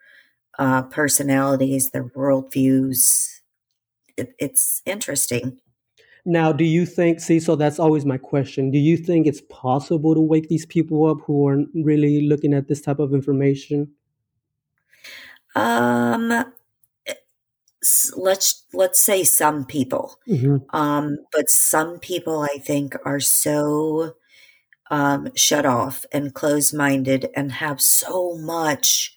uh, 0.59 0.83
personalities, 0.83 1.91
their 1.91 2.05
worldviews. 2.05 3.39
It, 4.17 4.33
it's 4.39 4.81
interesting. 4.85 5.57
Now, 6.25 6.51
do 6.51 6.63
you 6.63 6.85
think, 6.87 7.19
see, 7.19 7.39
so 7.39 7.55
that's 7.55 7.77
always 7.77 8.03
my 8.03 8.17
question. 8.17 8.71
Do 8.71 8.79
you 8.79 8.97
think 8.97 9.27
it's 9.27 9.41
possible 9.49 10.15
to 10.15 10.21
wake 10.21 10.49
these 10.49 10.65
people 10.65 11.05
up 11.05 11.19
who 11.25 11.47
aren't 11.47 11.69
really 11.75 12.27
looking 12.27 12.53
at 12.53 12.67
this 12.67 12.81
type 12.81 12.97
of 12.97 13.13
information? 13.13 13.91
Um, 15.55 16.45
let's 18.15 18.63
let's 18.73 18.99
say 18.99 19.23
some 19.23 19.65
people 19.65 20.19
mm-hmm. 20.27 20.57
um 20.75 21.17
but 21.31 21.49
some 21.49 21.99
people 21.99 22.41
i 22.41 22.57
think 22.57 22.95
are 23.05 23.19
so 23.19 24.15
um 24.89 25.29
shut 25.35 25.65
off 25.65 26.05
and 26.11 26.33
closed-minded 26.33 27.29
and 27.35 27.51
have 27.51 27.79
so 27.81 28.35
much 28.37 29.14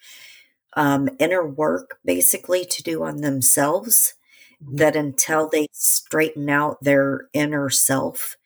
um, 0.79 1.09
inner 1.19 1.45
work 1.45 1.99
basically 2.05 2.65
to 2.65 2.85
do 2.85 3.03
on 3.03 3.17
themselves 3.17 4.15
mm-hmm. 4.63 4.77
that 4.77 4.95
until 4.95 5.49
they 5.49 5.67
straighten 5.73 6.49
out 6.49 6.79
their 6.81 7.23
inner 7.33 7.69
self, 7.69 8.37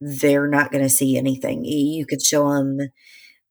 they're 0.00 0.48
not 0.48 0.72
going 0.72 0.82
to 0.82 0.90
see 0.90 1.16
anything. 1.16 1.64
You 1.64 2.04
could 2.04 2.20
show 2.20 2.52
them 2.52 2.90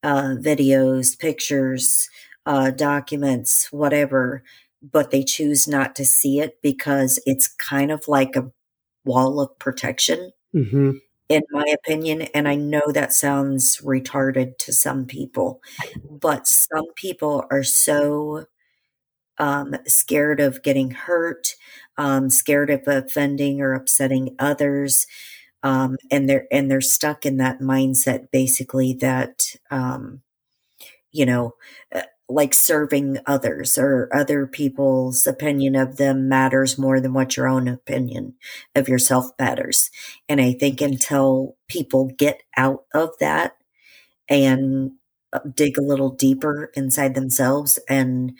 uh, 0.03 0.35
videos, 0.37 1.17
pictures, 1.17 2.09
uh, 2.45 2.71
documents, 2.71 3.69
whatever, 3.71 4.43
but 4.81 5.11
they 5.11 5.23
choose 5.23 5.65
not 5.65 5.95
to 5.95 6.03
see 6.03 6.41
it 6.41 6.61
because 6.61 7.19
it's 7.25 7.47
kind 7.47 7.89
of 7.89 8.03
like 8.09 8.35
a 8.35 8.51
wall 9.05 9.39
of 9.39 9.57
protection. 9.59 10.31
Mm-hmm. 10.53 10.91
In 11.29 11.43
my 11.51 11.65
opinion, 11.73 12.23
and 12.33 12.47
I 12.47 12.55
know 12.55 12.83
that 12.93 13.13
sounds 13.13 13.77
retarded 13.83 14.57
to 14.59 14.73
some 14.73 15.05
people, 15.05 15.61
but 16.09 16.47
some 16.47 16.85
people 16.95 17.45
are 17.51 17.63
so 17.63 18.45
um, 19.37 19.75
scared 19.87 20.39
of 20.39 20.63
getting 20.63 20.91
hurt, 20.91 21.49
um, 21.97 22.29
scared 22.29 22.69
of 22.69 22.87
offending 22.87 23.61
or 23.61 23.73
upsetting 23.73 24.35
others, 24.39 25.07
um, 25.63 25.97
and 26.11 26.29
they're 26.29 26.47
and 26.51 26.71
they're 26.71 26.81
stuck 26.81 27.25
in 27.25 27.37
that 27.37 27.59
mindset, 27.61 28.31
basically 28.31 28.93
that 28.95 29.45
um, 29.71 30.21
you 31.11 31.25
know, 31.25 31.53
uh, 31.93 32.01
like 32.27 32.53
serving 32.53 33.19
others 33.27 33.77
or 33.77 34.09
other 34.13 34.47
people's 34.47 35.27
opinion 35.27 35.75
of 35.75 35.97
them 35.97 36.27
matters 36.27 36.77
more 36.77 36.99
than 36.99 37.13
what 37.13 37.37
your 37.37 37.47
own 37.47 37.67
opinion 37.67 38.33
of 38.73 38.89
yourself 38.89 39.29
matters. 39.39 39.91
And 40.27 40.41
I 40.41 40.53
think 40.53 40.81
until 40.81 41.55
people 41.67 42.11
get 42.17 42.41
out 42.57 42.85
of 42.93 43.11
that 43.19 43.57
and 44.27 44.93
uh, 45.33 45.39
dig 45.53 45.77
a 45.77 45.83
little 45.83 46.09
deeper 46.09 46.71
inside 46.75 47.13
themselves 47.13 47.77
and 47.87 48.33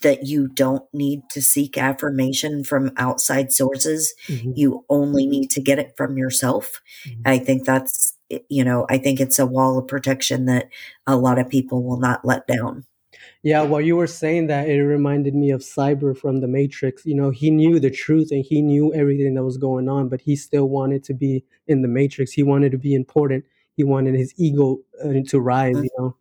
that 0.00 0.26
you 0.26 0.48
don't 0.48 0.84
need 0.92 1.22
to 1.30 1.42
seek 1.42 1.76
affirmation 1.76 2.64
from 2.64 2.92
outside 2.96 3.52
sources. 3.52 4.14
Mm-hmm. 4.28 4.52
You 4.54 4.84
only 4.88 5.26
need 5.26 5.50
to 5.50 5.60
get 5.60 5.78
it 5.78 5.94
from 5.96 6.16
yourself. 6.16 6.80
Mm-hmm. 7.06 7.22
I 7.26 7.38
think 7.38 7.64
that's, 7.64 8.16
you 8.48 8.64
know, 8.64 8.86
I 8.88 8.96
think 8.96 9.20
it's 9.20 9.38
a 9.38 9.44
wall 9.44 9.76
of 9.76 9.88
protection 9.88 10.46
that 10.46 10.68
a 11.06 11.16
lot 11.16 11.38
of 11.38 11.50
people 11.50 11.82
will 11.82 11.98
not 11.98 12.24
let 12.24 12.46
down. 12.46 12.84
Yeah, 13.42 13.62
while 13.62 13.80
you 13.80 13.96
were 13.96 14.06
saying 14.06 14.46
that, 14.48 14.68
it 14.68 14.80
reminded 14.82 15.34
me 15.34 15.50
of 15.50 15.64
Cypher 15.64 16.14
from 16.14 16.40
the 16.40 16.46
Matrix. 16.46 17.04
You 17.04 17.16
know, 17.16 17.30
he 17.30 17.50
knew 17.50 17.80
the 17.80 17.90
truth 17.90 18.30
and 18.30 18.44
he 18.44 18.62
knew 18.62 18.94
everything 18.94 19.34
that 19.34 19.42
was 19.42 19.56
going 19.56 19.88
on, 19.88 20.08
but 20.08 20.20
he 20.20 20.36
still 20.36 20.68
wanted 20.68 21.02
to 21.04 21.14
be 21.14 21.44
in 21.66 21.82
the 21.82 21.88
Matrix. 21.88 22.30
He 22.30 22.44
wanted 22.44 22.70
to 22.70 22.78
be 22.78 22.94
important. 22.94 23.44
He 23.76 23.82
wanted 23.82 24.14
his 24.14 24.32
ego 24.36 24.78
uh, 25.04 25.22
to 25.26 25.40
rise, 25.40 25.74
mm-hmm. 25.74 25.84
you 25.84 25.90
know? 25.98 26.16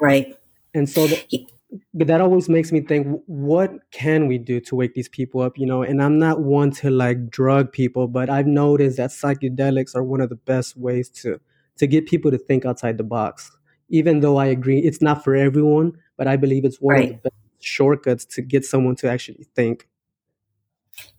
Right. 0.00 0.36
And 0.74 0.88
so 0.88 1.06
the, 1.06 1.46
but 1.94 2.06
that 2.06 2.20
always 2.20 2.48
makes 2.48 2.72
me 2.72 2.80
think 2.80 3.20
what 3.26 3.70
can 3.90 4.26
we 4.26 4.38
do 4.38 4.60
to 4.60 4.74
wake 4.74 4.94
these 4.94 5.08
people 5.08 5.42
up 5.42 5.58
you 5.58 5.66
know 5.66 5.82
and 5.82 6.02
i'm 6.02 6.18
not 6.18 6.40
one 6.40 6.70
to 6.70 6.90
like 6.90 7.28
drug 7.28 7.70
people 7.72 8.08
but 8.08 8.30
i've 8.30 8.46
noticed 8.46 8.96
that 8.96 9.10
psychedelics 9.10 9.94
are 9.94 10.02
one 10.02 10.20
of 10.20 10.30
the 10.30 10.36
best 10.36 10.76
ways 10.76 11.10
to 11.10 11.38
to 11.76 11.86
get 11.86 12.06
people 12.06 12.30
to 12.30 12.38
think 12.38 12.64
outside 12.64 12.96
the 12.96 13.04
box 13.04 13.50
even 13.90 14.20
though 14.20 14.38
i 14.38 14.46
agree 14.46 14.78
it's 14.78 15.02
not 15.02 15.22
for 15.22 15.34
everyone 15.34 15.92
but 16.18 16.28
i 16.28 16.36
believe 16.36 16.64
it's 16.64 16.80
one 16.80 16.96
right. 16.96 17.14
of 17.14 17.22
the 17.22 17.30
best 17.30 17.34
shortcuts 17.60 18.24
to 18.26 18.42
get 18.42 18.64
someone 18.64 18.94
to 18.94 19.08
actually 19.08 19.46
think 19.54 19.88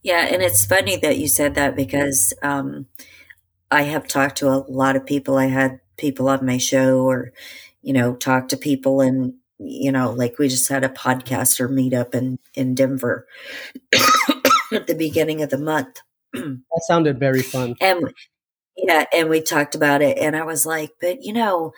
yeah 0.04 0.28
and 0.30 0.44
it's 0.44 0.66
funny 0.66 0.98
that 0.98 1.18
you 1.18 1.28
said 1.28 1.56
that 1.56 1.76
because 1.76 2.34
um, 2.44 2.86
i 3.72 3.82
have 3.82 4.08
talked 4.08 4.38
to 4.38 4.48
a 4.48 4.64
lot 4.70 4.96
of 4.96 5.06
people 5.06 5.38
i 5.38 5.48
had 5.48 5.80
people 5.98 6.30
on 6.30 6.46
my 6.46 6.58
show 6.58 7.00
or 7.00 7.32
you 7.82 7.94
know 7.94 8.16
talk 8.16 8.48
to 8.50 8.58
people 8.58 9.02
and 9.02 9.34
you 9.60 9.92
know, 9.92 10.12
like 10.12 10.40
we 10.40 10.48
just 10.48 10.70
had 10.70 10.84
a 10.84 10.90
podcaster 10.90 11.70
meetup 11.70 12.16
in 12.16 12.40
in 12.56 12.74
Denver 12.74 13.28
at 14.72 14.88
the 14.88 14.96
beginning 14.98 15.42
of 15.42 15.50
the 15.50 15.58
month. 15.58 16.00
that 16.34 16.82
sounded 16.88 17.20
very 17.20 17.42
fun. 17.42 17.76
And 17.82 18.14
yeah, 18.78 19.06
and 19.14 19.30
we 19.30 19.42
talked 19.42 19.76
about 19.76 20.02
it, 20.02 20.18
and 20.18 20.36
I 20.36 20.44
was 20.44 20.66
like, 20.66 20.94
but 21.02 21.24
you 21.24 21.34
know, 21.34 21.74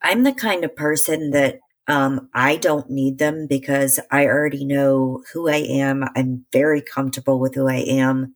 I'm 0.00 0.22
the 0.22 0.32
kind 0.32 0.64
of 0.64 0.74
person 0.74 1.30
that 1.30 1.60
um, 1.88 2.28
I 2.34 2.56
don't 2.56 2.90
need 2.90 3.18
them 3.18 3.46
because 3.48 4.00
I 4.10 4.26
already 4.26 4.64
know 4.64 5.22
who 5.32 5.48
I 5.48 5.56
am. 5.56 6.04
I'm 6.16 6.46
very 6.52 6.82
comfortable 6.82 7.40
with 7.40 7.54
who 7.54 7.68
I 7.68 7.76
am. 7.88 8.34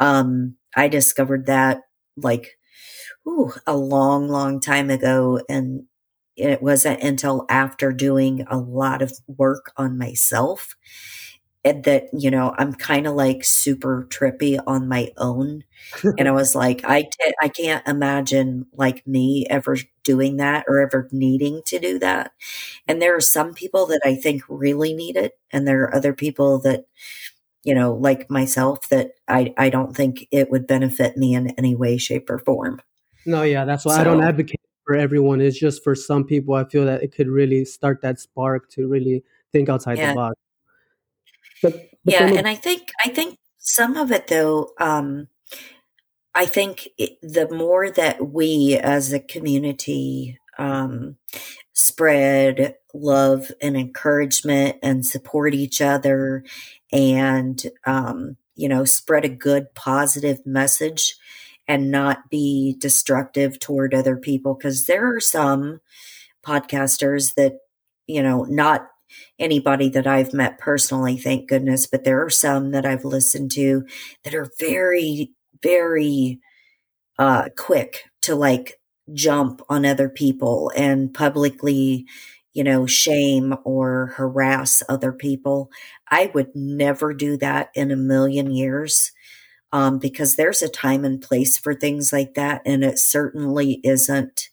Um, 0.00 0.56
I 0.76 0.88
discovered 0.88 1.46
that 1.46 1.82
like 2.16 2.58
ooh, 3.28 3.52
a 3.66 3.76
long, 3.76 4.28
long 4.28 4.60
time 4.60 4.90
ago, 4.90 5.40
and 5.48 5.84
it 6.36 6.62
wasn't 6.62 7.02
until 7.02 7.46
after 7.50 7.92
doing 7.92 8.46
a 8.50 8.56
lot 8.58 9.02
of 9.02 9.12
work 9.26 9.72
on 9.76 9.98
myself 9.98 10.74
that 11.64 12.08
you 12.12 12.30
know 12.30 12.54
i'm 12.58 12.72
kind 12.72 13.06
of 13.06 13.14
like 13.14 13.44
super 13.44 14.06
trippy 14.08 14.58
on 14.66 14.88
my 14.88 15.10
own 15.18 15.62
and 16.18 16.26
i 16.26 16.30
was 16.32 16.54
like 16.54 16.82
I 16.84 17.02
t- 17.02 17.34
I 17.42 17.48
can't 17.48 17.86
imagine 17.86 18.66
like 18.72 19.06
me 19.06 19.46
ever 19.50 19.76
doing 20.02 20.38
that 20.38 20.64
or 20.68 20.80
ever 20.80 21.08
needing 21.12 21.62
to 21.66 21.78
do 21.78 21.98
that 21.98 22.32
and 22.88 23.00
there 23.00 23.14
are 23.14 23.20
some 23.20 23.52
people 23.52 23.86
that 23.86 24.00
i 24.04 24.14
think 24.14 24.42
really 24.48 24.94
need 24.94 25.16
it 25.16 25.38
and 25.50 25.68
there 25.68 25.82
are 25.82 25.94
other 25.94 26.14
people 26.14 26.58
that 26.60 26.86
you 27.62 27.74
know 27.74 27.92
like 27.92 28.30
myself 28.30 28.88
that 28.88 29.12
i 29.28 29.52
i 29.58 29.68
don't 29.68 29.94
think 29.94 30.26
it 30.30 30.50
would 30.50 30.66
benefit 30.66 31.16
me 31.16 31.34
in 31.34 31.50
any 31.58 31.74
way 31.74 31.98
shape 31.98 32.30
or 32.30 32.38
form 32.38 32.80
no 33.26 33.42
yeah 33.42 33.66
that's 33.66 33.84
why 33.84 33.94
so, 33.94 34.00
i 34.00 34.04
don't 34.04 34.24
advocate 34.24 34.60
for 34.90 34.96
everyone. 34.96 35.40
It's 35.40 35.56
just 35.56 35.84
for 35.84 35.94
some 35.94 36.24
people. 36.24 36.54
I 36.54 36.64
feel 36.64 36.84
that 36.84 37.00
it 37.00 37.14
could 37.14 37.28
really 37.28 37.64
start 37.64 38.02
that 38.02 38.18
spark 38.18 38.68
to 38.70 38.88
really 38.88 39.22
think 39.52 39.68
outside 39.68 39.98
yeah. 39.98 40.08
the 40.08 40.14
box. 40.16 40.36
But, 41.62 41.72
but 42.04 42.14
yeah, 42.14 42.26
and 42.26 42.48
I 42.48 42.54
think 42.54 42.90
I 43.04 43.08
think 43.08 43.38
some 43.58 43.96
of 43.96 44.12
it 44.12 44.26
though. 44.28 44.70
Um, 44.78 45.28
I 46.34 46.46
think 46.46 46.88
it, 46.96 47.18
the 47.22 47.48
more 47.50 47.90
that 47.90 48.30
we 48.30 48.76
as 48.76 49.12
a 49.12 49.18
community 49.18 50.38
um, 50.58 51.16
spread 51.72 52.76
love 52.94 53.50
and 53.60 53.76
encouragement 53.76 54.76
and 54.82 55.04
support 55.04 55.54
each 55.54 55.80
other 55.80 56.44
and 56.92 57.64
um, 57.86 58.36
you 58.54 58.68
know 58.68 58.84
spread 58.84 59.24
a 59.24 59.28
good 59.28 59.74
positive 59.74 60.44
message 60.46 61.16
and 61.66 61.90
not 61.90 62.28
be 62.30 62.76
destructive 62.78 63.58
toward 63.58 63.94
other 63.94 64.16
people 64.16 64.54
because 64.54 64.86
there 64.86 65.14
are 65.14 65.20
some 65.20 65.80
podcasters 66.44 67.34
that 67.34 67.58
you 68.06 68.22
know 68.22 68.44
not 68.44 68.88
anybody 69.38 69.88
that 69.90 70.06
I've 70.06 70.32
met 70.32 70.58
personally 70.58 71.16
thank 71.16 71.48
goodness 71.48 71.86
but 71.86 72.04
there 72.04 72.24
are 72.24 72.30
some 72.30 72.70
that 72.72 72.86
I've 72.86 73.04
listened 73.04 73.50
to 73.52 73.84
that 74.24 74.34
are 74.34 74.50
very 74.58 75.32
very 75.62 76.40
uh 77.18 77.48
quick 77.56 78.04
to 78.22 78.34
like 78.34 78.80
jump 79.12 79.62
on 79.68 79.84
other 79.84 80.08
people 80.08 80.70
and 80.76 81.12
publicly 81.12 82.06
you 82.52 82.64
know 82.64 82.86
shame 82.86 83.54
or 83.64 84.12
harass 84.16 84.82
other 84.88 85.12
people 85.12 85.70
I 86.10 86.30
would 86.34 86.54
never 86.54 87.14
do 87.14 87.36
that 87.38 87.70
in 87.74 87.90
a 87.90 87.96
million 87.96 88.50
years 88.52 89.12
um, 89.72 89.98
because 89.98 90.36
there's 90.36 90.62
a 90.62 90.68
time 90.68 91.04
and 91.04 91.20
place 91.22 91.56
for 91.58 91.74
things 91.74 92.12
like 92.12 92.34
that. 92.34 92.62
And 92.66 92.84
it 92.84 92.98
certainly 92.98 93.80
isn't 93.84 94.48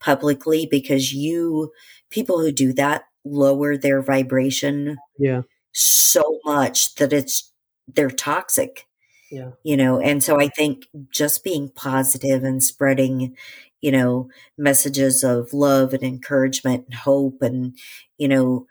publicly 0.00 0.66
because 0.70 1.12
you, 1.12 1.72
people 2.10 2.40
who 2.40 2.52
do 2.52 2.72
that 2.74 3.04
lower 3.24 3.76
their 3.76 4.02
vibration 4.02 4.96
yeah. 5.18 5.42
so 5.72 6.38
much 6.44 6.94
that 6.96 7.12
it's, 7.12 7.52
they're 7.86 8.10
toxic. 8.10 8.86
Yeah. 9.30 9.50
You 9.62 9.76
know, 9.76 10.00
and 10.00 10.22
so 10.22 10.40
I 10.40 10.48
think 10.48 10.86
just 11.12 11.44
being 11.44 11.70
positive 11.74 12.44
and 12.44 12.62
spreading, 12.62 13.36
you 13.82 13.92
know, 13.92 14.30
messages 14.56 15.22
of 15.22 15.52
love 15.52 15.92
and 15.92 16.02
encouragement 16.02 16.86
and 16.86 16.94
hope 16.94 17.42
and, 17.42 17.76
you 18.16 18.26
know, 18.26 18.66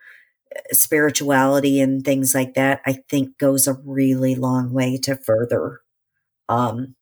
spirituality 0.72 1.80
and 1.80 2.04
things 2.04 2.34
like 2.34 2.56
that, 2.56 2.82
I 2.86 3.04
think 3.08 3.38
goes 3.38 3.68
a 3.68 3.78
really 3.86 4.34
long 4.34 4.74
way 4.74 4.98
to 5.04 5.16
further 5.16 5.82
um, 6.50 6.96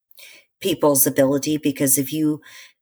people's 0.59 1.07
ability 1.07 1.57
because 1.57 1.97
if 1.97 2.11
you, 2.11 2.41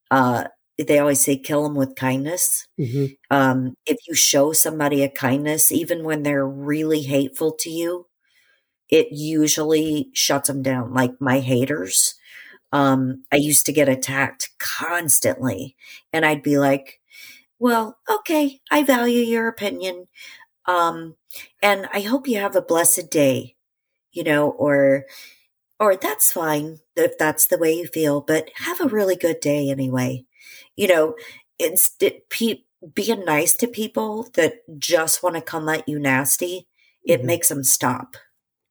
uh, 0.09 0.45
they 0.77 0.99
always 0.99 1.21
say 1.21 1.37
kill 1.37 1.63
them 1.63 1.75
with 1.75 1.95
kindness. 1.95 2.67
Mm-hmm. 2.79 3.05
Um, 3.29 3.75
if 3.85 3.97
you 4.07 4.15
show 4.15 4.53
somebody 4.53 5.03
a 5.03 5.09
kindness, 5.09 5.71
even 5.71 6.03
when 6.03 6.23
they're 6.23 6.47
really 6.47 7.01
hateful 7.01 7.53
to 7.59 7.69
you, 7.69 8.07
it 8.89 9.07
usually 9.11 10.09
shuts 10.13 10.47
them 10.47 10.61
down. 10.61 10.93
Like 10.93 11.19
my 11.19 11.39
haters, 11.39 12.15
um, 12.71 13.23
I 13.31 13.37
used 13.37 13.65
to 13.67 13.73
get 13.73 13.89
attacked 13.89 14.49
constantly, 14.59 15.75
and 16.11 16.25
I'd 16.25 16.43
be 16.43 16.57
like, 16.57 16.99
"Well, 17.59 17.99
okay, 18.09 18.61
I 18.71 18.83
value 18.83 19.21
your 19.21 19.47
opinion, 19.47 20.07
um, 20.67 21.15
and 21.61 21.87
I 21.93 22.01
hope 22.01 22.27
you 22.27 22.39
have 22.39 22.55
a 22.55 22.61
blessed 22.61 23.11
day," 23.11 23.55
you 24.11 24.23
know, 24.23 24.49
or 24.51 25.05
or 25.79 25.95
that's 25.95 26.31
fine 26.31 26.79
if 26.95 27.17
that's 27.17 27.47
the 27.47 27.57
way 27.57 27.73
you 27.73 27.87
feel, 27.87 28.21
but 28.21 28.49
have 28.55 28.81
a 28.81 28.87
really 28.87 29.15
good 29.15 29.39
day 29.41 29.69
anyway. 29.69 30.25
You 30.75 30.87
know, 30.87 31.15
it's 31.59 31.95
it, 31.99 32.29
pe- 32.29 32.63
being 32.93 33.25
nice 33.25 33.55
to 33.57 33.67
people 33.67 34.29
that 34.33 34.55
just 34.77 35.23
want 35.23 35.35
to 35.35 35.41
come 35.41 35.69
at 35.69 35.87
you 35.87 35.99
nasty. 35.99 36.67
It 37.03 37.19
mm-hmm. 37.19 37.27
makes 37.27 37.49
them 37.49 37.63
stop. 37.63 38.15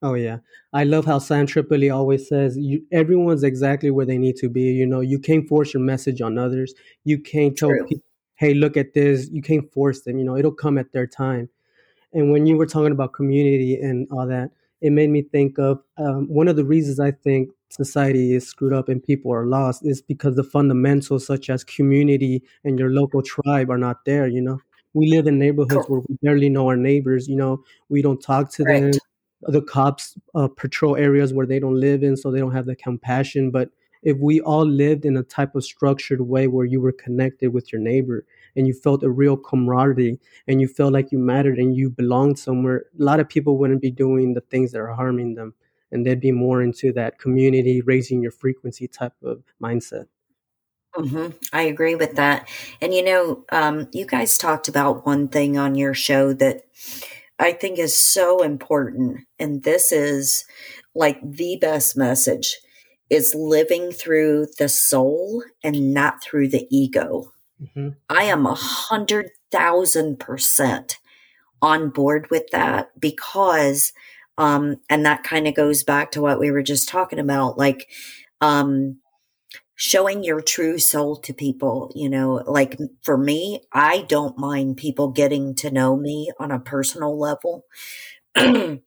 Oh 0.04 0.14
yeah, 0.14 0.38
I 0.72 0.82
love 0.82 1.04
how 1.04 1.20
Sam 1.20 1.46
Tripoli 1.46 1.88
always 1.88 2.28
says, 2.28 2.56
you, 2.58 2.84
"Everyone's 2.90 3.44
exactly 3.44 3.90
where 3.90 4.06
they 4.06 4.18
need 4.18 4.36
to 4.36 4.48
be." 4.48 4.62
You 4.62 4.86
know, 4.86 5.00
you 5.00 5.18
can't 5.18 5.48
force 5.48 5.72
your 5.72 5.82
message 5.82 6.20
on 6.20 6.38
others. 6.38 6.74
You 7.04 7.20
can't 7.20 7.56
tell 7.56 7.70
people, 7.70 8.04
"Hey, 8.34 8.52
look 8.54 8.76
at 8.76 8.94
this." 8.94 9.28
You 9.30 9.42
can't 9.42 9.72
force 9.72 10.02
them. 10.02 10.18
You 10.18 10.24
know, 10.24 10.36
it'll 10.36 10.52
come 10.52 10.76
at 10.76 10.92
their 10.92 11.06
time. 11.06 11.48
And 12.12 12.32
when 12.32 12.46
you 12.46 12.56
were 12.56 12.66
talking 12.66 12.92
about 12.92 13.12
community 13.12 13.76
and 13.76 14.08
all 14.10 14.26
that, 14.26 14.50
it 14.80 14.90
made 14.90 15.10
me 15.10 15.22
think 15.22 15.58
of 15.58 15.80
um, 15.96 16.26
one 16.28 16.48
of 16.48 16.56
the 16.56 16.64
reasons 16.64 16.98
I 16.98 17.12
think 17.12 17.50
society 17.72 18.35
is 18.35 18.46
screwed 18.46 18.72
up 18.72 18.88
and 18.88 19.02
people 19.02 19.32
are 19.32 19.46
lost 19.46 19.85
is 19.85 20.02
because 20.02 20.37
the 20.37 20.44
fundamentals 20.44 21.26
such 21.26 21.48
as 21.48 21.64
community 21.64 22.42
and 22.64 22.78
your 22.78 22.90
local 22.90 23.22
tribe 23.22 23.70
are 23.70 23.78
not 23.78 24.04
there 24.04 24.26
you 24.26 24.40
know? 24.40 24.58
We 24.94 25.08
live 25.11 25.26
in 25.26 25.38
neighborhoods 25.38 25.88
where 25.88 26.00
we 26.00 26.16
barely 26.22 26.50
know 26.50 26.68
our 26.68 26.76
neighbors 26.76 27.28
you 27.28 27.37
know? 27.37 27.64
We 27.88 28.02
don't 28.02 28.22
talk 28.22 28.52
to 28.52 28.64
them. 28.64 28.90
The 29.42 29.62
cops 29.62 30.16
uh, 30.35 30.48
patrol 30.48 30.96
areas 30.96 31.32
where 31.32 31.46
they 31.46 31.58
don't 31.58 31.80
live 31.80 32.02
in 32.02 32.16
so 32.16 32.30
they 32.30 32.38
don't 32.38 32.52
have 32.52 32.66
the 32.66 32.76
compassion. 32.76 33.50
But 33.50 33.70
if 34.02 34.18
we 34.18 34.40
all 34.40 34.66
lived 34.66 35.04
in 35.04 35.16
a 35.16 35.22
type 35.22 35.54
of 35.54 35.64
structured 35.64 36.20
way 36.20 36.48
where 36.48 36.66
you 36.66 36.80
were 36.80 36.92
connected 36.92 37.52
with 37.52 37.72
your 37.72 37.80
neighbor 37.80 38.24
and 38.56 38.66
you 38.66 38.74
felt 38.74 39.02
a 39.02 39.11
real 39.11 39.37
camaraderie 39.37 40.18
and 40.46 40.61
you 40.61 40.68
felt 40.68 40.92
like 40.92 41.12
you 41.12 41.18
mattered 41.18 41.58
and 41.58 41.76
you 41.76 41.88
belonged 41.88 42.38
somewhere 42.38 42.85
a 42.98 43.02
lot 43.02 43.20
of 43.20 43.28
people 43.28 43.56
wouldn't 43.56 43.80
be 43.80 43.90
doing 43.90 44.35
the 44.35 44.40
things 44.42 44.72
that 44.72 44.80
are 44.80 44.92
harming 44.92 45.35
them 45.35 45.54
and 45.92 46.05
they'd 46.05 46.20
be 46.20 46.33
more 46.33 46.62
into 46.62 46.92
that 46.92 47.18
community 47.18 47.81
raising 47.83 48.22
your 48.22 48.33
frequency 48.33 48.88
type 48.88 49.14
of 49.22 49.42
mindset 49.62 50.07
hmm 50.94 51.28
I 51.52 51.62
agree 51.62 51.94
with 51.94 52.16
that. 52.16 52.48
And 52.81 52.92
you 52.92 53.02
know, 53.02 53.44
um, 53.50 53.88
you 53.92 54.05
guys 54.07 54.37
talked 54.37 54.68
about 54.68 55.07
one 55.07 55.28
thing 55.28 55.57
on 55.57 55.74
your 55.74 55.94
show 55.94 56.33
that 56.35 56.64
I 57.38 57.52
think 57.52 57.78
is 57.78 57.96
so 57.96 58.42
important. 58.42 59.20
And 59.38 59.62
this 59.62 59.90
is 59.90 60.44
like 60.94 61.18
the 61.22 61.57
best 61.57 61.96
message 61.96 62.59
is 63.11 63.35
living 63.35 63.90
through 63.90 64.46
the 64.59 64.68
soul 64.68 65.42
and 65.64 65.92
not 65.92 66.22
through 66.22 66.48
the 66.48 66.66
ego. 66.70 67.33
Mm-hmm. 67.62 67.88
I 68.09 68.24
am 68.24 68.46
a 68.46 68.55
hundred 68.55 69.31
thousand 69.50 70.18
percent 70.18 70.98
on 71.61 71.90
board 71.90 72.28
with 72.31 72.50
that 72.52 72.98
because, 73.00 73.92
um, 74.38 74.77
and 74.88 75.05
that 75.05 75.25
kind 75.25 75.47
of 75.47 75.55
goes 75.55 75.83
back 75.83 76.11
to 76.12 76.23
what 76.23 76.40
we 76.40 76.51
were 76.51 76.62
just 76.62 76.88
talking 76.88 77.18
about, 77.18 77.59
like, 77.59 77.88
um, 78.40 78.99
showing 79.75 80.23
your 80.23 80.40
true 80.40 80.79
soul 80.79 81.16
to 81.16 81.35
people, 81.35 81.90
you 81.95 82.09
know, 82.09 82.42
like 82.47 82.79
for 83.03 83.18
me, 83.18 83.61
I 83.73 84.03
don't 84.09 84.38
mind 84.38 84.77
people 84.77 85.09
getting 85.09 85.57
to 85.57 85.71
know 85.71 85.97
me 85.97 86.31
on 86.38 86.53
a 86.53 86.61
personal 86.61 87.18
level. 87.18 87.64
and 88.35 88.81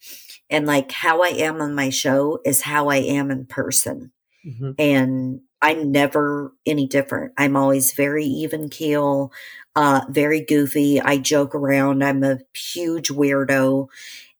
like 0.49 0.91
how 0.91 1.21
I 1.21 1.29
am 1.29 1.61
on 1.61 1.75
my 1.75 1.89
show 1.89 2.39
is 2.45 2.61
how 2.61 2.89
I 2.89 2.97
am 2.97 3.29
in 3.29 3.45
person. 3.45 4.11
Mm-hmm. 4.47 4.71
And 4.79 5.41
I'm 5.61 5.91
never 5.91 6.53
any 6.65 6.87
different. 6.87 7.33
I'm 7.37 7.55
always 7.55 7.93
very 7.93 8.25
even 8.25 8.69
keel, 8.69 9.33
uh, 9.75 10.01
very 10.09 10.41
goofy. 10.41 11.01
I 11.01 11.17
joke 11.17 11.55
around. 11.55 12.03
I'm 12.03 12.23
a 12.23 12.39
huge 12.55 13.09
weirdo. 13.09 13.87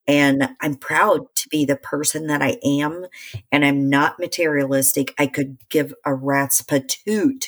And 0.08 0.50
I'm 0.62 0.76
proud 0.76 1.34
to 1.36 1.50
be 1.50 1.66
the 1.66 1.76
person 1.76 2.28
that 2.28 2.42
I 2.42 2.58
am. 2.64 3.06
And 3.52 3.66
I'm 3.66 3.90
not 3.90 4.20
materialistic. 4.20 5.14
I 5.18 5.28
could 5.28 5.58
give 5.70 5.94
a 6.06 6.14
rat's 6.14 6.62
patoot 6.62 7.48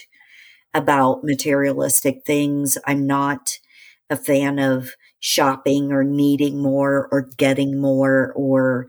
about 0.74 1.24
materialistic 1.24 2.24
things. 2.26 2.78
I'm 2.86 3.06
not 3.08 3.60
a 4.10 4.16
fan 4.16 4.60
of 4.60 4.96
shopping 5.20 5.92
or 5.92 6.04
needing 6.04 6.62
more 6.62 7.08
or 7.12 7.30
getting 7.38 7.80
more 7.80 8.32
or, 8.36 8.88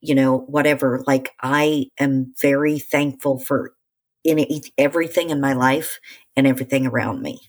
you 0.00 0.14
know, 0.14 0.38
whatever. 0.38 1.02
Like 1.06 1.32
I 1.40 1.86
am 1.98 2.34
very 2.40 2.78
thankful 2.78 3.38
for 3.38 3.74
in 4.22 4.44
everything 4.76 5.30
in 5.30 5.40
my 5.40 5.54
life 5.54 5.98
and 6.36 6.46
everything 6.46 6.86
around 6.86 7.22
me. 7.22 7.40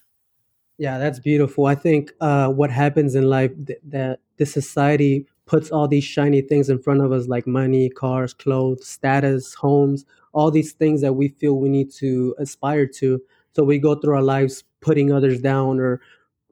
Yeah, 0.77 0.97
that's 0.97 1.19
beautiful. 1.19 1.65
I 1.65 1.75
think 1.75 2.11
uh, 2.21 2.49
what 2.49 2.71
happens 2.71 3.13
in 3.13 3.29
life 3.29 3.51
th- 3.67 3.79
that 3.89 4.19
the 4.37 4.45
society 4.45 5.27
puts 5.51 5.71
all 5.71 5.87
these 5.87 6.05
shiny 6.05 6.41
things 6.41 6.69
in 6.69 6.79
front 6.79 7.01
of 7.01 7.11
us 7.11 7.27
like 7.27 7.45
money, 7.47 7.89
cars, 7.89 8.33
clothes, 8.33 8.87
status, 8.87 9.53
homes, 9.55 10.05
all 10.33 10.51
these 10.51 10.73
things 10.73 11.01
that 11.01 11.13
we 11.13 11.27
feel 11.39 11.55
we 11.59 11.69
need 11.69 11.91
to 11.91 12.35
aspire 12.39 12.87
to. 12.87 13.21
So 13.55 13.65
we 13.65 13.79
go 13.79 13.95
through 13.95 14.15
our 14.15 14.23
lives 14.23 14.63
putting 14.81 15.11
others 15.11 15.41
down 15.41 15.79
or 15.81 16.01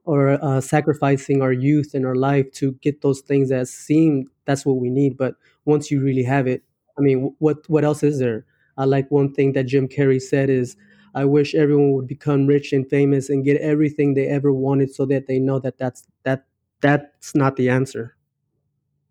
or 0.04 0.42
uh, 0.44 0.60
sacrificing 0.60 1.42
our 1.42 1.52
youth 1.52 1.94
and 1.94 2.06
our 2.06 2.14
life 2.14 2.50
to 2.52 2.72
get 2.82 3.02
those 3.02 3.20
things 3.20 3.50
that 3.50 3.68
seem 3.68 4.26
that's 4.46 4.66
what 4.66 4.78
we 4.78 4.90
need. 4.90 5.16
But 5.16 5.34
once 5.66 5.90
you 5.90 6.02
really 6.02 6.22
have 6.24 6.46
it, 6.46 6.62
I 6.98 7.02
mean, 7.02 7.34
what 7.38 7.68
what 7.68 7.84
else 7.84 8.02
is 8.02 8.18
there? 8.18 8.44
I 8.78 8.84
like 8.86 9.10
one 9.10 9.32
thing 9.34 9.52
that 9.54 9.64
Jim 9.66 9.88
Carrey 9.88 10.20
said 10.20 10.50
is, 10.50 10.76
"I 11.14 11.24
wish 11.26 11.54
everyone 11.54 11.92
would 11.92 12.06
become 12.08 12.46
rich 12.46 12.72
and 12.72 12.88
famous 12.88 13.30
and 13.30 13.44
get 13.44 13.60
everything 13.60 14.14
they 14.14 14.26
ever 14.26 14.52
wanted, 14.52 14.94
so 14.94 15.06
that 15.06 15.26
they 15.26 15.38
know 15.38 15.58
that 15.60 15.78
that's 15.78 16.06
that 16.24 16.46
that's 16.80 17.34
not 17.34 17.56
the 17.56 17.68
answer." 17.68 18.16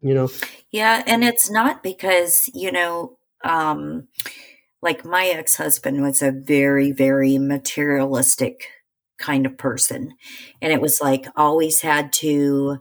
You 0.02 0.14
know? 0.14 0.30
Yeah 0.72 1.04
and 1.06 1.24
it's 1.24 1.50
not 1.50 1.84
because 1.84 2.50
you 2.54 2.72
know 2.72 3.18
um 3.44 4.08
like 4.82 5.04
my 5.04 5.28
ex-husband 5.28 6.02
was 6.02 6.22
a 6.22 6.32
very 6.32 6.92
very 6.92 7.38
materialistic 7.38 8.68
kind 9.18 9.46
of 9.46 9.58
person 9.58 10.14
and 10.62 10.72
it 10.72 10.82
was 10.82 11.00
like 11.02 11.26
always 11.36 11.82
had 11.82 12.14
to 12.14 12.78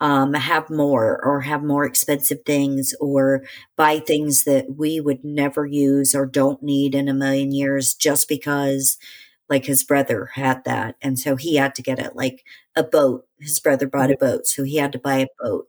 um, 0.00 0.34
have 0.34 0.68
more 0.68 1.24
or 1.24 1.40
have 1.40 1.62
more 1.62 1.84
expensive 1.84 2.38
things 2.44 2.94
or 3.00 3.44
buy 3.76 3.98
things 3.98 4.44
that 4.44 4.66
we 4.76 5.00
would 5.00 5.24
never 5.24 5.64
use 5.64 6.14
or 6.14 6.26
don't 6.26 6.62
need 6.62 6.94
in 6.94 7.08
a 7.08 7.14
million 7.14 7.50
years 7.50 7.94
just 7.94 8.28
because 8.28 8.98
like 9.48 9.64
his 9.64 9.84
brother 9.84 10.26
had 10.34 10.64
that 10.64 10.96
and 11.00 11.18
so 11.18 11.36
he 11.36 11.56
had 11.56 11.74
to 11.76 11.82
get 11.82 11.98
it 11.98 12.14
like 12.14 12.44
a 12.76 12.82
boat 12.82 13.26
his 13.38 13.58
brother 13.58 13.86
bought 13.86 14.10
a 14.10 14.16
boat 14.16 14.46
so 14.46 14.62
he 14.62 14.76
had 14.76 14.92
to 14.92 14.98
buy 14.98 15.16
a 15.16 15.26
boat 15.40 15.66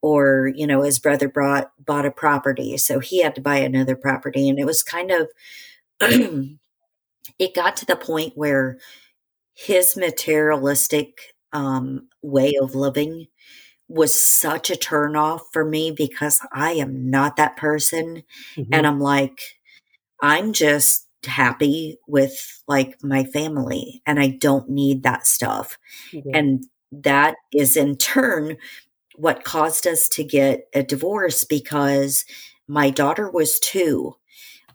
or 0.00 0.52
you 0.54 0.66
know 0.66 0.82
his 0.82 0.98
brother 0.98 1.28
brought 1.28 1.72
bought 1.84 2.06
a 2.06 2.10
property 2.10 2.76
so 2.76 3.00
he 3.00 3.22
had 3.22 3.34
to 3.34 3.40
buy 3.40 3.56
another 3.56 3.96
property 3.96 4.48
and 4.48 4.58
it 4.58 4.64
was 4.64 4.82
kind 4.82 5.10
of 5.10 5.28
it 7.38 7.54
got 7.54 7.76
to 7.76 7.86
the 7.86 7.96
point 7.96 8.32
where 8.36 8.78
his 9.54 9.96
materialistic 9.96 11.34
um, 11.52 12.08
way 12.22 12.54
of 12.60 12.74
living 12.74 13.26
was 13.88 14.20
such 14.20 14.70
a 14.70 14.74
turnoff 14.74 15.40
for 15.52 15.64
me 15.64 15.90
because 15.90 16.40
I 16.52 16.72
am 16.72 17.10
not 17.10 17.36
that 17.36 17.56
person. 17.56 18.24
Mm-hmm. 18.56 18.72
And 18.72 18.86
I'm 18.86 19.00
like, 19.00 19.40
I'm 20.20 20.52
just 20.52 21.03
happy 21.26 21.98
with 22.06 22.62
like 22.68 23.02
my 23.02 23.24
family 23.24 24.02
and 24.06 24.20
I 24.20 24.28
don't 24.28 24.68
need 24.68 25.02
that 25.02 25.26
stuff. 25.26 25.78
Mm-hmm. 26.12 26.30
And 26.34 26.66
that 26.92 27.36
is 27.52 27.76
in 27.76 27.96
turn 27.96 28.56
what 29.16 29.44
caused 29.44 29.86
us 29.86 30.08
to 30.10 30.24
get 30.24 30.68
a 30.74 30.82
divorce 30.82 31.44
because 31.44 32.24
my 32.66 32.90
daughter 32.90 33.30
was 33.30 33.58
two. 33.60 34.16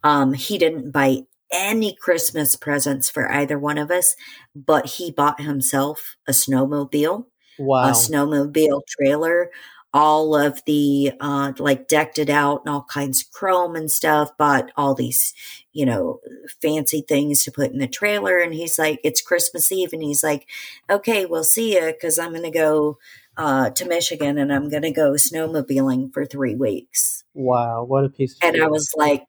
Um, 0.03 0.33
he 0.33 0.57
didn't 0.57 0.91
buy 0.91 1.23
any 1.51 1.95
Christmas 1.95 2.55
presents 2.55 3.09
for 3.09 3.31
either 3.31 3.57
one 3.57 3.77
of 3.77 3.91
us, 3.91 4.15
but 4.55 4.85
he 4.85 5.11
bought 5.11 5.41
himself 5.41 6.15
a 6.27 6.31
snowmobile, 6.31 7.25
wow. 7.57 7.89
a 7.89 7.91
snowmobile 7.91 8.81
trailer, 8.87 9.49
all 9.93 10.35
of 10.35 10.63
the 10.65 11.11
uh 11.19 11.51
like 11.57 11.87
decked 11.87 12.19
it 12.19 12.29
out 12.29 12.61
and 12.63 12.73
all 12.73 12.83
kinds 12.83 13.21
of 13.21 13.31
chrome 13.31 13.75
and 13.75 13.89
stuff 13.89 14.29
bought 14.37 14.71
all 14.77 14.93
these 14.93 15.33
you 15.73 15.85
know 15.85 16.19
fancy 16.61 17.01
things 17.07 17.43
to 17.43 17.51
put 17.51 17.71
in 17.71 17.79
the 17.79 17.87
trailer. 17.87 18.37
And 18.37 18.53
he's 18.53 18.77
like 18.77 18.99
it's 19.03 19.21
christmas 19.21 19.71
eve. 19.71 19.93
And 19.93 20.03
he's 20.03 20.23
like 20.23 20.47
okay 20.89 21.25
we'll 21.25 21.43
see 21.43 21.75
you 21.75 21.87
because 21.87 22.19
i'm 22.19 22.33
gonna 22.33 22.51
go 22.51 22.97
uh 23.37 23.71
to 23.71 23.85
michigan 23.85 24.37
and 24.37 24.53
i'm 24.53 24.69
gonna 24.69 24.91
go 24.91 25.13
snowmobiling 25.13 26.13
for 26.13 26.25
three 26.25 26.55
weeks. 26.55 27.23
Wow 27.33 27.83
what 27.83 28.05
a 28.05 28.09
piece 28.09 28.37
and 28.43 28.61
i 28.61 28.67
was 28.67 28.91
like 28.95 29.25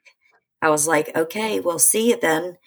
i 0.60 0.68
was 0.68 0.86
like 0.86 1.16
okay 1.16 1.60
we'll 1.60 1.78
see 1.78 2.10
you 2.10 2.18
then. 2.20 2.58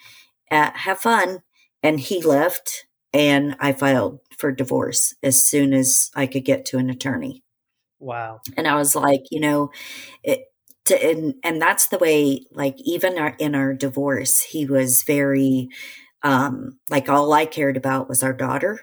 Uh, 0.52 0.72
have 0.74 1.00
fun. 1.00 1.42
And 1.82 2.00
he 2.00 2.22
left 2.22 2.86
and 3.14 3.56
i 3.60 3.72
filed 3.72 4.20
for 4.38 4.52
divorce 4.52 5.14
as 5.22 5.44
soon 5.44 5.74
as 5.74 6.10
i 6.16 6.26
could 6.26 6.44
get 6.44 6.66
to 6.66 6.78
an 6.78 6.90
attorney 6.90 7.43
Wow. 8.04 8.42
And 8.58 8.68
I 8.68 8.76
was 8.76 8.96
like, 8.96 9.22
you 9.32 9.40
know, 9.40 9.72
it, 10.24 10.46
to, 10.86 11.02
and, 11.04 11.36
and 11.44 11.62
that's 11.62 11.88
the 11.88 11.98
way, 11.98 12.42
like, 12.52 12.76
even 12.80 13.18
our, 13.18 13.36
in 13.40 13.56
our 13.56 13.74
divorce, 13.74 14.42
he 14.42 14.66
was 14.66 15.04
very, 15.04 15.70
um, 16.24 16.80
like, 16.90 17.10
all 17.10 17.34
I 17.34 17.46
cared 17.46 17.78
about 17.78 18.10
was 18.10 18.24
our 18.24 18.34
daughter, 18.34 18.82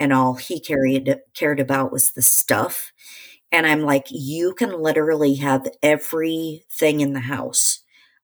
and 0.00 0.12
all 0.12 0.34
he 0.34 0.60
carried, 0.60 1.18
cared 1.34 1.60
about 1.60 1.92
was 1.92 2.12
the 2.12 2.22
stuff. 2.22 2.92
And 3.52 3.66
I'm 3.66 3.82
like, 3.82 4.06
you 4.10 4.54
can 4.54 4.82
literally 4.82 5.36
have 5.36 5.68
everything 5.82 7.00
in 7.00 7.14
the 7.14 7.20
house. 7.20 7.80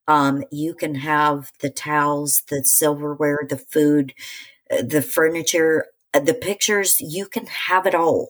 Um, 0.07 0.43
you 0.51 0.75
can 0.75 0.95
have 0.95 1.51
the 1.61 1.69
towels, 1.71 2.43
the 2.49 2.63
silverware, 2.65 3.39
the 3.49 3.57
food, 3.57 4.13
uh, 4.71 4.83
the 4.83 5.01
furniture, 5.01 5.87
uh, 6.13 6.19
the 6.21 6.33
pictures. 6.35 7.01
You 7.01 7.27
can 7.27 7.47
have 7.47 7.85
it 7.87 7.95
all. 7.95 8.29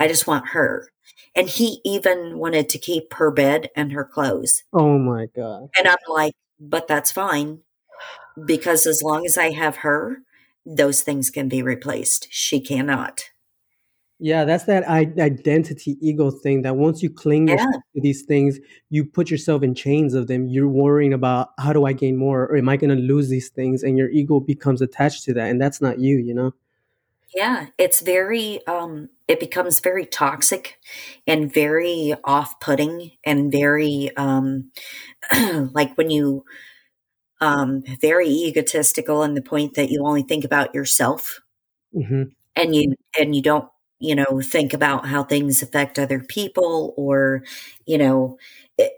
I 0.00 0.08
just 0.08 0.26
want 0.26 0.48
her. 0.50 0.90
And 1.34 1.48
he 1.48 1.80
even 1.84 2.38
wanted 2.38 2.68
to 2.70 2.78
keep 2.78 3.14
her 3.14 3.30
bed 3.30 3.70
and 3.76 3.92
her 3.92 4.04
clothes. 4.04 4.64
Oh 4.72 4.98
my 4.98 5.26
God. 5.34 5.68
And 5.78 5.88
I'm 5.88 5.96
like, 6.08 6.34
but 6.58 6.88
that's 6.88 7.12
fine 7.12 7.60
because 8.44 8.86
as 8.86 9.02
long 9.02 9.24
as 9.26 9.38
I 9.38 9.50
have 9.50 9.76
her, 9.76 10.18
those 10.66 11.02
things 11.02 11.30
can 11.30 11.48
be 11.48 11.62
replaced. 11.62 12.28
She 12.30 12.60
cannot. 12.60 13.24
Yeah, 14.22 14.44
that's 14.44 14.64
that 14.64 14.84
identity 14.86 15.96
ego 16.02 16.30
thing 16.30 16.60
that 16.62 16.76
once 16.76 17.02
you 17.02 17.08
cling 17.08 17.48
Yeah. 17.48 17.64
to 17.94 18.00
these 18.02 18.22
things, 18.22 18.58
you 18.90 19.06
put 19.06 19.30
yourself 19.30 19.62
in 19.62 19.74
chains 19.74 20.12
of 20.12 20.26
them. 20.26 20.46
You're 20.46 20.68
worrying 20.68 21.14
about 21.14 21.50
how 21.58 21.72
do 21.72 21.86
I 21.86 21.94
gain 21.94 22.16
more 22.16 22.42
or 22.42 22.56
am 22.56 22.68
I 22.68 22.76
going 22.76 22.94
to 22.94 23.02
lose 23.02 23.30
these 23.30 23.48
things? 23.48 23.82
And 23.82 23.96
your 23.96 24.10
ego 24.10 24.38
becomes 24.38 24.82
attached 24.82 25.24
to 25.24 25.32
that. 25.34 25.48
And 25.48 25.58
that's 25.58 25.80
not 25.80 26.00
you, 26.00 26.18
you 26.18 26.34
know? 26.34 26.52
Yeah, 27.34 27.66
it's 27.78 28.00
very 28.00 28.66
um 28.66 29.08
it 29.28 29.38
becomes 29.38 29.78
very 29.80 30.04
toxic 30.06 30.78
and 31.26 31.52
very 31.52 32.14
off-putting 32.24 33.12
and 33.24 33.52
very 33.52 34.10
um 34.16 34.70
like 35.72 35.96
when 35.98 36.10
you 36.10 36.44
um 37.40 37.82
very 38.00 38.28
egotistical 38.28 39.22
in 39.24 39.34
the 39.34 39.42
point 39.42 39.74
that 39.74 39.90
you 39.90 40.04
only 40.06 40.22
think 40.22 40.44
about 40.44 40.74
yourself 40.74 41.40
hmm 41.94 42.24
and 42.56 42.74
you 42.74 42.94
and 43.18 43.34
you 43.34 43.42
don't, 43.42 43.68
you 43.98 44.14
know, 44.14 44.40
think 44.42 44.72
about 44.72 45.06
how 45.06 45.22
things 45.22 45.62
affect 45.62 45.98
other 45.98 46.20
people 46.20 46.94
or, 46.96 47.42
you 47.86 47.98
know, 47.98 48.38
it, 48.78 48.92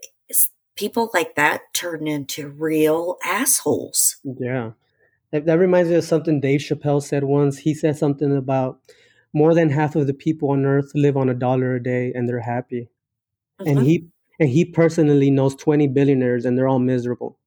people 0.76 1.10
like 1.14 1.34
that 1.36 1.62
turn 1.74 2.06
into 2.06 2.48
real 2.48 3.16
assholes. 3.24 4.16
Yeah. 4.24 4.72
That, 5.32 5.46
that 5.46 5.58
reminds 5.58 5.90
me 5.90 5.96
of 5.96 6.04
something 6.04 6.40
Dave 6.40 6.60
Chappelle 6.60 7.02
said 7.02 7.24
once. 7.24 7.58
He 7.58 7.74
said 7.74 7.96
something 7.96 8.36
about 8.36 8.80
more 9.32 9.54
than 9.54 9.70
half 9.70 9.96
of 9.96 10.06
the 10.06 10.14
people 10.14 10.50
on 10.50 10.64
earth 10.66 10.92
live 10.94 11.16
on 11.16 11.28
a 11.28 11.34
dollar 11.34 11.74
a 11.74 11.82
day 11.82 12.12
and 12.14 12.28
they're 12.28 12.40
happy. 12.40 12.88
And 13.66 13.78
Mhm. 13.78 13.84
he 13.84 14.08
and 14.40 14.48
he 14.48 14.64
personally 14.64 15.30
knows 15.30 15.54
20 15.54 15.86
billionaires 15.88 16.44
and 16.44 16.56
they're 16.58 16.68
all 16.68 16.78
miserable. 16.78 17.38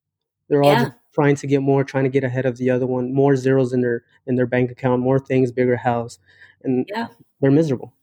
They're 0.49 0.63
all 0.63 0.75
Yeah. 0.75 0.91
trying 1.13 1.35
to 1.37 1.47
get 1.47 1.61
more, 1.61 1.83
trying 1.83 2.05
to 2.05 2.09
get 2.09 2.23
ahead 2.23 2.45
of 2.45 2.57
the 2.57 2.69
other 2.69 2.87
one, 2.87 3.13
more 3.13 3.35
zeros 3.35 3.73
in 3.73 3.81
their 3.81 4.03
in 4.27 4.35
their 4.35 4.47
bank 4.47 4.71
account, 4.71 5.01
more 5.01 5.19
things, 5.19 5.51
bigger 5.51 5.77
house, 5.77 6.19
and 6.63 6.87
Yeah. 6.89 7.07
they're 7.41 7.51
miserable. 7.51 7.93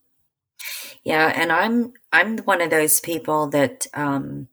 Yeah, 1.05 1.33
and 1.35 1.53
I'm 1.53 1.93
I'm 2.13 2.39
one 2.39 2.61
of 2.61 2.71
those 2.71 3.01
people 3.01 3.49
that 3.51 3.87
um 3.95 4.49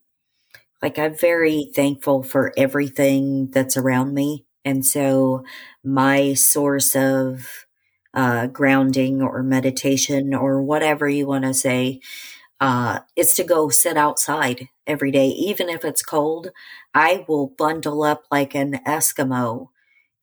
like 0.81 0.99
I'm 0.99 1.15
very 1.15 1.71
thankful 1.75 2.23
for 2.23 2.53
everything 2.57 3.47
that's 3.51 3.77
around 3.77 4.13
me. 4.13 4.45
And 4.69 4.85
so 4.85 5.43
my 5.83 6.33
source 6.33 6.95
of 6.95 7.65
uh 8.13 8.47
grounding 8.47 9.21
or 9.21 9.43
meditation 9.43 10.33
or 10.33 10.61
whatever 10.63 11.07
you 11.07 11.27
want 11.27 11.45
to 11.45 11.53
say 11.53 11.99
uh 12.59 12.99
is 13.15 13.33
to 13.33 13.43
go 13.43 13.69
sit 13.69 13.97
outside 13.97 14.67
every 14.87 15.11
day 15.11 15.27
even 15.27 15.69
if 15.69 15.85
it's 15.85 16.01
cold. 16.03 16.49
I 16.93 17.25
will 17.27 17.47
bundle 17.57 18.03
up 18.03 18.23
like 18.31 18.55
an 18.55 18.79
Eskimo 18.87 19.69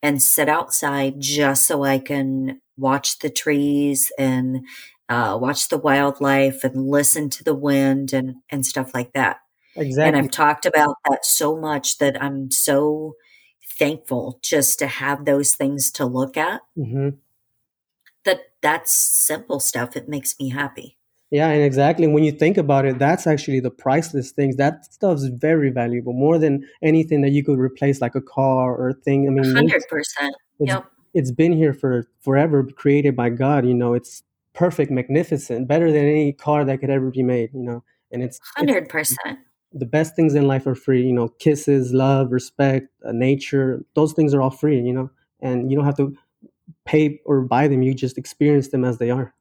and 0.02 0.22
sit 0.22 0.48
outside 0.48 1.20
just 1.20 1.66
so 1.66 1.84
I 1.84 1.98
can 1.98 2.60
watch 2.76 3.18
the 3.18 3.30
trees 3.30 4.12
and 4.18 4.66
uh, 5.08 5.38
watch 5.40 5.68
the 5.68 5.78
wildlife 5.78 6.64
and 6.64 6.90
listen 6.90 7.30
to 7.30 7.44
the 7.44 7.54
wind 7.54 8.12
and, 8.12 8.36
and 8.50 8.66
stuff 8.66 8.92
like 8.94 9.12
that. 9.14 9.38
Exactly. 9.76 10.08
And 10.08 10.16
I've 10.16 10.30
talked 10.30 10.66
about 10.66 10.96
that 11.08 11.24
so 11.24 11.56
much 11.56 11.98
that 11.98 12.20
I'm 12.22 12.50
so 12.50 13.14
thankful 13.78 14.38
just 14.42 14.78
to 14.80 14.86
have 14.86 15.24
those 15.24 15.54
things 15.54 15.90
to 15.92 16.04
look 16.06 16.36
at. 16.36 16.62
hmm 16.74 17.10
That 18.24 18.40
that's 18.60 18.92
simple 18.92 19.60
stuff. 19.60 19.96
It 19.96 20.08
makes 20.08 20.34
me 20.40 20.48
happy. 20.50 20.96
Yeah, 21.30 21.48
and 21.48 21.62
exactly. 21.62 22.06
When 22.06 22.22
you 22.22 22.30
think 22.32 22.56
about 22.56 22.84
it, 22.86 22.98
that's 22.98 23.26
actually 23.26 23.58
the 23.60 23.70
priceless 23.70 24.30
things. 24.30 24.56
That 24.56 24.84
stuff's 24.92 25.24
very 25.24 25.70
valuable, 25.70 26.12
more 26.12 26.38
than 26.38 26.64
anything 26.82 27.20
that 27.22 27.30
you 27.30 27.42
could 27.44 27.58
replace, 27.58 28.00
like 28.00 28.14
a 28.14 28.20
car 28.20 28.74
or 28.76 28.90
a 28.90 28.94
thing. 28.94 29.26
I 29.26 29.30
mean, 29.32 29.54
hundred 29.54 29.82
percent. 29.88 30.34
it's 30.60 30.70
Yep. 30.70 30.84
it's 31.14 31.30
been 31.32 31.52
here 31.52 31.74
for 31.74 32.08
forever, 32.20 32.62
created 32.64 33.16
by 33.16 33.30
God. 33.30 33.66
You 33.66 33.74
know, 33.74 33.94
it's 33.94 34.22
perfect, 34.54 34.90
magnificent, 34.92 35.66
better 35.66 35.90
than 35.90 36.04
any 36.06 36.32
car 36.32 36.64
that 36.64 36.78
could 36.78 36.90
ever 36.90 37.10
be 37.10 37.24
made. 37.24 37.50
You 37.52 37.62
know, 37.62 37.84
and 38.12 38.22
it's 38.22 38.36
it's 38.38 38.50
Hundred 38.56 38.88
percent. 38.88 39.40
The 39.78 39.86
best 39.86 40.16
things 40.16 40.34
in 40.34 40.46
life 40.46 40.66
are 40.66 40.74
free. 40.74 41.06
You 41.06 41.12
know, 41.12 41.28
kisses, 41.28 41.92
love, 41.92 42.32
respect, 42.32 42.88
uh, 43.04 43.12
nature. 43.12 43.84
Those 43.94 44.12
things 44.12 44.34
are 44.34 44.42
all 44.42 44.50
free. 44.50 44.80
You 44.80 44.92
know, 44.92 45.10
and 45.40 45.70
you 45.70 45.76
don't 45.76 45.86
have 45.86 45.96
to 45.98 46.16
pay 46.84 47.20
or 47.24 47.42
buy 47.42 47.68
them. 47.68 47.82
You 47.82 47.94
just 47.94 48.18
experience 48.18 48.68
them 48.68 48.84
as 48.84 48.98
they 48.98 49.10
are. 49.10 49.34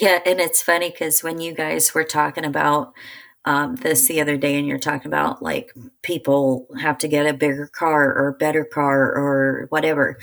Yeah, 0.00 0.20
and 0.24 0.40
it's 0.40 0.62
funny 0.62 0.90
because 0.90 1.22
when 1.22 1.40
you 1.40 1.52
guys 1.54 1.94
were 1.94 2.04
talking 2.04 2.44
about 2.44 2.94
um, 3.44 3.76
this 3.76 4.06
the 4.06 4.20
other 4.20 4.36
day, 4.36 4.56
and 4.56 4.66
you're 4.66 4.78
talking 4.78 5.08
about 5.08 5.42
like 5.42 5.74
people 6.02 6.68
have 6.80 6.98
to 6.98 7.08
get 7.08 7.26
a 7.26 7.34
bigger 7.34 7.66
car 7.66 8.12
or 8.12 8.28
a 8.28 8.34
better 8.34 8.64
car 8.64 9.12
or 9.12 9.66
whatever. 9.70 10.18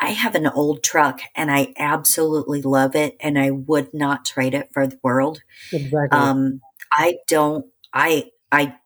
I 0.00 0.10
have 0.10 0.34
an 0.34 0.46
old 0.46 0.82
truck 0.82 1.20
and 1.36 1.50
I 1.50 1.74
absolutely 1.76 2.62
love 2.62 2.94
it, 2.94 3.16
and 3.20 3.38
I 3.38 3.50
would 3.50 3.92
not 3.92 4.24
trade 4.24 4.54
it 4.54 4.70
for 4.72 4.86
the 4.86 4.98
world. 5.02 5.42
Exactly. 5.72 6.18
Um, 6.18 6.60
I 6.92 7.18
don't. 7.28 7.66
I 7.92 8.30
I 8.52 8.76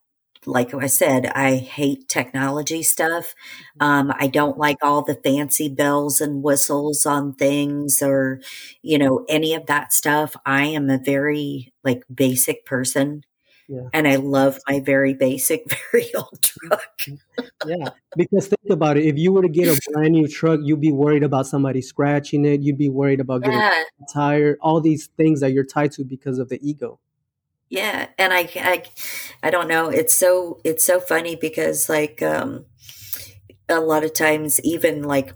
like 0.47 0.73
I 0.75 0.87
said, 0.87 1.27
I 1.27 1.57
hate 1.57 2.09
technology 2.09 2.83
stuff. 2.83 3.35
Mm-hmm. 3.81 3.83
Um, 3.83 4.13
I 4.19 4.29
don't 4.29 4.57
like 4.59 4.79
all 4.83 5.03
the 5.03 5.17
fancy 5.17 5.69
bells 5.69 6.21
and 6.21 6.43
whistles 6.43 7.05
on 7.05 7.35
things 7.35 8.01
or, 8.03 8.41
you 8.83 8.99
know, 8.99 9.25
any 9.29 9.55
of 9.55 9.67
that 9.67 9.93
stuff. 9.93 10.37
I 10.47 10.65
am 10.67 10.89
a 10.89 10.99
very 10.99 11.73
like 11.85 12.05
basic 12.15 12.65
person 12.65 13.25
Yeah. 13.69 13.89
and 13.93 14.07
I 14.07 14.17
love 14.17 14.59
my 14.69 14.81
very 14.81 15.15
basic, 15.15 15.65
very 15.93 16.15
old 16.15 16.41
mm-hmm. 16.41 16.69
truck. 16.69 16.99
Mm-hmm. 17.01 17.71
Yeah, 17.71 17.89
because 18.17 18.47
think 18.47 18.71
about 18.71 18.97
it. 18.99 19.05
If 19.05 19.19
you 19.19 19.33
were 19.33 19.43
to 19.43 19.49
get 19.49 19.67
a 19.69 19.81
brand 19.93 20.13
new 20.13 20.29
truck, 20.29 20.61
you'd 20.63 20.81
be 20.81 20.93
worried 20.93 21.25
about 21.25 21.47
somebody 21.49 21.83
scratching 21.83 22.45
it. 22.45 22.61
You'd 22.63 22.79
be 22.79 22.89
worried 22.89 23.21
about 23.21 23.43
getting 23.43 23.59
Yeah. 23.59 23.83
tired. 24.13 24.59
All 24.61 24.81
these 24.81 25.09
things 25.17 25.41
that 25.41 25.53
you're 25.53 25.65
tied 25.65 25.93
to 25.93 26.05
because 26.05 26.39
of 26.39 26.49
the 26.49 26.61
ego. 26.69 27.01
Yeah. 27.69 28.09
And 28.19 28.33
I, 28.33 28.49
I, 28.57 28.85
I 29.43 29.51
don't 29.51 29.69
know. 29.69 29.89
It's 29.89 30.15
so, 30.15 30.61
it's 30.65 30.87
so 30.87 31.01
funny 31.01 31.37
because 31.37 31.89
like, 31.89 32.23
um, 32.23 32.65
a 33.69 33.81
lot 33.81 34.05
of 34.05 34.15
times, 34.15 34.61
even 34.63 35.03
like 35.03 35.33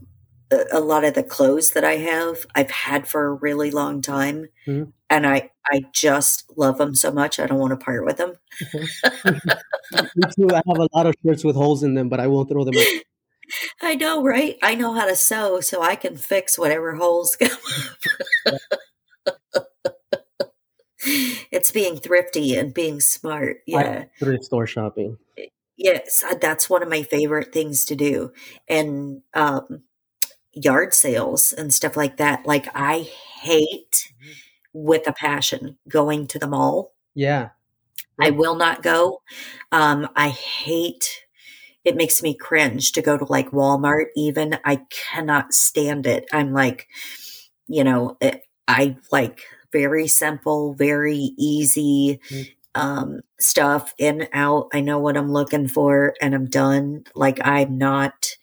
a, 0.52 0.64
a 0.72 0.80
lot 0.80 1.04
of 1.04 1.14
the 1.14 1.22
clothes 1.22 1.70
that 1.72 1.84
I 1.84 1.96
have, 1.96 2.46
I've 2.54 2.70
had 2.70 3.08
for 3.08 3.26
a 3.26 3.32
really 3.34 3.70
long 3.70 4.02
time. 4.02 4.46
Mhm. 4.66 4.92
And 5.10 5.26
I, 5.26 5.50
I 5.72 5.82
just 5.92 6.44
love 6.56 6.78
them 6.78 6.94
so 6.94 7.10
much. 7.10 7.40
I 7.40 7.46
don't 7.46 7.58
want 7.58 7.72
to 7.78 7.84
part 7.84 8.04
with 8.04 8.16
them. 8.16 8.34
Me 10.16 10.22
too. 10.36 10.48
I 10.52 10.62
have 10.66 10.78
a 10.78 10.88
lot 10.94 11.06
of 11.06 11.14
shirts 11.24 11.44
with 11.44 11.56
holes 11.56 11.82
in 11.82 11.94
them, 11.94 12.08
but 12.08 12.20
I 12.20 12.26
won't 12.28 12.48
throw 12.48 12.64
them 12.64 12.76
out. 12.76 13.02
I 13.82 13.94
know, 13.96 14.22
right? 14.22 14.56
I 14.62 14.74
know 14.74 14.94
how 14.94 15.06
to 15.06 15.16
sew, 15.16 15.60
so 15.60 15.82
I 15.82 15.96
can 15.96 16.16
fix 16.16 16.58
whatever 16.58 16.96
holes 16.96 17.36
come 17.36 17.50
up. 18.46 18.62
It's 21.04 21.70
being 21.70 21.96
thrifty 21.96 22.56
and 22.56 22.74
being 22.74 23.00
smart. 23.00 23.58
I 23.58 23.70
Yeah. 23.70 24.04
thrift 24.18 24.44
store 24.44 24.66
shopping. 24.66 25.18
Yes, 25.76 26.24
that's 26.40 26.68
one 26.68 26.82
of 26.82 26.90
my 26.90 27.02
favorite 27.02 27.52
things 27.52 27.84
to 27.86 27.96
do. 27.96 28.32
And 28.68 29.22
um, 29.34 29.82
yard 30.52 30.92
sales 30.92 31.52
and 31.52 31.72
stuff 31.72 31.96
like 31.96 32.18
that. 32.18 32.44
Like, 32.44 32.68
I 32.74 33.08
hate 33.40 34.12
with 34.72 35.06
a 35.08 35.12
passion 35.12 35.78
going 35.88 36.26
to 36.28 36.38
the 36.38 36.46
mall. 36.46 36.92
Yeah. 37.14 37.50
I 38.20 38.30
will 38.30 38.54
not 38.56 38.82
go. 38.82 39.22
Um, 39.72 40.08
I 40.14 40.28
hate 40.28 41.24
it 41.84 41.96
makes 41.96 42.22
me 42.22 42.34
cringe 42.34 42.92
to 42.92 43.02
go 43.02 43.16
to 43.16 43.24
like 43.24 43.50
Walmart 43.50 44.06
even. 44.16 44.58
I 44.64 44.82
cannot 44.90 45.54
stand 45.54 46.06
it. 46.06 46.28
I'm 46.32 46.52
like, 46.52 46.88
you 47.68 47.84
know, 47.84 48.16
it, 48.20 48.42
I 48.68 48.96
like 49.10 49.44
very 49.72 50.06
simple, 50.08 50.74
very 50.74 51.32
easy 51.38 52.20
Mm. 52.30 52.48
um 52.74 53.20
stuff 53.40 53.92
in 53.98 54.28
out. 54.32 54.68
I 54.72 54.80
know 54.80 54.98
what 55.00 55.16
I'm 55.16 55.32
looking 55.32 55.66
for 55.68 56.14
and 56.20 56.34
I'm 56.34 56.46
done. 56.46 57.04
Like 57.14 57.38
I'm 57.44 57.78
not 57.78 58.36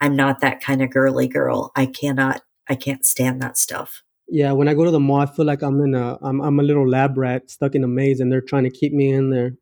I'm 0.00 0.16
not 0.16 0.40
that 0.40 0.60
kind 0.62 0.82
of 0.82 0.90
girly 0.90 1.28
girl. 1.28 1.72
I 1.76 1.86
cannot 1.86 2.42
I 2.68 2.74
can't 2.74 3.04
stand 3.06 3.40
that 3.42 3.56
stuff. 3.58 4.02
Yeah. 4.28 4.52
When 4.52 4.68
I 4.68 4.74
go 4.74 4.84
to 4.84 4.90
the 4.90 5.00
mall, 5.00 5.20
I 5.20 5.26
feel 5.26 5.44
like 5.46 5.62
I'm 5.62 5.80
in 5.80 5.94
a 5.94 6.18
I'm 6.22 6.40
I'm 6.40 6.60
a 6.60 6.62
little 6.62 6.88
lab 6.88 7.16
rat 7.18 7.50
stuck 7.50 7.74
in 7.74 7.84
a 7.84 7.88
maze, 7.88 8.20
and 8.20 8.30
they're 8.30 8.40
trying 8.40 8.64
to 8.64 8.70
keep 8.70 8.92
me 8.92 9.10
in 9.12 9.30
there. 9.30 9.52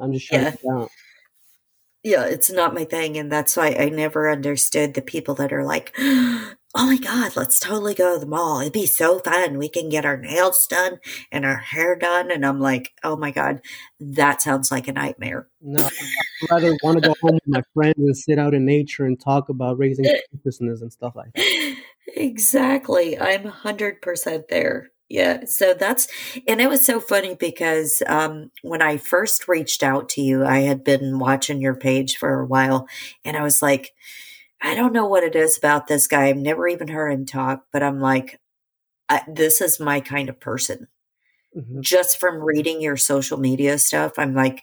I'm 0.00 0.12
just 0.12 0.26
trying 0.26 0.42
Yeah. 0.42 0.72
out. 0.72 0.90
Yeah, 2.06 2.24
it's 2.26 2.52
not 2.52 2.72
my 2.72 2.84
thing. 2.84 3.16
And 3.16 3.32
that's 3.32 3.56
why 3.56 3.74
I 3.76 3.88
never 3.88 4.30
understood 4.30 4.94
the 4.94 5.02
people 5.02 5.34
that 5.34 5.52
are 5.52 5.64
like, 5.64 5.92
oh 5.98 6.54
my 6.76 6.98
God, 6.98 7.34
let's 7.34 7.58
totally 7.58 7.94
go 7.94 8.14
to 8.14 8.20
the 8.20 8.26
mall. 8.26 8.60
It'd 8.60 8.72
be 8.72 8.86
so 8.86 9.18
fun. 9.18 9.58
We 9.58 9.68
can 9.68 9.88
get 9.88 10.04
our 10.04 10.16
nails 10.16 10.68
done 10.68 11.00
and 11.32 11.44
our 11.44 11.56
hair 11.56 11.96
done. 11.96 12.30
And 12.30 12.46
I'm 12.46 12.60
like, 12.60 12.92
oh 13.02 13.16
my 13.16 13.32
God, 13.32 13.60
that 13.98 14.40
sounds 14.40 14.70
like 14.70 14.86
a 14.86 14.92
nightmare. 14.92 15.48
No, 15.60 15.84
I'd 15.84 16.48
rather 16.48 16.76
want 16.84 17.02
to 17.02 17.08
go 17.08 17.14
home 17.20 17.40
with 17.44 17.48
my 17.48 17.62
friends 17.74 17.98
and 17.98 18.16
sit 18.16 18.38
out 18.38 18.54
in 18.54 18.64
nature 18.64 19.04
and 19.04 19.20
talk 19.20 19.48
about 19.48 19.76
raising 19.76 20.06
eh. 20.06 20.20
consciousness 20.30 20.82
and 20.82 20.92
stuff 20.92 21.16
like 21.16 21.32
that. 21.34 21.76
exactly. 22.14 23.18
I'm 23.18 23.50
100% 23.50 24.46
there. 24.46 24.92
Yeah. 25.08 25.44
So 25.44 25.72
that's, 25.72 26.08
and 26.48 26.60
it 26.60 26.68
was 26.68 26.84
so 26.84 26.98
funny 26.98 27.36
because 27.36 28.02
um, 28.06 28.50
when 28.62 28.82
I 28.82 28.96
first 28.96 29.46
reached 29.46 29.82
out 29.82 30.08
to 30.10 30.20
you, 30.20 30.44
I 30.44 30.60
had 30.60 30.82
been 30.82 31.18
watching 31.18 31.60
your 31.60 31.76
page 31.76 32.16
for 32.16 32.40
a 32.40 32.46
while 32.46 32.88
and 33.24 33.36
I 33.36 33.42
was 33.42 33.62
like, 33.62 33.94
I 34.60 34.74
don't 34.74 34.92
know 34.92 35.06
what 35.06 35.22
it 35.22 35.36
is 35.36 35.56
about 35.56 35.86
this 35.86 36.08
guy. 36.08 36.26
I've 36.26 36.36
never 36.36 36.66
even 36.66 36.88
heard 36.88 37.12
him 37.12 37.24
talk, 37.24 37.66
but 37.72 37.82
I'm 37.82 38.00
like, 38.00 38.40
I, 39.08 39.22
this 39.28 39.60
is 39.60 39.78
my 39.78 40.00
kind 40.00 40.28
of 40.28 40.40
person. 40.40 40.88
Mm-hmm. 41.56 41.82
Just 41.82 42.18
from 42.18 42.42
reading 42.42 42.80
your 42.80 42.96
social 42.96 43.38
media 43.38 43.78
stuff, 43.78 44.14
I'm 44.18 44.34
like, 44.34 44.62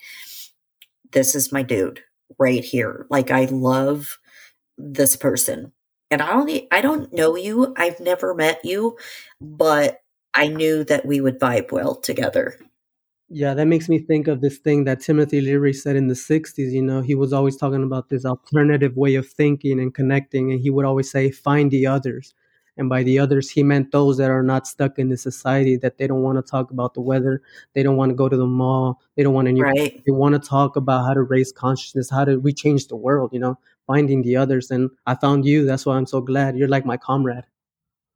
this 1.14 1.36
is 1.36 1.54
my 1.54 1.64
dude 1.64 2.02
right 2.38 2.64
here. 2.64 3.08
Like 3.10 3.32
I 3.32 3.46
love 3.46 4.18
this 4.78 5.16
person. 5.16 5.72
And 6.12 6.22
I 6.22 6.32
don't 6.34 6.64
I 6.72 6.82
don't 6.82 7.14
know 7.14 7.36
you. 7.36 7.74
I've 7.78 8.00
never 8.00 8.36
met 8.36 8.60
you, 8.64 8.98
but 9.42 10.03
I 10.36 10.48
knew 10.48 10.84
that 10.86 11.06
we 11.06 11.22
would 11.22 11.40
vibe 11.40 11.72
well 11.72 11.96
together. 11.96 12.58
Yeah, 13.30 13.54
that 13.56 13.66
makes 13.66 13.90
me 13.90 14.00
think 14.00 14.28
of 14.28 14.42
this 14.42 14.58
thing 14.60 14.84
that 14.84 15.02
Timothy 15.02 15.42
Leary 15.42 15.74
said 15.74 15.96
in 15.96 16.08
the 16.08 16.14
60s. 16.14 16.72
You 16.72 16.84
know, 16.84 17.02
he 17.02 17.16
was 17.16 17.34
always 17.34 17.58
talking 17.58 17.84
about 17.84 18.10
this 18.10 18.26
alternative 18.26 18.96
way 18.96 19.16
of 19.16 19.28
thinking 19.28 19.80
and 19.80 19.94
connecting. 19.94 20.52
And 20.52 20.60
he 20.60 20.70
would 20.70 20.86
always 20.86 21.10
say, 21.10 21.32
find 21.32 21.72
the 21.72 21.88
others. 21.88 22.34
And 22.78 22.90
by 22.90 23.04
the 23.04 23.20
others, 23.20 23.50
he 23.50 23.64
meant 23.64 23.92
those 23.92 24.18
that 24.18 24.32
are 24.32 24.44
not 24.44 24.68
stuck 24.68 24.98
in 24.98 25.10
the 25.10 25.18
society, 25.18 25.78
that 25.78 25.98
they 25.98 26.08
don't 26.08 26.24
want 26.24 26.44
to 26.44 26.50
talk 26.50 26.72
about 26.72 26.96
the 26.96 27.02
weather. 27.02 27.42
They 27.74 27.84
don't 27.84 27.98
want 27.98 28.10
to 28.10 28.16
go 28.16 28.30
to 28.30 28.38
the 28.38 28.48
mall. 28.48 29.00
They 29.16 29.24
don't 29.24 29.34
want 29.34 29.48
to, 29.48 29.62
right. 29.62 30.02
they 30.06 30.12
want 30.12 30.34
to 30.34 30.40
talk 30.40 30.76
about 30.76 31.06
how 31.06 31.14
to 31.14 31.22
raise 31.22 31.52
consciousness, 31.52 32.10
how 32.10 32.26
to 32.26 32.38
we 32.38 32.52
change 32.52 32.88
the 32.88 32.96
world, 32.96 33.32
you 33.32 33.40
know, 33.40 33.60
finding 33.86 34.24
the 34.24 34.38
others. 34.38 34.72
And 34.72 34.90
I 35.06 35.16
found 35.16 35.46
you. 35.46 35.66
That's 35.66 35.86
why 35.86 35.98
I'm 35.98 36.08
so 36.08 36.22
glad. 36.22 36.58
You're 36.58 36.68
like 36.68 36.86
my 36.86 36.98
comrade. 36.98 37.46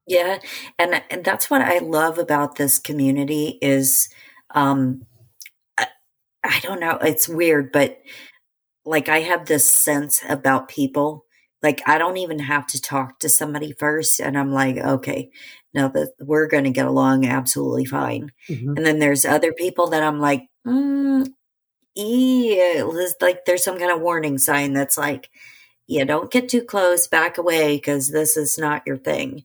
Yeah. 0.08 0.40
And, 0.80 1.02
and 1.10 1.24
that's 1.24 1.50
what 1.50 1.62
I 1.62 1.80
love 1.80 2.18
about 2.18 2.56
this 2.56 2.80
community 2.80 3.60
is, 3.62 4.10
um, 4.52 5.06
I, 5.78 5.88
I 6.44 6.60
don't 6.62 6.80
know, 6.80 6.98
it's 7.02 7.28
weird, 7.28 7.72
but 7.72 8.00
like 8.86 9.10
I 9.10 9.20
have 9.20 9.46
this 9.46 9.70
sense 9.70 10.22
about 10.28 10.70
people. 10.70 11.26
Like 11.62 11.82
I 11.86 11.98
don't 11.98 12.18
even 12.18 12.40
have 12.40 12.68
to 12.68 12.82
talk 12.82 13.20
to 13.20 13.30
somebody 13.30 13.74
first, 13.74 14.20
and 14.20 14.38
I'm 14.38 14.52
like, 14.52 14.78
okay, 14.78 15.32
no, 15.74 15.90
that 15.90 16.14
we're 16.20 16.48
going 16.48 16.64
to 16.66 16.70
get 16.70 16.86
along 16.86 17.26
absolutely 17.26 17.86
fine. 17.86 18.32
Mm-hmm. 18.48 18.78
And 18.78 18.86
then 18.86 19.00
there's 19.00 19.26
other 19.26 19.52
people 19.52 19.88
that 19.88 20.04
I'm 20.04 20.20
like, 20.20 20.44
mm, 20.66 21.28
like 23.22 23.46
there's 23.46 23.64
some 23.64 23.80
kind 23.80 23.92
of 23.92 24.02
warning 24.02 24.38
sign 24.38 24.74
that's 24.74 24.98
like, 24.98 25.30
yeah, 25.88 26.04
don't 26.04 26.32
get 26.32 26.48
too 26.48 26.62
close, 26.62 27.08
back 27.08 27.38
away 27.38 27.78
because 27.78 28.10
this 28.10 28.38
is 28.38 28.58
not 28.58 28.84
your 28.86 28.98
thing. 28.98 29.44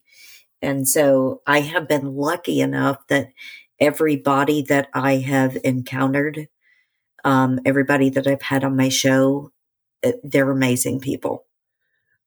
And 0.63 0.89
so 0.89 1.43
I 1.47 1.61
have 1.61 1.89
been 1.89 2.15
lucky 2.15 2.61
enough 2.61 2.99
that 3.09 3.33
everybody 3.81 4.63
that 4.63 4.89
I 4.95 5.17
have 5.17 5.59
encountered, 5.65 6.49
um, 7.25 7.59
everybody 7.67 8.11
that 8.11 8.27
I've 8.27 8.43
had 8.43 8.63
on 8.65 8.77
my 8.77 8.89
show, 8.89 9.51
eh, 10.03 10.13
they're 10.23 10.51
amazing 10.51 11.01
people. 11.01 11.45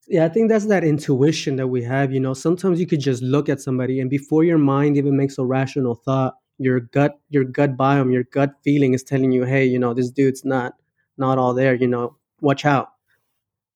Yeah, 0.07 0.25
I 0.25 0.29
think 0.29 0.49
that's 0.49 0.67
that 0.67 0.83
intuition 0.83 1.55
that 1.55 1.67
we 1.67 1.81
have. 1.83 2.11
You 2.11 2.19
know, 2.19 2.33
sometimes 2.33 2.79
you 2.79 2.85
could 2.85 2.99
just 2.99 3.23
look 3.23 3.49
at 3.49 3.61
somebody 3.61 3.99
and 3.99 4.09
before 4.09 4.43
your 4.43 4.59
mind 4.59 4.97
even 4.97 5.17
makes 5.17 5.37
a 5.37 5.45
rational 5.45 5.95
thought, 5.95 6.35
your 6.57 6.79
gut, 6.79 7.19
your 7.29 7.43
gut 7.43 7.75
biome, 7.75 8.13
your 8.13 8.23
gut 8.23 8.53
feeling 8.63 8.93
is 8.93 9.03
telling 9.03 9.31
you, 9.31 9.43
hey, 9.43 9.65
you 9.65 9.79
know, 9.79 9.93
this 9.93 10.11
dude's 10.11 10.45
not 10.45 10.73
not 11.17 11.37
all 11.37 11.53
there, 11.53 11.73
you 11.73 11.87
know, 11.87 12.17
watch 12.41 12.65
out. 12.65 12.89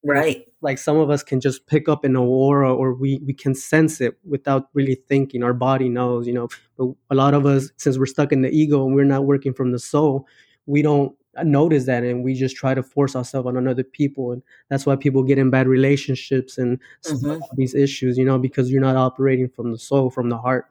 Right. 0.02 0.46
Like 0.62 0.78
some 0.78 0.96
of 0.96 1.10
us 1.10 1.22
can 1.22 1.40
just 1.40 1.66
pick 1.66 1.88
up 1.88 2.04
an 2.04 2.16
aura 2.16 2.74
or 2.74 2.94
we, 2.94 3.20
we 3.24 3.34
can 3.34 3.54
sense 3.54 4.00
it 4.00 4.14
without 4.26 4.68
really 4.72 4.94
thinking. 4.94 5.42
Our 5.42 5.52
body 5.52 5.88
knows, 5.88 6.26
you 6.26 6.32
know. 6.32 6.48
But 6.78 6.94
a 7.10 7.14
lot 7.14 7.34
of 7.34 7.46
us, 7.46 7.70
since 7.76 7.98
we're 7.98 8.06
stuck 8.06 8.32
in 8.32 8.42
the 8.42 8.50
ego 8.50 8.84
and 8.84 8.94
we're 8.94 9.04
not 9.04 9.24
working 9.24 9.52
from 9.52 9.72
the 9.72 9.78
soul, 9.78 10.26
we 10.66 10.82
don't 10.82 11.14
notice 11.44 11.86
that 11.86 12.02
and 12.02 12.24
we 12.24 12.34
just 12.34 12.56
try 12.56 12.74
to 12.74 12.82
force 12.82 13.14
ourselves 13.14 13.46
on 13.46 13.68
other 13.68 13.84
people. 13.84 14.32
And 14.32 14.42
that's 14.68 14.86
why 14.86 14.96
people 14.96 15.22
get 15.22 15.38
in 15.38 15.50
bad 15.50 15.68
relationships 15.68 16.58
and 16.58 16.80
mm-hmm. 17.04 17.38
these 17.56 17.74
issues, 17.74 18.16
you 18.18 18.24
know, 18.24 18.38
because 18.38 18.70
you're 18.70 18.80
not 18.80 18.96
operating 18.96 19.48
from 19.48 19.72
the 19.72 19.78
soul, 19.78 20.10
from 20.10 20.28
the 20.28 20.38
heart. 20.38 20.66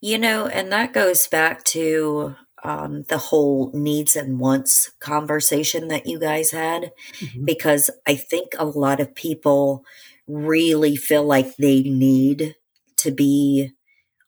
You 0.00 0.18
know, 0.18 0.46
and 0.46 0.72
that 0.72 0.94
goes 0.94 1.26
back 1.26 1.62
to 1.64 2.34
um, 2.62 3.04
the 3.08 3.18
whole 3.18 3.70
needs 3.74 4.16
and 4.16 4.38
wants 4.38 4.90
conversation 5.00 5.88
that 5.88 6.06
you 6.06 6.18
guys 6.18 6.50
had 6.50 6.92
mm-hmm. 7.18 7.44
because 7.44 7.90
I 8.06 8.14
think 8.14 8.52
a 8.58 8.64
lot 8.64 9.00
of 9.00 9.14
people 9.14 9.84
really 10.26 10.96
feel 10.96 11.24
like 11.24 11.56
they 11.56 11.82
need 11.82 12.56
to 12.98 13.10
be 13.10 13.72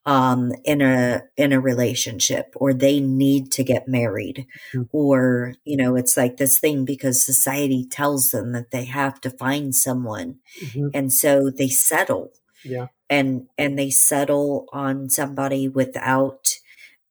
um, 0.05 0.53
in 0.65 0.83
a 0.83 1.23
in 1.37 1.53
a 1.53 1.61
relationship 1.61 2.53
or 2.57 2.75
they 2.75 2.99
need 3.01 3.53
to 3.53 3.63
get 3.63 3.87
married 3.87 4.47
mm-hmm. 4.75 4.83
or 4.91 5.55
you 5.65 5.77
know 5.77 5.95
it's 5.95 6.17
like 6.17 6.39
this 6.39 6.59
thing 6.59 6.85
because 6.85 7.25
society 7.25 7.87
tells 7.89 8.31
them 8.31 8.53
that 8.53 8.73
they 8.73 8.85
have 8.87 9.21
to 9.21 9.31
find 9.31 9.75
someone 9.75 10.39
mm-hmm. 10.61 10.89
and 10.93 11.13
so 11.13 11.51
they 11.51 11.69
settle 11.69 12.33
yeah 12.65 12.89
and 13.09 13.47
and 13.57 13.79
they 13.79 13.91
settle 13.91 14.67
on 14.73 15.09
somebody 15.09 15.69
without 15.69 16.42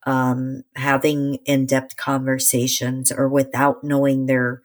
um, 0.06 0.64
having 0.76 1.36
in 1.46 1.66
depth 1.66 1.96
conversations 1.96 3.12
or 3.12 3.28
without 3.30 3.84
knowing 3.84 4.26
their 4.26 4.62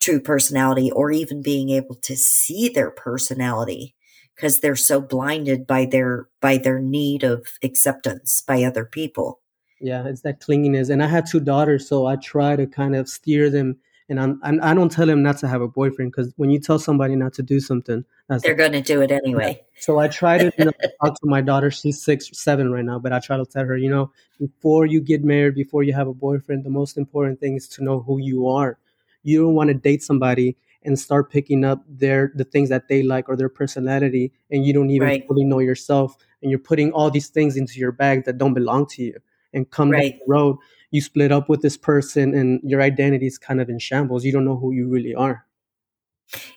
true 0.00 0.20
personality 0.20 0.90
or 0.90 1.12
even 1.12 1.42
being 1.42 1.70
able 1.70 1.94
to 1.94 2.16
see 2.16 2.68
their 2.68 2.90
personality 2.90 3.94
because 4.34 4.60
they're 4.60 4.74
so 4.74 5.00
blinded 5.00 5.66
by 5.66 5.84
their 5.84 6.28
by 6.40 6.56
their 6.56 6.80
need 6.80 7.22
of 7.22 7.46
acceptance 7.62 8.42
by 8.46 8.64
other 8.64 8.84
people. 8.84 9.40
Yeah 9.80 10.06
it's 10.06 10.22
that 10.22 10.40
clinginess 10.40 10.90
and 10.90 11.02
i 11.02 11.08
had 11.08 11.26
two 11.26 11.40
daughters 11.40 11.88
so 11.88 12.06
i 12.06 12.14
try 12.16 12.54
to 12.54 12.66
kind 12.66 12.94
of 12.94 13.08
steer 13.08 13.50
them 13.50 13.76
and 14.08 14.20
I'm, 14.20 14.40
I'm 14.42 14.60
I 14.62 14.74
do 14.74 14.80
not 14.80 14.90
tell 14.90 15.06
them 15.06 15.22
not 15.22 15.38
to 15.38 15.48
have 15.48 15.60
a 15.60 15.68
boyfriend 15.68 16.12
because 16.12 16.32
when 16.36 16.50
you 16.50 16.58
tell 16.58 16.78
somebody 16.78 17.16
not 17.16 17.32
to 17.34 17.42
do 17.42 17.60
something, 17.60 18.04
they're 18.28 18.54
going 18.54 18.72
to 18.72 18.80
do 18.80 19.00
it 19.00 19.10
anyway. 19.10 19.62
So 19.78 19.98
I 19.98 20.08
try 20.08 20.38
to 20.38 20.52
you 20.58 20.64
know, 20.66 20.72
talk 21.02 21.20
to 21.20 21.26
my 21.26 21.40
daughter. 21.40 21.70
She's 21.70 22.02
six, 22.02 22.28
seven 22.32 22.72
right 22.72 22.84
now, 22.84 22.98
but 22.98 23.12
I 23.12 23.20
try 23.20 23.36
to 23.36 23.44
tell 23.44 23.64
her, 23.64 23.76
you 23.76 23.90
know, 23.90 24.10
before 24.38 24.86
you 24.86 25.00
get 25.00 25.24
married, 25.24 25.54
before 25.54 25.82
you 25.82 25.92
have 25.92 26.08
a 26.08 26.14
boyfriend, 26.14 26.64
the 26.64 26.70
most 26.70 26.96
important 26.96 27.40
thing 27.40 27.56
is 27.56 27.68
to 27.68 27.84
know 27.84 28.00
who 28.00 28.18
you 28.18 28.48
are. 28.48 28.78
You 29.22 29.42
don't 29.42 29.54
want 29.54 29.68
to 29.68 29.74
date 29.74 30.02
somebody 30.02 30.56
and 30.84 30.98
start 30.98 31.30
picking 31.30 31.64
up 31.64 31.82
their 31.88 32.32
the 32.34 32.44
things 32.44 32.68
that 32.68 32.88
they 32.88 33.02
like 33.02 33.28
or 33.28 33.36
their 33.36 33.48
personality, 33.48 34.32
and 34.50 34.66
you 34.66 34.72
don't 34.72 34.90
even 34.90 35.08
right. 35.08 35.26
fully 35.26 35.44
know 35.44 35.60
yourself, 35.60 36.16
and 36.42 36.50
you're 36.50 36.58
putting 36.58 36.92
all 36.92 37.10
these 37.10 37.28
things 37.28 37.56
into 37.56 37.78
your 37.78 37.92
bag 37.92 38.24
that 38.24 38.38
don't 38.38 38.54
belong 38.54 38.86
to 38.88 39.02
you. 39.02 39.18
And 39.54 39.70
come 39.70 39.90
right. 39.90 40.12
down 40.12 40.18
the 40.18 40.32
road, 40.32 40.56
you 40.92 41.00
split 41.00 41.32
up 41.32 41.48
with 41.48 41.62
this 41.62 41.76
person 41.76 42.34
and 42.34 42.60
your 42.62 42.80
identity 42.80 43.26
is 43.26 43.38
kind 43.38 43.60
of 43.60 43.68
in 43.68 43.80
shambles. 43.80 44.24
You 44.24 44.30
don't 44.30 44.44
know 44.44 44.56
who 44.56 44.72
you 44.72 44.88
really 44.88 45.14
are. 45.14 45.44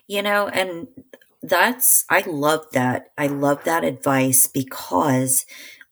You 0.06 0.22
know, 0.22 0.46
and 0.48 0.86
that's, 1.42 2.04
I 2.08 2.22
love 2.26 2.66
that. 2.72 3.12
I 3.18 3.26
love 3.26 3.64
that 3.64 3.82
advice 3.82 4.46
because 4.46 5.46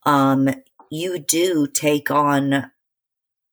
um, 0.05 0.51
you 0.91 1.19
do 1.19 1.67
take 1.67 2.11
on 2.11 2.71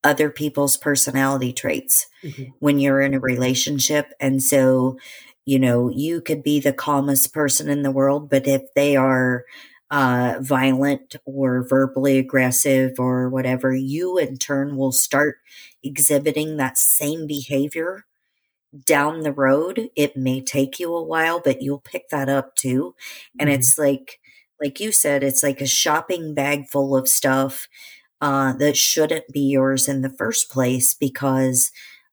other 0.04 0.30
people's 0.30 0.78
personality 0.78 1.54
traits 1.54 2.08
mm-hmm. 2.24 2.52
when 2.60 2.80
you're 2.80 3.02
in 3.02 3.14
a 3.14 3.20
relationship. 3.20 4.14
And 4.20 4.44
so, 4.44 4.98
you 5.46 5.58
know, 5.58 5.90
you 5.90 6.22
could 6.22 6.44
be 6.44 6.60
the 6.60 6.74
calmest 6.74 7.34
person 7.34 7.70
in 7.70 7.84
the 7.84 7.92
world, 7.92 8.30
but 8.30 8.48
if 8.48 8.64
they 8.76 8.96
are 8.96 9.46
uh, 9.92 10.36
violent 10.40 11.18
or 11.26 11.68
verbally 11.68 12.18
aggressive 12.18 12.94
or 12.98 13.30
whatever, 13.30 13.76
you 13.76 14.18
in 14.18 14.38
turn 14.38 14.78
will 14.78 14.94
start 14.94 15.36
exhibiting 15.84 16.56
that 16.58 16.78
same 16.78 17.28
behavior 17.28 18.06
down 18.86 19.20
the 19.22 19.34
road. 19.34 19.90
It 19.98 20.16
may 20.16 20.40
take 20.40 20.80
you 20.80 20.96
a 20.96 21.04
while, 21.04 21.42
but 21.42 21.62
you'll 21.62 21.82
pick 21.82 22.08
that 22.10 22.30
up 22.30 22.56
too. 22.56 22.96
And 23.38 23.50
mm-hmm. 23.50 23.60
it's 23.60 23.78
like, 23.78 24.22
like 24.62 24.80
you 24.80 24.94
said, 24.94 25.24
it's 25.24 25.44
like 25.44 25.60
a 25.60 25.68
shopping 25.68 26.34
bag 26.34 26.70
full 26.70 26.96
of 26.96 27.10
stuff 27.10 27.68
uh, 28.22 28.54
that 28.54 28.78
shouldn't 28.78 29.28
be 29.34 29.42
yours 29.42 29.90
in 29.90 30.04
the 30.04 30.16
first 30.18 30.50
place 30.50 30.94
because 30.94 31.70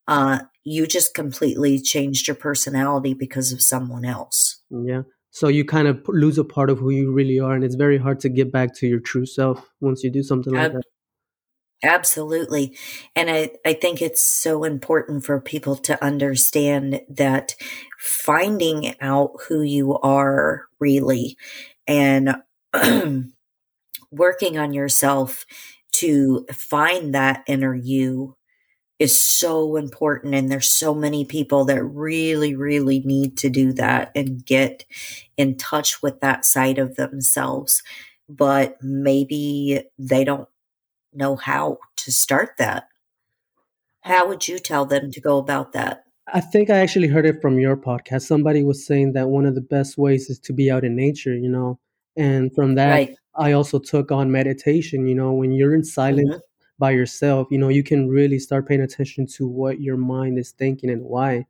uh, 0.08 0.40
you 0.64 0.86
just 0.88 1.14
completely 1.14 1.78
changed 1.80 2.26
your 2.26 2.34
personality 2.34 3.14
because 3.14 3.52
of 3.52 3.62
someone 3.62 4.04
else. 4.04 4.62
Yeah 4.68 5.02
so 5.38 5.46
you 5.48 5.64
kind 5.64 5.86
of 5.86 6.02
lose 6.08 6.36
a 6.36 6.44
part 6.44 6.68
of 6.68 6.78
who 6.78 6.90
you 6.90 7.12
really 7.12 7.38
are 7.38 7.52
and 7.52 7.62
it's 7.62 7.76
very 7.76 7.96
hard 7.96 8.18
to 8.20 8.28
get 8.28 8.50
back 8.50 8.74
to 8.74 8.88
your 8.88 8.98
true 8.98 9.24
self 9.24 9.70
once 9.80 10.02
you 10.02 10.10
do 10.10 10.22
something 10.22 10.52
like 10.52 10.72
that. 10.72 10.82
Absolutely. 11.84 12.76
And 13.14 13.30
i 13.30 13.50
i 13.64 13.72
think 13.72 14.02
it's 14.02 14.24
so 14.24 14.64
important 14.64 15.24
for 15.24 15.40
people 15.40 15.76
to 15.76 16.04
understand 16.04 17.00
that 17.08 17.54
finding 17.98 18.94
out 19.00 19.30
who 19.48 19.62
you 19.62 19.96
are 19.98 20.66
really 20.80 21.36
and 21.86 22.36
working 24.10 24.58
on 24.58 24.72
yourself 24.72 25.46
to 25.92 26.46
find 26.52 27.14
that 27.14 27.44
inner 27.46 27.74
you 27.74 28.36
is 28.98 29.18
so 29.18 29.76
important. 29.76 30.34
And 30.34 30.50
there's 30.50 30.70
so 30.70 30.94
many 30.94 31.24
people 31.24 31.64
that 31.66 31.82
really, 31.82 32.54
really 32.54 33.00
need 33.00 33.36
to 33.38 33.50
do 33.50 33.72
that 33.74 34.10
and 34.14 34.44
get 34.44 34.84
in 35.36 35.56
touch 35.56 36.02
with 36.02 36.20
that 36.20 36.44
side 36.44 36.78
of 36.78 36.96
themselves. 36.96 37.82
But 38.28 38.76
maybe 38.82 39.82
they 39.98 40.24
don't 40.24 40.48
know 41.14 41.36
how 41.36 41.78
to 41.96 42.12
start 42.12 42.56
that. 42.58 42.88
How 44.00 44.26
would 44.28 44.48
you 44.48 44.58
tell 44.58 44.84
them 44.84 45.10
to 45.12 45.20
go 45.20 45.38
about 45.38 45.72
that? 45.72 46.04
I 46.32 46.40
think 46.40 46.68
I 46.68 46.78
actually 46.78 47.08
heard 47.08 47.24
it 47.26 47.40
from 47.40 47.58
your 47.58 47.76
podcast. 47.76 48.22
Somebody 48.22 48.62
was 48.62 48.84
saying 48.84 49.12
that 49.14 49.28
one 49.28 49.46
of 49.46 49.54
the 49.54 49.60
best 49.62 49.96
ways 49.96 50.28
is 50.28 50.38
to 50.40 50.52
be 50.52 50.70
out 50.70 50.84
in 50.84 50.94
nature, 50.94 51.34
you 51.34 51.48
know, 51.48 51.78
and 52.16 52.54
from 52.54 52.74
that, 52.74 52.90
right. 52.90 53.16
I 53.34 53.52
also 53.52 53.78
took 53.78 54.10
on 54.12 54.30
meditation. 54.30 55.06
You 55.06 55.14
know, 55.14 55.32
when 55.32 55.52
you're 55.52 55.74
in 55.74 55.84
silence 55.84 56.28
Mhm. 56.28 56.40
By 56.78 56.92
yourself, 56.92 57.48
you 57.50 57.58
know, 57.58 57.68
you 57.68 57.82
can 57.82 58.08
really 58.08 58.38
start 58.38 58.68
paying 58.68 58.80
attention 58.82 59.26
to 59.26 59.48
what 59.48 59.80
your 59.80 59.96
mind 59.96 60.38
is 60.38 60.52
thinking 60.52 60.90
and 60.90 61.02
why. 61.04 61.46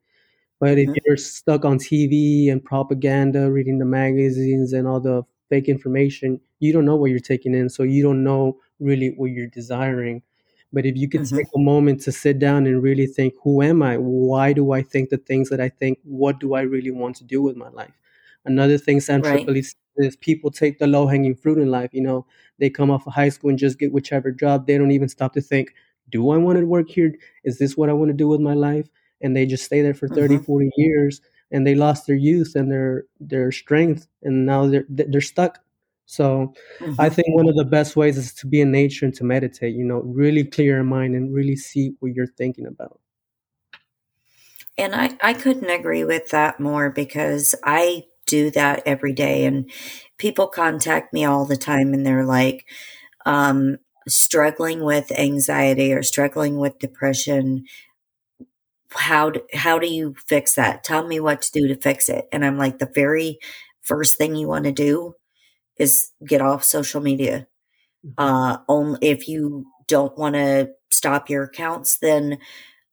But 0.60 0.78
if 0.78 0.90
Mhm. 0.90 0.98
you're 1.06 1.16
stuck 1.18 1.64
on 1.64 1.78
TV 1.78 2.50
and 2.50 2.64
propaganda, 2.64 3.50
reading 3.52 3.78
the 3.80 3.84
magazines 3.86 4.72
and 4.74 4.88
all 4.88 5.00
the 5.00 5.24
fake 5.50 5.68
information, 5.68 6.40
you 6.60 6.72
don't 6.72 6.84
know 6.86 6.96
what 6.96 7.10
you're 7.10 7.20
taking 7.20 7.54
in, 7.54 7.68
so 7.70 7.82
you 7.84 8.02
don't 8.02 8.24
know 8.24 8.58
really 8.80 9.10
what 9.16 9.30
you're 9.32 9.48
desiring. 9.48 10.22
But 10.72 10.86
if 10.86 10.96
you 10.96 11.08
could 11.08 11.24
take 11.24 11.46
Mhm. 11.46 11.48
a 11.56 11.60
moment 11.60 12.00
to 12.02 12.12
sit 12.12 12.38
down 12.40 12.66
and 12.66 12.82
really 12.82 13.06
think, 13.06 13.34
"Who 13.44 13.62
am 13.62 13.82
I? 13.82 13.98
Why 13.98 14.52
do 14.54 14.72
I 14.72 14.82
think 14.82 15.10
the 15.10 15.18
things 15.18 15.50
that 15.50 15.60
I 15.60 15.68
think? 15.70 15.98
What 16.04 16.40
do 16.40 16.54
I 16.54 16.62
really 16.62 16.90
want 16.92 17.16
to 17.18 17.24
do 17.24 17.42
with 17.42 17.56
my 17.56 17.70
life?" 17.70 17.94
Another 18.46 18.78
thing 18.78 19.00
Sam 19.00 19.22
Right. 19.22 19.50
Is 19.98 20.16
people 20.16 20.50
take 20.50 20.78
the 20.78 20.86
low-hanging 20.86 21.36
fruit 21.36 21.58
in 21.58 21.70
life, 21.70 21.90
you 21.92 22.00
know, 22.02 22.26
they 22.58 22.70
come 22.70 22.90
off 22.90 23.06
of 23.06 23.12
high 23.14 23.28
school 23.30 23.50
and 23.50 23.58
just 23.58 23.78
get 23.78 23.92
whichever 23.92 24.30
job, 24.32 24.66
they 24.66 24.78
don't 24.78 24.92
even 24.92 25.08
stop 25.08 25.32
to 25.34 25.40
think, 25.40 25.74
"Do 26.10 26.30
I 26.30 26.36
wanna 26.38 26.64
work 26.66 26.88
here? 26.90 27.14
Is 27.44 27.58
this 27.58 27.76
what 27.76 27.88
I 27.90 27.92
wanna 27.94 28.12
do 28.14 28.28
with 28.28 28.40
my 28.40 28.54
life?" 28.54 28.88
And 29.20 29.36
they 29.36 29.46
just 29.46 29.64
stay 29.64 29.82
there 29.82 29.94
for 29.94 30.08
30, 30.08 30.38
Mhm. 30.38 30.44
40 30.44 30.70
years, 30.76 31.20
and 31.50 31.66
they 31.66 31.74
lost 31.74 32.06
their 32.06 32.16
youth 32.16 32.54
and 32.56 32.70
their 32.72 33.06
their 33.20 33.50
strength, 33.52 34.06
and 34.22 34.46
now 34.46 34.66
they're 34.66 34.86
they're 34.88 35.20
stuck. 35.20 35.58
So, 36.06 36.54
I 36.98 37.08
Mhm. 37.08 37.14
think 37.16 37.28
one 37.36 37.48
of 37.48 37.56
the 37.56 37.64
best 37.64 37.96
ways 37.96 38.16
is 38.18 38.32
to 38.34 38.46
be 38.46 38.60
in 38.62 38.70
nature 38.72 39.04
and 39.06 39.14
to 39.16 39.24
meditate, 39.24 39.74
you 39.76 39.84
know, 39.84 40.00
really 40.02 40.44
clear 40.44 40.76
your 40.76 40.84
mind 40.84 41.14
and 41.16 41.34
really 41.34 41.56
see 41.56 41.94
what 42.00 42.14
you're 42.14 42.26
thinking 42.26 42.66
about. 42.66 42.98
And 44.78 44.94
I 44.94 45.16
I 45.22 45.34
couldn't 45.34 45.70
agree 45.70 46.04
with 46.04 46.30
that 46.30 46.60
more 46.60 46.90
because 46.90 47.54
I 47.64 48.04
do 48.28 48.50
that 48.52 48.82
every 48.86 49.14
day, 49.14 49.46
and 49.46 49.70
people 50.18 50.48
contact 50.48 51.12
me 51.14 51.24
all 51.26 51.46
the 51.46 51.56
time, 51.58 51.94
and 51.94 52.06
they're 52.06 52.26
like, 52.26 52.66
um, 53.26 53.78
struggling 54.08 54.84
with 54.84 55.12
anxiety 55.18 55.92
or 55.94 56.02
struggling 56.02 56.58
with 56.58 56.78
depression. 56.80 57.64
How 58.94 59.30
d 59.30 59.40
how 59.54 59.78
do 59.78 59.86
you 59.86 60.14
fix 60.26 60.54
that? 60.54 60.82
Tell 60.84 61.06
me 61.06 61.20
what 61.20 61.42
to 61.42 61.52
do 61.52 61.68
to 61.68 61.76
fix 61.76 62.08
it. 62.08 62.26
And 62.32 62.44
I'm 62.44 62.56
like, 62.58 62.78
the 62.78 62.90
very 62.94 63.38
first 63.82 64.16
thing 64.16 64.34
you 64.34 64.48
wanna 64.48 64.72
do 64.72 65.14
is 65.78 66.10
get 66.26 66.40
off 66.42 66.64
social 66.64 67.00
media. 67.02 67.48
Mhm. 68.06 68.14
Uh, 68.18 68.58
onl 68.70 68.98
if 69.02 69.28
you 69.28 69.66
don't 69.88 70.16
wanna 70.18 70.68
stop 70.90 71.30
your 71.30 71.44
accounts, 71.44 71.98
then 71.98 72.38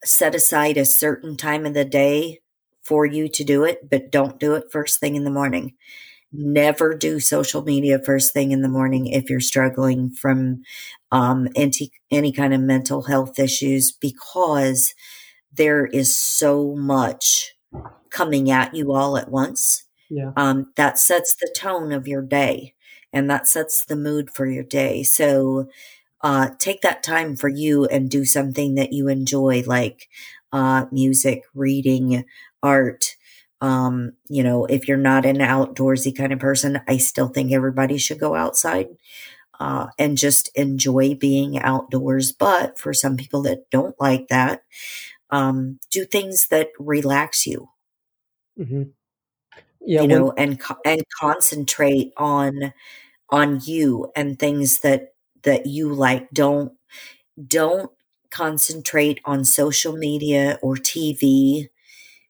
set 0.06 0.36
aside 0.36 0.78
a 0.78 0.86
certain 0.86 1.38
time 1.38 1.66
of 1.66 1.74
the 1.76 1.86
day 1.86 2.42
for 2.86 3.06
you 3.06 3.28
to 3.28 3.44
do 3.44 3.64
it, 3.64 3.90
but 3.90 4.12
don't 4.12 4.40
do 4.40 4.54
it 4.54 4.72
first 4.72 5.00
thing 5.00 5.16
in 5.16 5.24
the 5.24 5.32
morning. 5.32 5.74
Never 6.32 6.94
do 6.94 7.20
social 7.20 7.64
media 7.64 8.00
first 8.00 8.34
thing 8.34 8.52
in 8.52 8.62
the 8.62 8.70
morning 8.70 9.08
if 9.08 9.30
you're 9.30 9.40
struggling 9.40 10.12
from, 10.12 10.64
um, 11.12 11.48
anti 11.56 11.92
any 12.12 12.32
kind 12.32 12.54
of 12.54 12.62
mental 12.62 13.04
health 13.04 13.40
issues 13.40 13.92
because 13.92 14.94
there 15.54 15.86
is 15.86 16.18
so 16.18 16.76
much 16.76 17.56
coming 18.10 18.52
at 18.52 18.74
you 18.74 18.94
all 18.94 19.18
at 19.18 19.32
once. 19.32 19.84
Yeah. 20.10 20.32
Um, 20.38 20.72
that 20.76 21.00
sets 21.00 21.36
the 21.36 21.54
tone 21.56 21.92
of 21.92 22.08
your 22.08 22.22
day, 22.22 22.76
and 23.12 23.30
that 23.30 23.48
sets 23.48 23.86
the 23.86 23.96
mood 23.96 24.30
for 24.30 24.46
your 24.46 24.64
day. 24.64 25.04
So, 25.04 25.70
uh, 26.22 26.50
take 26.60 26.82
that 26.82 27.04
time 27.04 27.36
for 27.36 27.50
you 27.50 27.86
and 27.86 28.10
do 28.10 28.26
something 28.26 28.76
that 28.76 28.94
you 28.94 29.08
enjoy, 29.08 29.64
like, 29.66 30.10
uh, 30.52 30.86
music, 30.92 31.44
reading, 31.54 32.24
art. 32.66 33.16
Um, 33.62 34.14
you 34.30 34.44
know, 34.44 34.66
if 34.66 34.88
you're 34.88 34.98
not 34.98 35.26
an 35.26 35.38
outdoorsy 35.38 36.16
kind 36.18 36.34
of 36.34 36.40
person, 36.40 36.82
I 36.88 36.98
still 36.98 37.30
think 37.30 37.54
everybody 37.54 37.98
should 37.98 38.20
go 38.20 38.36
outside, 38.36 38.90
uh, 39.60 39.88
and 40.00 40.18
just 40.18 40.50
enjoy 40.56 41.16
being 41.16 41.60
outdoors. 41.60 42.32
But 42.32 42.80
for 42.80 42.94
some 42.94 43.18
people 43.18 43.42
that 43.44 43.70
don't 43.72 43.96
like 44.02 44.28
that, 44.30 44.64
um, 45.32 45.80
do 45.92 46.06
things 46.06 46.48
that 46.50 46.70
relax 46.80 47.48
you. 47.48 47.70
Mhm. 48.58 48.94
Yeah, 49.82 50.02
You 50.02 50.08
know, 50.08 50.34
and 50.38 50.60
and 50.86 51.04
concentrate 51.22 52.14
on 52.18 52.74
on 53.30 53.62
you 53.64 54.12
and 54.16 54.40
things 54.40 54.80
that 54.82 55.14
that 55.44 55.68
you 55.68 55.94
like. 55.94 56.30
Don't 56.32 56.74
don't 57.48 57.92
concentrate 58.32 59.20
on 59.26 59.46
social 59.46 59.98
media 59.98 60.60
or 60.62 60.78
TV 60.78 61.70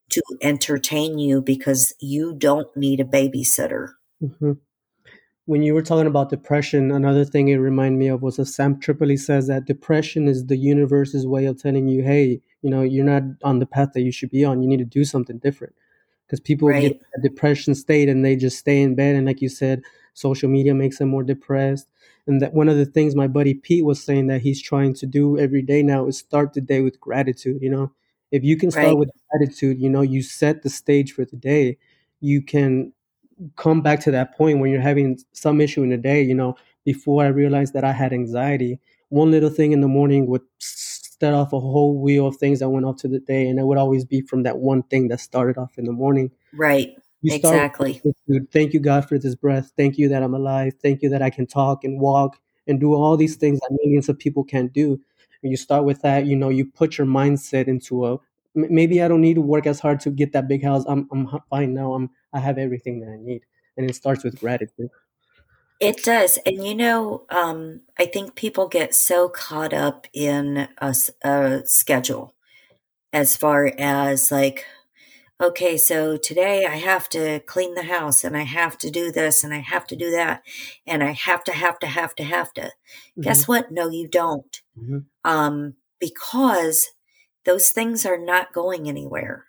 to 0.09 0.21
entertain 0.41 1.17
you 1.19 1.41
because 1.41 1.93
you 1.99 2.33
don't 2.35 2.67
need 2.75 2.99
a 2.99 3.03
babysitter. 3.05 3.89
Mhm. 4.23 4.57
When 5.45 5.61
you 5.61 5.73
were 5.75 5.83
talking 5.83 6.07
about 6.07 6.29
depression, 6.29 6.91
another 6.91 7.23
thing 7.25 7.49
it 7.49 7.55
reminded 7.57 7.99
me 7.99 8.07
of 8.07 8.21
was 8.23 8.37
that 8.37 8.45
Sam 8.47 8.79
Tripoli 8.79 9.17
says 9.17 9.47
that 9.47 9.65
depression 9.65 10.27
is 10.27 10.45
the 10.47 10.57
universe's 10.57 11.27
way 11.27 11.45
of 11.45 11.61
telling 11.61 11.87
you, 11.87 12.01
"Hey, 12.03 12.41
you 12.63 12.69
know, 12.69 12.81
you're 12.81 13.05
not 13.05 13.23
on 13.43 13.59
the 13.59 13.65
path 13.67 13.89
that 13.93 14.01
you 14.01 14.11
should 14.11 14.31
be 14.31 14.43
on. 14.43 14.63
You 14.63 14.67
need 14.67 14.79
to 14.79 14.85
do 14.85 15.03
something 15.03 15.37
different. 15.37 15.73
Because 16.25 16.39
people 16.39 16.69
get 16.69 16.99
a 17.15 17.21
depression 17.21 17.75
state 17.75 18.09
and 18.09 18.25
they 18.25 18.35
just 18.35 18.57
stay 18.57 18.81
in 18.81 18.95
bed, 18.95 19.15
and 19.15 19.27
like 19.27 19.41
you 19.43 19.49
said, 19.49 19.83
social 20.15 20.49
media 20.49 20.73
makes 20.73 20.97
them 20.97 21.09
more 21.09 21.23
depressed. 21.23 21.87
And 22.25 22.41
that 22.41 22.53
one 22.55 22.67
of 22.69 22.77
the 22.77 22.85
things 22.87 23.15
my 23.15 23.27
buddy 23.27 23.53
Pete 23.53 23.85
was 23.85 24.03
saying 24.03 24.25
that 24.27 24.41
he's 24.41 24.59
trying 24.61 24.95
to 24.95 25.05
do 25.05 25.37
every 25.37 25.61
day 25.61 25.83
now 25.83 26.07
is 26.07 26.17
start 26.17 26.53
the 26.53 26.61
day 26.61 26.81
with 26.81 26.99
gratitude, 26.99 27.61
you 27.61 27.69
know? 27.69 27.91
If 28.31 28.43
you 28.43 28.57
can 28.57 28.71
start 28.71 28.87
Right. 28.87 28.97
with 28.97 29.09
gratitude, 29.31 29.79
you 29.79 29.89
know, 29.89 30.01
you 30.01 30.21
set 30.21 30.63
the 30.63 30.69
stage 30.69 31.13
for 31.13 31.25
the 31.25 31.35
day, 31.37 31.77
you 32.21 32.41
can 32.41 32.91
come 33.57 33.81
back 33.81 33.99
to 34.01 34.11
that 34.11 34.35
point 34.37 34.59
when 34.59 34.71
you're 34.71 34.81
having 34.81 35.19
some 35.33 35.59
issue 35.61 35.83
in 35.83 35.89
the 35.89 35.97
day, 35.97 36.21
you 36.21 36.33
know, 36.33 36.55
"Before 36.85 37.23
I 37.23 37.27
realized 37.27 37.73
that 37.73 37.83
I 37.83 37.91
had 37.91 38.13
anxiety, 38.13 38.79
one 39.09 39.29
little 39.31 39.49
thing 39.49 39.71
in 39.73 39.81
the 39.81 39.87
morning 39.87 40.27
would 40.27 40.41
set 40.59 41.33
off 41.33 41.53
a 41.53 41.59
whole 41.59 41.97
wheel 41.99 42.27
of 42.27 42.37
things 42.37 42.59
that 42.59 42.69
went 42.69 42.85
off 42.85 42.97
to 42.97 43.07
the 43.07 43.19
day, 43.19 43.47
and 43.47 43.59
it 43.59 43.65
would 43.65 43.77
always 43.77 44.05
be 44.05 44.21
from 44.21 44.43
that 44.43 44.59
one 44.59 44.83
thing 44.83 45.07
that 45.09 45.19
started 45.19 45.57
off 45.57 45.77
in 45.77 45.85
the 45.85 45.91
morning." 45.91 46.31
Right. 46.53 46.95
You 47.21 47.31
with 47.33 47.35
Exactly. 47.35 48.01
"Thank 48.51 48.73
you, 48.73 48.79
God, 48.79 49.07
for 49.07 49.17
this 49.19 49.35
breath. 49.35 49.71
Thank 49.77 49.97
you 49.97 50.07
that 50.09 50.23
I'm 50.23 50.33
alive. 50.33 50.73
Thank 50.81 51.01
you 51.01 51.09
that 51.09 51.21
I 51.21 51.29
can 51.29 51.45
talk 51.45 51.83
and 51.83 51.99
walk 51.99 52.37
and 52.67 52.79
do 52.79 52.93
all 52.93 53.17
these 53.17 53.35
things 53.35 53.59
that 53.61 53.77
millions 53.83 54.09
of 54.09 54.17
people 54.17 54.43
can't 54.43 54.71
do." 54.73 54.99
You 55.41 55.57
start 55.57 55.85
with 55.85 56.01
that, 56.01 56.25
you 56.25 56.35
know, 56.35 56.49
you 56.49 56.65
put 56.65 56.97
your 56.97 57.07
mindset 57.07 57.67
into 57.67 58.05
a 58.05 58.17
maybe 58.55 59.01
I 59.01 59.07
don't 59.07 59.21
need 59.21 59.35
to 59.35 59.41
work 59.41 59.67
as 59.67 59.79
hard 59.79 59.99
to 60.01 60.09
get 60.09 60.31
that 60.33 60.47
big 60.47 60.63
house. 60.63 60.85
I'm 60.87 61.07
I'm 61.11 61.27
fine 61.49 61.73
now. 61.73 61.93
I'm 61.93 62.09
I 62.33 62.39
have 62.39 62.57
everything 62.57 62.99
that 63.01 63.09
I 63.09 63.17
need." 63.17 63.41
And 63.77 63.89
it 63.89 63.95
starts 63.95 64.23
with 64.23 64.39
gratitude. 64.39 64.89
It 65.81 66.03
does, 66.03 66.39
and, 66.45 66.65
you 66.65 66.73
know, 66.73 67.25
um, 67.29 67.81
I 67.99 68.05
think 68.05 68.35
people 68.35 68.69
get 68.69 68.95
so 68.95 69.27
caught 69.27 69.73
up 69.73 70.07
in 70.13 70.69
a 70.77 70.95
schedule 71.65 72.33
as 73.11 73.35
far 73.35 73.73
as, 73.77 74.31
like, 74.31 74.65
"Okay, 75.41 75.75
so 75.77 76.15
today 76.15 76.65
I 76.65 76.75
have 76.77 77.09
to 77.09 77.41
clean 77.41 77.73
the 77.73 77.83
house, 77.83 78.23
and 78.23 78.37
I 78.37 78.43
have 78.43 78.77
to 78.79 78.89
do 78.89 79.11
this, 79.11 79.43
and 79.43 79.53
I 79.53 79.57
have 79.59 79.85
to 79.87 79.95
do 79.95 80.09
that, 80.11 80.43
and 80.87 81.03
I 81.03 81.11
have 81.11 81.43
to, 81.45 81.51
have 81.51 81.77
to, 81.79 81.87
have 81.87 82.15
to, 82.15 82.23
have 82.23 82.53
to." 82.53 82.71
Mhm. 83.17 83.23
Guess 83.23 83.47
what? 83.47 83.69
No, 83.71 83.89
you 83.89 84.07
don't. 84.07 84.61
Mhm. 84.79 85.05
Um, 85.25 85.75
because 85.99 86.91
those 87.43 87.69
things 87.71 88.05
are 88.05 88.17
not 88.17 88.53
going 88.53 88.87
anywhere. 88.87 89.45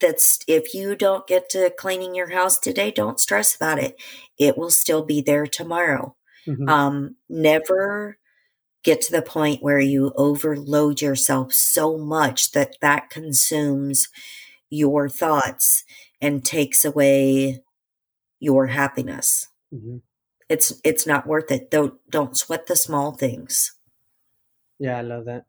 That's 0.00 0.40
if 0.48 0.74
you 0.74 0.96
don't 0.96 1.26
get 1.26 1.50
to 1.50 1.70
cleaning 1.70 2.14
your 2.14 2.30
house 2.30 2.58
today, 2.58 2.90
don't 2.92 3.20
stress 3.20 3.54
about 3.56 3.78
it. 3.80 3.96
It 4.38 4.58
will 4.58 4.70
still 4.70 5.04
be 5.04 5.20
there 5.22 5.46
tomorrow. 5.46 6.16
Mhm. 6.46 6.68
Um, 6.70 7.16
never 7.28 8.18
get 8.84 9.02
to 9.02 9.12
the 9.12 9.22
point 9.22 9.62
where 9.62 9.80
you 9.80 10.12
overload 10.16 11.02
yourself 11.02 11.52
so 11.54 11.98
much 11.98 12.52
that 12.52 12.76
that 12.82 13.10
consumes 13.10 14.08
your 14.70 15.08
thoughts 15.08 15.84
and 16.20 16.44
takes 16.44 16.84
away 16.84 17.62
your 18.40 18.68
happiness. 18.68 19.48
Mhm. 19.74 20.02
It's 20.48 20.80
it's 20.84 21.06
not 21.06 21.26
worth 21.26 21.50
it. 21.50 21.70
Don't 21.70 21.94
don't 22.10 22.36
sweat 22.36 22.66
the 22.66 22.76
small 22.76 23.12
things. 23.12 23.72
Yeah, 24.78 24.98
I 24.98 25.02
love 25.02 25.26
that. 25.26 25.44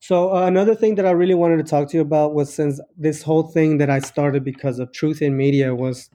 So, 0.00 0.34
uh, 0.34 0.46
another 0.46 0.74
thing 0.74 0.94
that 0.94 1.06
I 1.06 1.10
really 1.10 1.34
wanted 1.34 1.58
to 1.58 1.62
talk 1.62 1.88
to 1.90 1.96
you 1.96 2.00
about 2.00 2.34
was 2.34 2.52
since 2.52 2.80
this 2.96 3.22
whole 3.22 3.42
thing 3.42 3.78
that 3.78 3.90
I 3.90 3.98
started 4.00 4.42
because 4.44 4.78
of 4.78 4.92
truth 4.92 5.20
in 5.20 5.36
media 5.36 5.74
was 5.74 6.08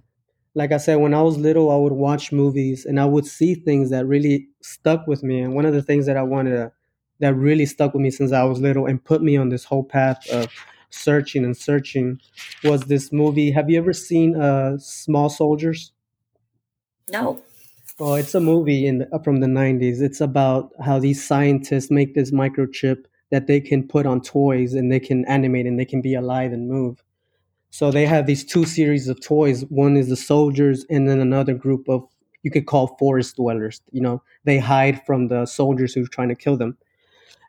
like 0.55 0.71
I 0.71 0.77
said, 0.77 0.95
when 0.97 1.13
I 1.13 1.21
was 1.21 1.37
little, 1.37 1.69
I 1.69 1.75
would 1.75 1.93
watch 1.93 2.31
movies 2.31 2.85
and 2.85 2.99
I 2.99 3.05
would 3.05 3.25
see 3.25 3.55
things 3.55 3.89
that 3.89 4.05
really 4.07 4.47
stuck 4.61 5.05
with 5.05 5.21
me, 5.23 5.41
and 5.41 5.53
one 5.53 5.65
of 5.65 5.73
the 5.73 5.83
things 5.83 6.05
that 6.07 6.17
I 6.17 6.23
wanted 6.23 6.51
to 6.51 6.71
that 7.19 7.33
really 7.35 7.65
stuck 7.65 7.93
with 7.93 8.01
me 8.01 8.09
since 8.11 8.31
I 8.31 8.43
was 8.43 8.59
little 8.59 8.85
and 8.87 9.03
put 9.03 9.21
me 9.21 9.37
on 9.37 9.49
this 9.49 9.63
whole 9.63 9.83
path 9.83 10.27
of 10.29 10.47
searching 10.95 11.43
and 11.43 11.55
searching 11.55 12.19
was 12.63 12.81
this 12.83 13.11
movie. 13.11 13.51
Have 13.51 13.69
you 13.69 13.77
ever 13.77 13.93
seen, 13.93 14.35
uh, 14.35 14.77
Small 14.77 15.29
Soldiers? 15.29 15.91
No. 17.09 17.41
Oh, 17.99 18.15
it's 18.15 18.35
a 18.35 18.39
movie 18.41 18.85
in 18.87 18.97
the 18.99 19.21
from 19.23 19.39
the 19.39 19.47
'90s. 19.47 20.01
It's 20.01 20.21
about 20.21 20.71
how 20.83 20.99
these 20.99 21.23
scientists 21.23 21.89
make 21.91 22.13
this 22.13 22.31
microchip 22.31 23.05
that 23.31 23.47
they 23.47 23.61
can 23.61 23.87
put 23.87 24.05
on 24.05 24.21
toys, 24.21 24.73
and 24.73 24.91
they 24.91 24.99
can 24.99 25.25
animate, 25.25 25.65
and 25.65 25.79
they 25.79 25.85
can 25.85 26.01
be 26.01 26.13
alive 26.13 26.51
and 26.51 26.67
move. 26.67 27.01
So 27.75 27.91
they 27.91 28.05
have 28.05 28.25
these 28.25 28.45
2 28.45 28.63
series 28.63 29.09
of 29.09 29.19
toys. 29.19 29.65
One 29.65 29.97
is 29.97 30.07
the 30.07 30.15
soldiers 30.15 30.85
and 30.89 31.09
then 31.09 31.19
another 31.19 31.53
group 31.53 31.89
of 31.89 32.07
you 32.41 32.49
could 32.49 32.67
call 32.67 32.95
forest 32.97 33.35
dwellers. 33.35 33.81
You 33.91 33.99
know, 33.99 34.23
they 34.45 34.59
hide 34.59 35.05
from 35.05 35.27
the 35.27 35.45
soldiers 35.45 35.93
who 35.93 36.03
are 36.03 36.07
trying 36.07 36.29
to 36.29 36.35
kill 36.35 36.55
them. 36.55 36.77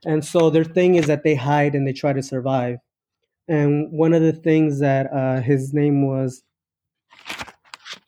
And 0.04 0.24
so 0.24 0.50
their 0.50 0.64
thing 0.64 0.96
is 0.96 1.06
that 1.06 1.22
they 1.22 1.36
hide 1.36 1.76
and 1.76 1.86
they 1.86 1.92
try 1.92 2.12
to 2.12 2.24
survive. 2.24 2.78
And 3.48 3.90
one 3.92 4.12
of 4.12 4.22
the 4.22 4.32
things 4.32 4.80
that 4.80 5.12
uh, 5.12 5.40
his 5.40 5.72
name 5.72 6.06
was 6.06 6.42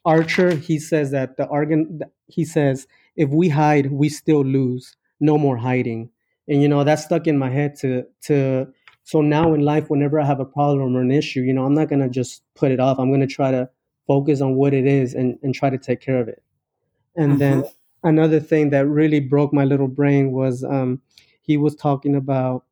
Archer, 0.05 0.55
he 0.55 0.78
says 0.78 1.11
that 1.12 1.36
the 1.36 1.47
Argon, 1.49 2.01
he 2.26 2.45
says, 2.45 2.86
if 3.16 3.28
we 3.30 3.49
hide, 3.49 3.93
we 3.93 4.09
still 4.09 4.45
lose. 4.45 4.97
No 5.20 5.36
more 5.36 5.57
hiding. 5.57 6.11
And 6.47 6.62
you 6.62 6.68
know 6.68 6.82
that 6.84 7.01
stuck 7.01 7.26
in 7.26 7.36
my 7.36 7.51
head 7.51 7.74
to 7.80 8.05
to. 8.22 8.68
So 9.03 9.20
now 9.20 9.55
in 9.55 9.62
life, 9.62 9.91
whenever 9.91 10.20
I 10.20 10.24
have 10.24 10.41
a 10.41 10.45
problem 10.45 10.97
or 10.97 11.01
an 11.01 11.11
issue, 11.11 11.41
you 11.41 11.53
know, 11.53 11.64
I'm 11.64 11.74
not 11.74 11.89
gonna 11.89 12.09
just 12.09 12.43
put 12.55 12.70
it 12.70 12.78
off. 12.80 12.99
I'm 12.99 13.11
gonna 13.11 13.26
try 13.26 13.51
to 13.51 13.68
focus 14.07 14.41
on 14.41 14.55
what 14.55 14.72
it 14.72 14.86
is 14.86 15.14
and 15.14 15.39
and 15.43 15.55
try 15.55 15.68
to 15.68 15.78
take 15.78 16.01
care 16.01 16.20
of 16.20 16.28
it. 16.28 16.43
And 17.16 17.32
mm-hmm. 17.32 17.39
then 17.39 17.64
another 18.05 18.39
thing 18.41 18.70
that 18.70 18.86
really 18.86 19.20
broke 19.20 19.53
my 19.53 19.64
little 19.64 19.89
brain 19.89 20.30
was 20.30 20.62
um, 20.64 21.03
he 21.43 21.57
was 21.57 21.74
talking 21.74 22.14
about. 22.14 22.64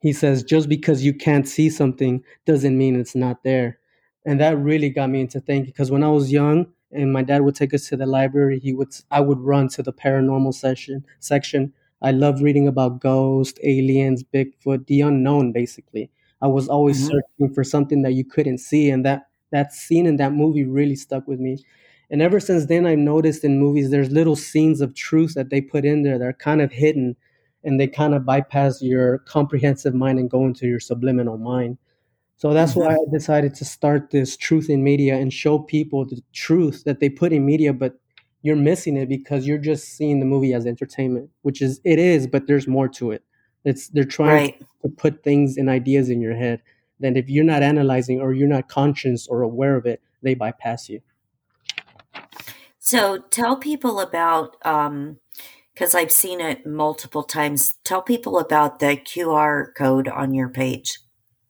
He 0.00 0.12
says 0.12 0.42
just 0.42 0.68
because 0.68 1.04
you 1.04 1.14
can't 1.14 1.46
see 1.46 1.70
something 1.70 2.24
doesn't 2.46 2.76
mean 2.76 2.98
it's 2.98 3.14
not 3.14 3.44
there 3.44 3.80
and 4.24 4.40
that 4.40 4.58
really 4.58 4.90
got 4.90 5.10
me 5.10 5.20
into 5.20 5.40
thinking 5.40 5.66
because 5.66 5.90
when 5.90 6.02
I 6.02 6.08
was 6.08 6.32
young 6.32 6.66
and 6.92 7.12
my 7.12 7.22
dad 7.22 7.42
would 7.42 7.54
take 7.54 7.72
us 7.72 7.88
to 7.88 7.96
the 7.96 8.06
library, 8.06 8.58
he 8.58 8.72
would 8.72 8.94
I 9.10 9.20
would 9.20 9.40
run 9.40 9.68
to 9.68 9.82
the 9.82 9.92
paranormal 9.92 10.54
section 10.54 11.04
section. 11.20 11.72
I 12.02 12.12
loved 12.12 12.42
reading 12.42 12.66
about 12.66 13.00
ghosts, 13.00 13.58
aliens, 13.62 14.22
Bigfoot, 14.22 14.86
the 14.86 15.02
unknown. 15.02 15.52
Basically, 15.52 16.10
I 16.40 16.48
was 16.48 16.68
always 16.68 16.98
mm-hmm. 16.98 17.18
searching 17.40 17.54
for 17.54 17.64
something 17.64 18.02
that 18.02 18.12
you 18.12 18.24
couldn't 18.24 18.58
see, 18.58 18.90
and 18.90 19.04
that 19.04 19.28
that 19.52 19.72
scene 19.72 20.06
in 20.06 20.16
that 20.16 20.32
movie 20.32 20.64
really 20.64 20.96
stuck 20.96 21.26
with 21.26 21.40
me. 21.40 21.58
And 22.12 22.20
ever 22.20 22.40
since 22.40 22.66
then, 22.66 22.86
i've 22.86 22.98
noticed 22.98 23.44
in 23.44 23.58
movies 23.58 23.90
there's 23.90 24.10
little 24.10 24.36
scenes 24.36 24.80
of 24.80 24.94
truth 24.94 25.34
that 25.34 25.50
they 25.50 25.60
put 25.60 25.84
in 25.84 26.02
there 26.02 26.18
that 26.18 26.24
are 26.24 26.32
kind 26.32 26.60
of 26.60 26.72
hidden, 26.72 27.16
and 27.64 27.78
they 27.78 27.86
kind 27.86 28.14
of 28.14 28.24
bypass 28.24 28.82
your 28.82 29.18
comprehensive 29.18 29.94
mind 29.94 30.18
and 30.18 30.30
go 30.30 30.44
into 30.46 30.66
your 30.66 30.80
subliminal 30.80 31.38
mind. 31.38 31.78
So 32.36 32.54
that's 32.54 32.74
why 32.74 32.94
I 32.94 32.98
decided 33.12 33.54
to 33.56 33.66
start 33.66 34.10
this 34.10 34.34
truth 34.34 34.70
in 34.70 34.82
media 34.82 35.16
and 35.16 35.30
show 35.30 35.58
people 35.58 36.06
the 36.06 36.22
truth 36.32 36.84
that 36.84 36.98
they 36.98 37.10
put 37.10 37.34
in 37.34 37.44
media, 37.44 37.74
but 37.74 38.00
you're 38.40 38.56
missing 38.56 38.96
it 38.96 39.10
because 39.10 39.46
you're 39.46 39.58
just 39.58 39.88
seeing 39.88 40.20
the 40.20 40.26
movie 40.26 40.54
as 40.54 40.64
entertainment, 40.64 41.28
which 41.42 41.60
is 41.60 41.82
it 41.84 41.98
is, 41.98 42.26
but 42.26 42.46
there's 42.46 42.66
more 42.66 42.88
to 42.88 43.10
it. 43.10 43.22
It's 43.64 43.88
they're 43.88 44.04
trying 44.04 44.52
right. 44.52 44.64
to 44.82 44.88
put 44.88 45.22
things 45.22 45.58
and 45.58 45.68
ideas 45.68 46.08
in 46.08 46.22
your 46.22 46.34
head. 46.34 46.62
Then 46.98 47.16
if 47.16 47.28
you're 47.28 47.44
not 47.44 47.62
analyzing 47.62 48.20
or 48.20 48.32
you're 48.32 48.48
not 48.48 48.68
conscious 48.68 49.26
or 49.26 49.42
aware 49.42 49.76
of 49.76 49.84
it, 49.84 50.00
they 50.22 50.34
bypass 50.34 50.88
you. 50.88 51.02
So 52.78 53.18
tell 53.18 53.56
people 53.56 54.00
about 54.00 54.56
um 54.64 55.18
because 55.80 55.94
I've 55.94 56.12
seen 56.12 56.42
it 56.42 56.66
multiple 56.66 57.22
times. 57.22 57.78
Tell 57.84 58.02
people 58.02 58.38
about 58.38 58.80
the 58.80 58.98
QR 58.98 59.74
code 59.74 60.08
on 60.08 60.34
your 60.34 60.50
page. 60.50 60.98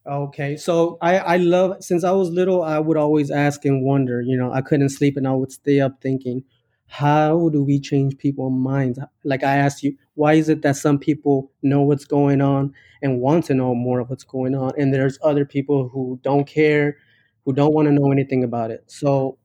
Okay, 0.07 0.57
so 0.57 0.99
I 1.03 1.19
I 1.19 1.37
love 1.39 1.83
since 1.83 2.05
I 2.05 2.13
was 2.13 2.31
little, 2.31 2.63
I 2.63 2.79
would 2.79 2.97
always 2.97 3.33
ask 3.33 3.65
and 3.65 3.85
wonder. 3.85 4.21
You 4.21 4.37
know, 4.37 4.53
I 4.53 4.61
couldn't 4.61 4.91
sleep, 4.91 5.17
and 5.17 5.27
I 5.27 5.33
would 5.33 5.51
stay 5.51 5.81
up 5.81 6.01
thinking, 6.01 6.45
how 6.87 7.49
do 7.49 7.65
we 7.65 7.81
change 7.81 8.19
people's 8.19 8.53
minds? 8.53 9.01
Like 9.25 9.43
I 9.43 9.57
asked 9.57 9.83
you, 9.83 9.97
why 10.15 10.35
is 10.35 10.49
it 10.49 10.63
that 10.63 10.77
some 10.77 11.01
people 11.01 11.51
know 11.65 11.83
what's 11.83 12.05
going 12.05 12.41
on 12.41 12.73
and 13.03 13.21
want 13.21 13.47
to 13.47 13.55
know 13.55 13.75
more 13.75 13.99
of 13.99 14.11
what's 14.11 14.23
going 14.23 14.55
on, 14.55 14.71
and 14.79 14.95
there's 14.95 15.19
other 15.25 15.45
people 15.45 15.89
who 15.89 16.21
don't 16.23 16.47
care, 16.47 16.99
who 17.45 17.53
don't 17.53 17.75
want 17.75 17.89
to 17.89 17.93
know 17.93 18.13
anything 18.13 18.45
about 18.45 18.71
it? 18.71 18.85
So 18.87 19.39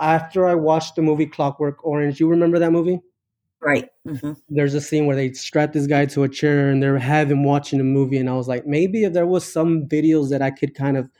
after 0.00 0.46
I 0.46 0.54
watched 0.54 0.96
the 0.96 1.02
movie 1.02 1.26
Clockwork 1.26 1.84
Orange, 1.84 2.18
you 2.18 2.28
remember 2.28 2.58
that 2.58 2.72
movie? 2.72 3.02
Right. 3.60 3.88
Mm-hmm. 4.06 4.32
There's 4.48 4.74
a 4.74 4.80
scene 4.80 5.06
where 5.06 5.16
they 5.16 5.32
strap 5.32 5.72
this 5.72 5.86
guy 5.86 6.06
to 6.06 6.22
a 6.22 6.28
chair 6.28 6.68
and 6.68 6.82
they're 6.82 6.98
him 6.98 7.42
watching 7.42 7.80
a 7.80 7.84
movie, 7.84 8.18
and 8.18 8.28
I 8.28 8.34
was 8.34 8.48
like, 8.48 8.66
maybe 8.66 9.04
if 9.04 9.12
there 9.12 9.26
was 9.26 9.50
some 9.50 9.86
videos 9.88 10.30
that 10.30 10.42
I 10.42 10.50
could 10.50 10.74
kind 10.74 10.96
of 10.96 11.10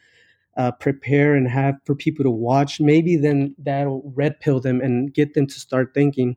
uh, 0.56 0.72
prepare 0.72 1.34
and 1.34 1.48
have 1.48 1.76
for 1.84 1.94
people 1.94 2.24
to 2.24 2.30
watch, 2.30 2.80
maybe 2.80 3.16
then 3.16 3.54
that'll 3.58 4.12
red 4.14 4.38
pill 4.40 4.60
them 4.60 4.80
and 4.80 5.12
get 5.12 5.34
them 5.34 5.46
to 5.46 5.60
start 5.60 5.92
thinking. 5.94 6.36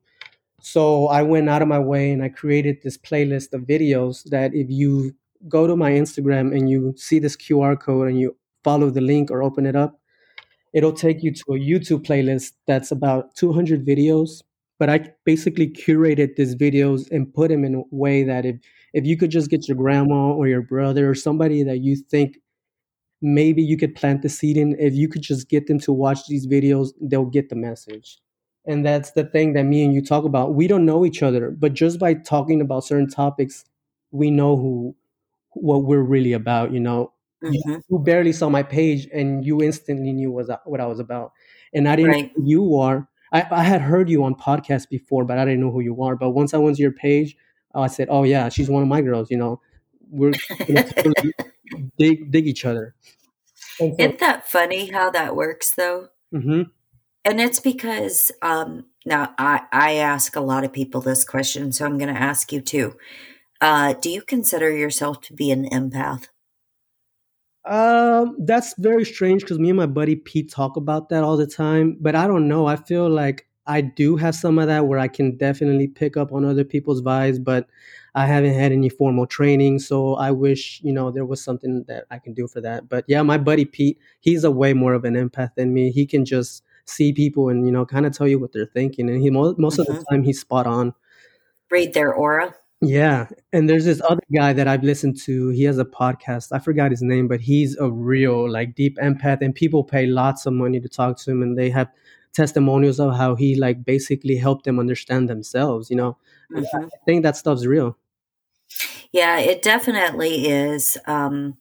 So 0.62 1.08
I 1.08 1.22
went 1.22 1.50
out 1.50 1.62
of 1.62 1.68
my 1.68 1.80
way 1.80 2.12
and 2.12 2.24
I 2.24 2.30
created 2.30 2.78
this 2.84 2.98
playlist 2.98 3.54
of 3.54 3.62
videos 3.62 4.24
that 4.30 4.54
if 4.54 4.70
you 4.70 5.14
go 5.48 5.68
to 5.68 5.76
my 5.76 5.92
Instagram 5.92 6.56
and 6.56 6.70
you 6.70 6.94
see 6.98 7.20
this 7.20 7.38
QR 7.38 7.80
code 7.80 8.10
and 8.10 8.20
you 8.20 8.36
follow 8.64 8.90
the 8.90 9.02
link 9.02 9.32
or 9.32 9.42
open 9.42 9.66
it 9.66 9.76
up, 9.76 10.00
it'll 10.74 10.94
take 10.94 11.24
you 11.24 11.34
to 11.34 11.44
a 11.54 11.60
YouTube 11.60 12.06
playlist 12.06 12.54
that's 12.68 12.92
about 12.92 13.36
200 13.36 13.86
videos 13.86 14.42
but 14.80 14.90
I 14.90 15.12
basically 15.26 15.68
curated 15.68 16.38
these 16.38 16.56
videos 16.56 17.12
and 17.12 17.32
put 17.32 17.50
them 17.50 17.66
in 17.66 17.76
a 17.76 17.84
way 17.92 18.24
that 18.24 18.46
if 18.46 18.56
if 18.94 19.06
you 19.06 19.18
could 19.18 19.30
just 19.30 19.52
get 19.52 19.68
your 19.68 19.78
grandma 19.78 20.32
or 20.32 20.48
your 20.48 20.64
brother 20.64 21.08
or 21.08 21.14
somebody 21.14 21.62
that 21.64 21.80
you 21.80 21.96
think 21.96 22.40
maybe 23.22 23.62
you 23.62 23.78
could 23.78 23.94
plant 23.94 24.22
the 24.22 24.30
seed 24.30 24.58
in, 24.58 24.76
if 24.80 24.96
you 24.96 25.08
could 25.08 25.22
just 25.22 25.50
get 25.50 25.68
them 25.68 25.80
to 25.82 25.94
watch 25.94 26.26
these 26.28 26.48
videos, 26.48 26.90
they'll 27.02 27.26
get 27.26 27.50
the 27.50 27.56
message. 27.56 28.18
And 28.66 28.86
that's 28.86 29.12
the 29.12 29.26
thing 29.26 29.54
that 29.54 29.64
me 29.64 29.84
and 29.84 29.94
you 29.94 30.04
talk 30.04 30.24
about. 30.24 30.56
We 30.56 30.68
don't 30.68 30.86
know 30.86 31.06
each 31.06 31.22
other, 31.22 31.52
but 31.52 31.74
just 31.74 32.00
by 32.00 32.14
talking 32.14 32.62
about 32.62 32.84
certain 32.84 33.10
topics, 33.10 33.66
we 34.12 34.32
know 34.32 34.56
who 34.56 34.96
what 35.54 35.84
we're 35.84 36.02
really 36.02 36.34
about, 36.34 36.72
you 36.72 36.80
know. 36.80 37.12
Mm-hmm. 37.44 37.70
You, 37.70 37.82
you, 37.90 38.00
barely 38.00 38.34
saw 38.34 38.50
my 38.50 38.64
page 38.64 39.08
and 39.14 39.46
you 39.46 39.62
instantly 39.62 40.12
knew 40.12 40.30
what, 40.32 40.48
what 40.66 40.82
I 40.82 40.86
was 40.86 41.00
about. 41.00 41.32
And 41.74 41.88
I 41.88 41.96
didn't 41.96 42.12
right. 42.12 42.32
you 42.44 42.76
are 42.76 43.08
I, 43.32 43.46
I 43.52 43.64
had 43.64 43.82
heard 43.82 44.10
you 44.10 44.24
on 44.24 44.36
podcasts 44.36 44.90
before, 44.90 45.26
but 45.26 45.38
I 45.38 45.46
didn't 45.46 45.62
know 45.62 45.72
who 45.72 45.82
you 45.82 46.02
are. 46.02 46.16
But 46.16 46.32
once 46.32 46.54
I 46.54 46.58
went 46.58 46.78
to 46.78 46.82
your 46.82 46.92
page, 46.92 47.36
I 47.76 47.88
said, 47.88 48.08
"Oh 48.10 48.24
yeah, 48.24 48.50
she's 48.50 48.70
one 48.70 48.82
of 48.82 48.90
my 48.90 49.02
girls." 49.02 49.30
You 49.30 49.38
know, 49.38 49.62
we're 50.10 50.32
totally 50.58 51.34
dig 51.98 52.32
dig 52.32 52.48
each 52.48 52.66
other. 52.66 52.96
So, 53.78 53.96
Isn't 53.98 54.20
that 54.20 54.48
funny 54.48 54.92
how 54.92 55.10
that 55.12 55.36
works, 55.36 55.74
though? 55.76 56.10
Mm-hmm. 56.34 56.64
And 57.26 57.42
it's 57.42 57.60
because 57.60 58.32
um, 58.42 58.86
now 59.06 59.34
I 59.38 59.62
I 59.72 59.94
ask 59.96 60.36
a 60.36 60.42
lot 60.42 60.64
of 60.64 60.74
people 60.74 61.02
this 61.02 61.24
question, 61.24 61.72
so 61.72 61.86
I'm 61.86 61.98
going 61.98 62.14
to 62.14 62.20
ask 62.20 62.52
you 62.52 62.62
too. 62.62 62.96
Uh, 63.62 63.94
do 63.94 64.10
you 64.10 64.22
consider 64.22 64.72
yourself 64.72 65.22
to 65.22 65.34
be 65.34 65.52
an 65.52 65.70
empath? 65.70 66.28
Um, 67.66 68.38
that's 68.40 68.74
very 68.78 69.06
strange 69.06 69.42
because 69.42 69.60
me 69.60 69.70
and 69.70 69.78
my 69.78 69.86
buddy 69.86 70.16
Pete 70.16 70.52
talk 70.52 70.78
about 70.78 71.10
that 71.10 71.24
all 71.24 71.38
the 71.38 71.48
time. 71.48 71.98
But 72.00 72.16
I 72.16 72.28
don't 72.28 72.48
know. 72.48 72.66
I 72.66 72.76
feel 72.76 73.10
like 73.10 73.48
I 73.68 73.82
do 73.82 74.16
have 74.16 74.34
some 74.34 74.58
of 74.58 74.68
that 74.68 74.88
where 74.88 74.98
I 74.98 75.08
can 75.08 75.38
definitely 75.38 75.88
pick 75.88 76.18
up 76.18 76.32
on 76.32 76.44
other 76.44 76.64
people's 76.64 77.02
vibes, 77.02 77.44
but 77.44 77.68
I 78.16 78.26
haven't 78.26 78.54
had 78.54 78.72
any 78.72 78.90
formal 78.90 79.28
training. 79.28 79.80
So 79.80 80.16
I 80.16 80.32
wish, 80.32 80.82
you 80.84 80.92
know, 80.92 81.12
there 81.12 81.26
was 81.26 81.44
something 81.44 81.84
that 81.88 82.06
I 82.10 82.18
can 82.18 82.34
do 82.34 82.48
for 82.48 82.62
that. 82.62 82.90
But 82.90 83.06
yeah, 83.08 83.22
my 83.22 83.38
buddy 83.38 83.66
Pete, 83.66 84.00
he's 84.22 84.44
a 84.44 84.50
way 84.50 84.74
more 84.74 84.94
of 84.94 85.06
an 85.06 85.14
empath 85.14 85.54
than 85.56 85.74
me. 85.74 85.92
He 85.92 86.08
can 86.08 86.26
just 86.26 86.64
see 86.86 87.14
people 87.14 87.50
and, 87.50 87.66
you 87.68 87.72
know, 87.72 87.86
kind 87.86 88.08
of 88.08 88.18
tell 88.18 88.28
you 88.28 88.40
what 88.40 88.54
they're 88.54 88.66
thinking. 88.66 89.10
And 89.10 89.22
he 89.22 89.30
most, 89.30 89.60
most 89.60 89.74
mm-hmm. 89.74 89.82
of 89.82 89.88
the 89.88 89.94
mm-hmm. 89.94 90.16
time 90.16 90.24
he's 90.24 90.40
spot 90.40 90.66
on. 90.66 90.96
Read 91.70 91.94
their 91.94 92.12
aura. 92.12 92.56
Yeah. 92.82 93.28
And 93.52 93.70
there's 93.70 93.84
this 93.84 94.02
other 94.08 94.24
guy 94.34 94.54
that 94.54 94.68
I've 94.68 94.84
listened 94.84 95.20
to. 95.24 95.50
He 95.50 95.64
has 95.64 95.78
a 95.78 95.86
podcast. 95.86 96.54
I 96.54 96.60
forgot 96.60 96.92
his 96.92 97.02
name, 97.02 97.28
but 97.28 97.42
he's 97.42 97.78
a 97.78 97.92
real, 97.92 98.50
like, 98.50 98.74
deep 98.74 98.98
empath. 98.98 99.42
And 99.42 99.54
people 99.54 99.84
pay 99.84 100.06
lots 100.06 100.46
of 100.46 100.54
money 100.54 100.80
to 100.80 100.88
talk 100.88 101.18
to 101.18 101.32
him. 101.32 101.44
And 101.44 101.58
they 101.58 101.70
have 101.72 101.90
testimonials 102.34 103.00
of 103.00 103.18
how 103.18 103.36
he, 103.36 103.56
like, 103.56 103.84
basically 103.84 104.38
helped 104.38 104.64
them 104.64 104.80
understand 104.80 105.30
themselves, 105.30 105.90
you 105.90 105.98
know? 105.98 106.18
Mm-hmm. 106.56 106.86
I 106.86 106.98
think 107.06 107.24
that 107.24 107.36
stuff's 107.36 107.66
real. 107.66 107.98
Yeah, 109.12 109.40
it 109.40 109.62
definitely 109.62 110.48
is. 110.48 110.98
Um, 111.06 111.58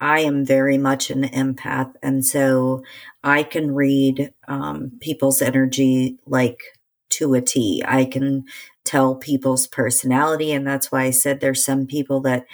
I 0.00 0.20
am 0.20 0.44
very 0.44 0.78
much 0.78 1.10
an 1.10 1.24
empath. 1.24 1.94
And 2.02 2.24
so 2.24 2.82
I 3.22 3.42
can 3.42 3.74
read 3.74 4.32
um, 4.48 4.92
people's 5.00 5.42
energy 5.42 6.18
like 6.26 6.60
to 7.10 7.34
a 7.34 7.42
T. 7.42 7.84
I 7.86 8.06
can 8.06 8.44
tell 8.84 9.14
people's 9.14 9.66
personality. 9.66 10.52
And 10.52 10.66
that's 10.66 10.90
why 10.90 11.04
I 11.04 11.10
said 11.10 11.40
there's 11.40 11.64
some 11.64 11.86
people 11.86 12.20
that 12.22 12.46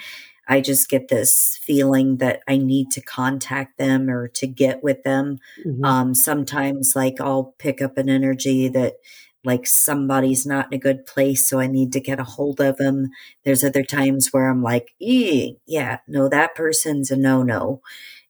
I 0.47 0.61
just 0.61 0.89
get 0.89 1.09
this 1.09 1.59
feeling 1.61 2.17
that 2.17 2.41
I 2.47 2.57
need 2.57 2.89
to 2.91 3.01
contact 3.01 3.77
them 3.77 4.09
or 4.09 4.27
to 4.29 4.47
get 4.47 4.83
with 4.83 5.03
them. 5.03 5.37
Mm-hmm. 5.63 5.85
Um, 5.85 6.15
sometimes, 6.15 6.93
like, 6.95 7.21
I'll 7.21 7.53
pick 7.59 7.83
up 7.83 7.99
an 7.99 8.09
energy 8.09 8.67
that, 8.69 8.95
like, 9.43 9.67
somebody's 9.67 10.47
not 10.47 10.65
in 10.71 10.73
a 10.73 10.81
good 10.81 11.05
place, 11.05 11.47
so 11.47 11.59
I 11.59 11.67
need 11.67 11.93
to 11.93 11.99
get 11.99 12.19
a 12.19 12.23
hold 12.23 12.59
of 12.59 12.77
them. 12.77 13.11
There's 13.45 13.63
other 13.63 13.83
times 13.83 14.29
where 14.29 14.49
I'm 14.49 14.63
like, 14.63 14.95
yeah, 14.97 15.99
no, 16.07 16.27
that 16.27 16.55
person's 16.55 17.11
a 17.11 17.15
no 17.15 17.43
no, 17.43 17.81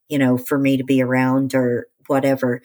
you 0.10 0.20
know, 0.20 0.38
for 0.38 0.60
me 0.60 0.76
to 0.76 0.84
be 0.84 1.02
around 1.02 1.56
or 1.56 1.88
whatever. 2.08 2.62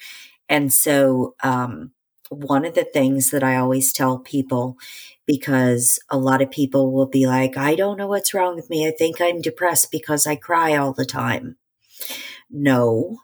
And 0.49 0.73
so, 0.73 1.37
um, 1.45 1.93
one 2.31 2.65
of 2.65 2.75
the 2.75 2.85
things 2.85 3.31
that 3.31 3.43
I 3.43 3.57
always 3.57 3.93
tell 3.93 4.19
people 4.19 4.77
because 5.27 5.99
a 6.11 6.19
lot 6.19 6.43
of 6.43 6.51
people 6.51 6.93
will 6.93 7.07
be 7.07 7.27
like, 7.27 7.57
I 7.57 7.75
don't 7.75 7.97
know 7.97 8.07
what's 8.07 8.35
wrong 8.35 8.57
with 8.57 8.71
me. 8.71 8.87
I 8.87 8.91
think 8.91 9.21
I'm 9.21 9.41
depressed 9.41 9.91
because 9.91 10.27
I 10.27 10.37
cry 10.37 10.77
all 10.77 10.93
the 10.93 11.07
time. 11.07 11.57
No, 12.51 13.19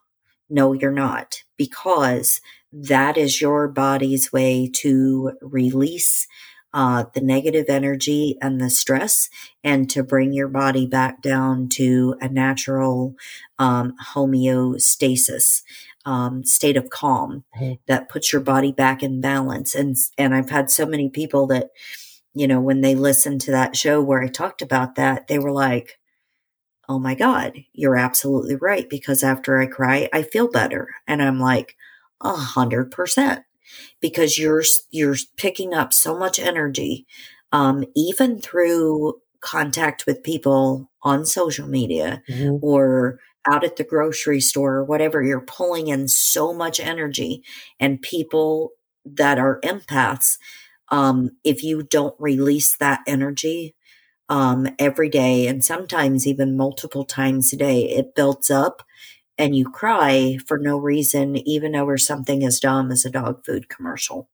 no, 0.48 0.72
you're 0.72 0.92
not, 0.92 1.42
because 1.56 2.40
that 2.72 3.16
is 3.16 3.40
your 3.40 3.68
body's 3.68 4.32
way 4.32 4.68
to 4.74 5.32
release 5.42 6.26
uh, 6.72 7.04
the 7.14 7.20
negative 7.20 7.66
energy 7.68 8.36
and 8.40 8.60
the 8.60 8.70
stress 8.70 9.28
and 9.64 9.90
to 9.90 10.04
bring 10.04 10.32
your 10.32 10.48
body 10.48 10.86
back 10.86 11.20
down 11.20 11.68
to 11.68 12.14
a 12.20 12.28
natural 12.28 13.14
um, 13.58 13.94
homeostasis 14.14 15.62
um, 16.04 16.44
state 16.44 16.76
of 16.76 16.90
calm 16.90 17.44
mm-hmm. 17.56 17.74
that 17.86 18.08
puts 18.08 18.32
your 18.32 18.42
body 18.42 18.72
back 18.72 19.02
in 19.02 19.20
balance 19.20 19.74
and 19.74 19.96
and 20.16 20.34
i've 20.34 20.50
had 20.50 20.70
so 20.70 20.86
many 20.86 21.08
people 21.08 21.46
that 21.46 21.70
you 22.34 22.46
know 22.46 22.60
when 22.60 22.80
they 22.80 22.94
listened 22.94 23.40
to 23.40 23.50
that 23.50 23.76
show 23.76 24.00
where 24.00 24.22
i 24.22 24.28
talked 24.28 24.62
about 24.62 24.94
that 24.94 25.28
they 25.28 25.38
were 25.38 25.52
like 25.52 25.98
oh 26.88 26.98
my 26.98 27.14
god 27.14 27.52
you're 27.72 27.96
absolutely 27.96 28.56
right 28.56 28.88
because 28.88 29.22
after 29.22 29.58
i 29.60 29.66
cry 29.66 30.08
i 30.12 30.22
feel 30.22 30.48
better 30.48 30.88
and 31.06 31.22
i'm 31.22 31.38
like 31.38 31.76
a 32.22 32.32
hundred 32.32 32.90
percent 32.90 33.44
because 34.00 34.38
you're 34.38 34.62
you're 34.90 35.16
picking 35.36 35.74
up 35.74 35.92
so 35.92 36.18
much 36.18 36.38
energy, 36.38 37.06
um, 37.52 37.84
even 37.94 38.40
through 38.40 39.20
contact 39.40 40.06
with 40.06 40.22
people 40.22 40.90
on 41.02 41.24
social 41.24 41.66
media 41.66 42.22
mm-hmm. 42.28 42.62
or 42.62 43.18
out 43.48 43.64
at 43.64 43.76
the 43.76 43.84
grocery 43.84 44.40
store 44.40 44.76
or 44.76 44.84
whatever. 44.84 45.22
You're 45.22 45.40
pulling 45.40 45.88
in 45.88 46.08
so 46.08 46.52
much 46.52 46.80
energy, 46.80 47.42
and 47.78 48.02
people 48.02 48.72
that 49.04 49.38
are 49.38 49.60
empaths, 49.62 50.36
um, 50.90 51.30
if 51.44 51.62
you 51.62 51.82
don't 51.82 52.14
release 52.18 52.76
that 52.78 53.00
energy 53.06 53.74
um, 54.28 54.68
every 54.78 55.08
day 55.08 55.46
and 55.46 55.64
sometimes 55.64 56.26
even 56.26 56.56
multiple 56.56 57.04
times 57.04 57.52
a 57.52 57.56
day, 57.56 57.82
it 57.82 58.14
builds 58.14 58.50
up 58.50 58.82
and 59.38 59.56
you 59.56 59.68
cry 59.70 60.38
for 60.46 60.58
no 60.58 60.78
reason, 60.78 61.36
even 61.48 61.74
over 61.74 61.96
something 61.96 62.44
as 62.44 62.60
dumb 62.60 62.92
as 62.92 63.04
a 63.04 63.10
dog 63.10 63.44
food 63.44 63.68
commercial. 63.68 64.28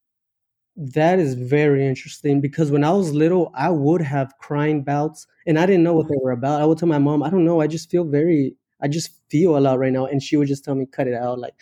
That 0.76 1.18
is 1.18 1.34
very 1.34 1.86
interesting 1.86 2.40
because 2.40 2.70
when 2.70 2.84
I 2.84 2.90
was 2.92 3.12
little, 3.12 3.50
I 3.54 3.70
would 3.70 4.02
have 4.02 4.36
crying 4.38 4.82
bouts 4.82 5.26
and 5.46 5.58
I 5.58 5.64
didn't 5.64 5.84
know 5.84 5.94
what 5.94 6.08
they 6.08 6.18
were 6.22 6.32
about. 6.32 6.60
I 6.60 6.66
would 6.66 6.76
tell 6.76 6.88
my 6.88 6.98
mom, 6.98 7.22
I 7.22 7.30
don't 7.30 7.44
know, 7.44 7.60
I 7.60 7.66
just 7.66 7.90
feel 7.90 8.04
very, 8.04 8.54
I 8.80 8.88
just 8.88 9.10
feel 9.30 9.56
a 9.56 9.60
lot 9.60 9.78
right 9.78 9.92
now. 9.92 10.06
And 10.06 10.22
she 10.22 10.36
would 10.36 10.48
just 10.48 10.64
tell 10.64 10.74
me, 10.74 10.86
cut 10.86 11.08
it 11.08 11.14
out. 11.14 11.38
Like, 11.38 11.54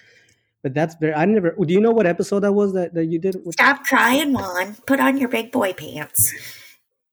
but 0.62 0.74
that's 0.74 0.94
very, 0.96 1.14
I 1.14 1.24
never, 1.26 1.54
do 1.60 1.72
you 1.74 1.80
know 1.80 1.90
what 1.90 2.06
episode 2.06 2.40
that 2.40 2.52
was 2.52 2.72
that, 2.72 2.94
that 2.94 3.06
you 3.06 3.18
did? 3.18 3.36
Stop 3.52 3.84
crying, 3.84 4.32
Juan. 4.32 4.76
Put 4.86 5.00
on 5.00 5.18
your 5.18 5.28
big 5.28 5.52
boy 5.52 5.72
pants. 5.72 6.32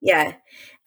Yeah. 0.02 0.36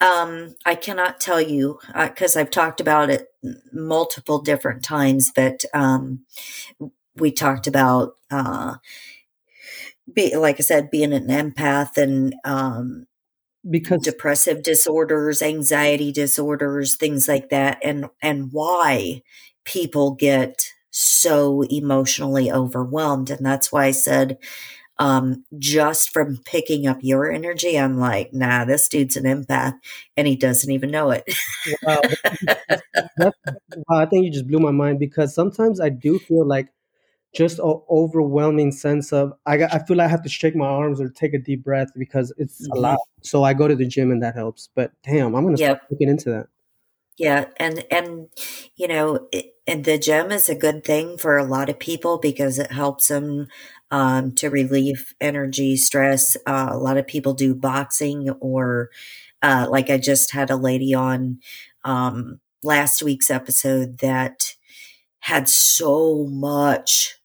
Um, 0.01 0.57
I 0.67 0.75
cannot 0.75 1.21
tell 1.21 1.41
you 1.41 1.79
because 1.95 2.37
uh, 2.37 2.41
I've 2.41 2.51
talked 2.51 2.81
about 2.81 3.11
it 3.11 3.29
multiple 3.73 4.41
different 4.41 4.83
times, 4.83 5.31
but 5.35 5.65
um, 5.73 6.25
we 7.15 7.31
talked 7.31 7.67
about, 7.67 8.15
uh, 8.31 8.77
be, 10.13 10.35
like 10.37 10.57
I 10.59 10.63
said, 10.63 10.91
being 10.91 11.13
an 11.13 11.29
empath 11.29 11.97
and 11.97 12.35
um, 12.45 13.07
because 13.69 14.03
depressive 14.03 14.63
disorders, 14.63 15.43
anxiety 15.43 16.13
disorders, 16.13 16.97
things 16.97 17.29
like 17.29 17.51
that, 17.51 17.79
and 17.83 18.07
and 18.23 18.51
why 18.53 19.23
people 19.65 20.15
get 20.15 20.67
so 20.91 21.63
emotionally 21.63 22.51
overwhelmed, 22.51 23.31
and 23.31 23.45
that's 23.45 23.73
why 23.73 23.87
I 23.87 23.91
said 23.93 24.39
um, 24.99 25.45
just 25.59 26.11
from 26.11 26.39
picking 26.45 26.87
up 26.87 26.99
your 27.01 27.31
energy, 27.31 27.79
I'm 27.79 27.99
like, 27.99 28.33
nah, 28.33 28.65
this 28.65 28.89
dude's 28.89 29.17
an 29.17 29.25
empath 29.25 29.75
and 30.17 30.27
he 30.27 30.37
doesn't 30.37 30.71
even 30.71 30.91
know 30.91 31.11
it. 31.11 31.25
wow. 31.83 32.01
wow. 33.19 33.33
I 33.91 34.07
think 34.07 34.25
you 34.25 34.31
just 34.31 34.47
blew 34.47 34.61
my 34.61 34.71
mind 34.71 35.01
because 35.01 35.35
sometimes 35.35 35.81
I 35.81 35.89
do 35.89 36.19
feel 36.19 36.47
like 36.47 36.69
just 37.35 37.59
an 37.59 37.81
overwhelming 37.91 38.73
sense 38.73 39.13
of 39.13 39.33
I, 39.45 39.57
got, 39.57 39.75
I 39.75 39.79
feel 39.81 39.97
like 39.97 40.07
I 40.07 40.11
have 40.11 40.23
to 40.23 40.29
shake 40.29 40.55
my 40.55 40.67
arms 40.67 41.01
or 41.01 41.09
take 41.09 41.35
a 41.35 41.39
deep 41.39 41.65
breath 41.65 41.89
because 41.97 42.33
it's 42.39 42.63
mm-hmm. 42.63 42.79
a 42.79 42.81
lot. 42.81 42.99
So 43.23 43.43
I 43.43 43.55
go 43.55 43.69
to 43.69 43.75
the 43.75 43.87
gym 43.87 44.11
and 44.11 44.23
that 44.23 44.35
helps. 44.35 44.69
But 44.75 44.93
damn, 45.03 45.35
I'm 45.35 45.45
gonna 45.45 45.59
yep. 45.59 45.79
start 45.79 45.91
looking 45.91 46.09
into 46.09 46.31
that. 46.31 46.47
Yeah, 47.17 47.47
and 47.59 47.85
and 47.91 48.29
you 48.77 48.89
know, 48.89 49.29
it, 49.33 49.55
and 49.67 49.85
the 49.85 49.99
gym 49.99 50.33
is 50.33 50.49
a 50.49 50.55
good 50.55 50.85
thing 50.85 51.17
for 51.17 51.37
a 51.37 51.45
lot 51.45 51.69
of 51.69 51.79
people 51.79 52.19
because 52.19 52.59
it 52.59 52.73
helps 52.73 53.09
them 53.09 53.47
um, 53.91 54.33
to 54.37 54.51
relieve 54.51 55.15
energy, 55.21 55.77
stress. 55.77 56.37
Uh, 56.47 56.69
a 56.71 56.79
lot 56.79 56.97
of 56.97 57.07
people 57.07 57.33
do 57.33 57.55
boxing, 57.55 58.31
or 58.41 58.91
uh, 59.43 59.67
like 59.71 59.91
I 59.91 59.99
just 59.99 60.33
had 60.33 60.51
a 60.51 60.57
lady 60.57 60.93
on 60.93 61.39
um, 61.85 62.41
last 62.63 63.03
week's 63.03 63.31
episode 63.31 63.99
that 63.99 64.55
had 65.21 65.49
so 65.49 66.27
much 66.27 67.17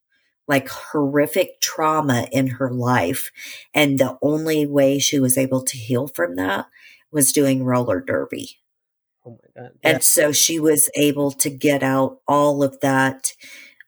like 0.49 0.67
horrific 0.67 1.61
trauma 1.61 2.27
in 2.31 2.47
her 2.47 2.71
life. 2.71 3.31
And 3.73 3.99
the 3.99 4.17
only 4.21 4.65
way 4.65 4.97
she 4.97 5.19
was 5.19 5.37
able 5.37 5.61
to 5.63 5.77
heal 5.77 6.07
from 6.07 6.35
that 6.35 6.65
was 7.11 7.31
doing 7.31 7.63
roller 7.63 8.01
derby. 8.01 8.57
Oh 9.25 9.37
my 9.41 9.61
God. 9.61 9.71
Yeah. 9.83 9.91
And 9.91 10.03
so 10.03 10.31
she 10.31 10.59
was 10.59 10.89
able 10.95 11.31
to 11.33 11.51
get 11.51 11.83
out 11.83 12.19
all 12.27 12.63
of 12.63 12.79
that 12.81 13.33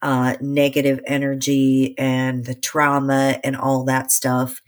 uh, 0.03 0.35
negative 0.39 0.99
energy 1.07 1.95
and 1.97 2.45
the 2.45 2.55
trauma 2.55 3.39
and 3.43 3.55
all 3.55 3.83
that 3.85 4.11
stuff 4.11 4.61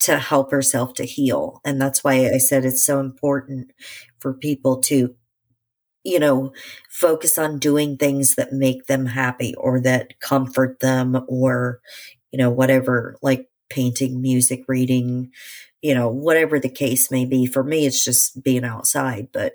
to 0.00 0.18
help 0.18 0.50
herself 0.50 0.94
to 0.94 1.04
heal. 1.04 1.60
And 1.64 1.80
that's 1.80 2.04
why 2.04 2.30
I 2.32 2.38
said 2.38 2.64
it's 2.64 2.84
so 2.84 3.00
important 3.00 3.72
for 4.18 4.34
people 4.34 4.80
to, 4.82 5.14
you 6.04 6.18
know, 6.18 6.52
focus 6.88 7.38
on 7.38 7.58
doing 7.58 7.96
things 7.96 8.34
that 8.36 8.52
make 8.52 8.86
them 8.86 9.06
happy 9.06 9.54
or 9.56 9.80
that 9.80 10.18
comfort 10.20 10.80
them 10.80 11.24
or, 11.28 11.80
you 12.32 12.38
know, 12.38 12.50
whatever, 12.50 13.16
like 13.22 13.48
painting, 13.68 14.20
music, 14.22 14.64
reading, 14.66 15.30
you 15.82 15.94
know, 15.94 16.08
whatever 16.08 16.58
the 16.58 16.70
case 16.70 17.10
may 17.10 17.24
be. 17.24 17.46
For 17.46 17.62
me, 17.62 17.86
it's 17.86 18.04
just 18.04 18.42
being 18.42 18.64
outside, 18.64 19.28
but, 19.32 19.54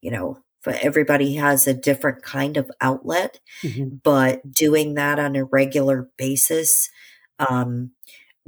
you 0.00 0.10
know, 0.10 0.38
everybody 0.66 1.34
has 1.34 1.66
a 1.66 1.74
different 1.74 2.22
kind 2.22 2.56
of 2.56 2.70
outlet, 2.80 3.40
mm-hmm. 3.62 3.96
but 4.02 4.52
doing 4.52 4.94
that 4.94 5.18
on 5.18 5.36
a 5.36 5.44
regular 5.44 6.08
basis, 6.16 6.90
um, 7.38 7.90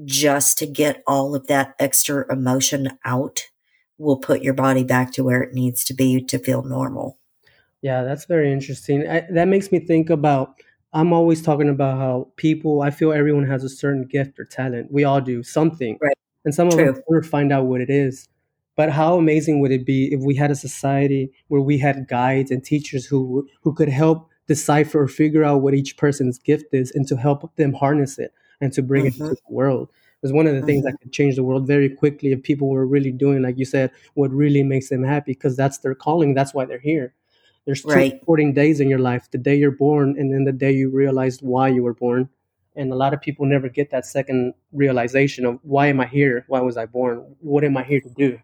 just 0.05 0.59
to 0.59 0.66
get 0.66 1.03
all 1.07 1.35
of 1.35 1.47
that 1.47 1.75
extra 1.79 2.31
emotion 2.33 2.99
out 3.05 3.49
will 4.05 4.18
put 4.18 4.42
your 4.42 4.55
body 4.55 4.84
back 4.84 5.12
to 5.12 5.24
where 5.24 5.42
it 5.42 5.55
needs 5.55 5.84
to 5.84 5.94
be 5.94 6.22
to 6.22 6.38
feel 6.38 6.62
normal. 6.62 7.18
Yeah, 7.82 8.02
that's 8.02 8.24
very 8.24 8.52
interesting. 8.52 9.09
I, 9.09 9.26
that 9.30 9.48
makes 9.48 9.70
me 9.70 9.78
think 9.78 10.11
about. 10.11 10.55
I'm 10.92 11.12
always 11.12 11.42
talking 11.42 11.68
about 11.68 11.98
how 11.98 12.28
people. 12.36 12.82
I 12.82 12.90
feel 12.90 13.12
everyone 13.12 13.46
has 13.46 13.64
a 13.64 13.68
certain 13.68 14.05
gift 14.05 14.38
or 14.38 14.44
talent. 14.44 14.92
We 14.92 15.05
all 15.05 15.20
do 15.20 15.42
something, 15.42 15.98
right? 16.00 16.16
And 16.44 16.55
some 16.55 16.68
of 16.68 16.74
True. 16.74 16.92
us 16.92 16.98
never 17.09 17.22
find 17.22 17.52
out 17.52 17.66
what 17.66 17.80
it 17.80 17.90
is. 17.90 18.28
But 18.76 18.90
how 18.90 19.18
amazing 19.18 19.61
would 19.61 19.70
it 19.70 19.86
be 19.86 20.12
if 20.12 20.20
we 20.20 20.34
had 20.34 20.50
a 20.50 20.57
society 20.57 21.30
where 21.48 21.61
we 21.61 21.78
had 21.78 22.09
guides 22.09 22.50
and 22.50 22.64
teachers 22.64 23.07
who 23.07 23.48
who 23.62 23.72
could 23.72 23.88
help 23.88 24.30
decipher 24.46 25.02
or 25.02 25.09
figure 25.09 25.44
out 25.44 25.62
what 25.62 25.74
each 25.74 25.96
person's 25.96 26.38
gift 26.38 26.72
is 26.72 26.90
and 26.90 27.07
to 27.09 27.16
help 27.16 27.55
them 27.57 27.72
harness 27.72 28.18
it 28.18 28.32
and 28.61 28.72
to 28.72 28.82
bring 28.82 29.07
mm-hmm. 29.07 29.24
it 29.24 29.28
to 29.28 29.34
the 29.34 29.55
world. 29.55 29.88
It's 30.25 30.33
one 30.33 30.47
of 30.47 30.55
the 30.55 30.62
things 30.62 30.85
that 30.85 30.95
mm-hmm. 30.95 31.03
could 31.03 31.12
change 31.12 31.37
the 31.37 31.45
world 31.45 31.66
very 31.66 31.91
quickly 31.91 32.33
if 32.33 32.43
people 32.43 32.68
were 32.70 32.87
really 32.87 33.12
doing, 33.12 33.43
like 33.43 33.59
you 33.59 33.66
said, 33.66 33.91
what 34.14 34.31
really 34.31 34.62
makes 34.62 34.89
them 34.89 35.05
happy 35.05 35.33
because 35.33 35.55
that's 35.55 35.79
their 35.79 35.95
calling. 35.95 36.33
That's 36.33 36.55
why 36.55 36.64
they're 36.64 36.79
here. 36.79 37.12
There's 37.66 37.83
two 37.83 37.89
right. 37.89 38.12
important 38.12 38.55
days 38.55 38.81
in 38.81 38.89
your 38.89 38.99
life: 38.99 39.31
the 39.31 39.39
day 39.39 39.55
you're 39.55 39.70
born, 39.70 40.16
and 40.18 40.33
then 40.33 40.45
the 40.45 40.53
day 40.53 40.72
you 40.72 40.91
realized 40.91 41.43
why 41.43 41.68
you 41.68 41.83
were 41.83 41.95
born. 41.95 42.29
And 42.75 42.91
a 42.91 42.97
lot 42.97 43.12
of 43.12 43.20
people 43.20 43.47
never 43.47 43.68
get 43.68 43.91
that 43.91 44.07
second 44.07 44.55
realization 44.72 45.45
of 45.45 45.61
why 45.62 45.87
am 45.89 46.01
I 46.01 46.07
here? 46.07 46.45
Why 46.49 46.61
was 46.61 46.77
I 46.77 46.87
born? 46.87 47.37
What 47.41 47.62
am 47.62 47.77
I 47.77 47.85
here 47.85 48.01
to 48.01 48.11
do? 48.11 48.39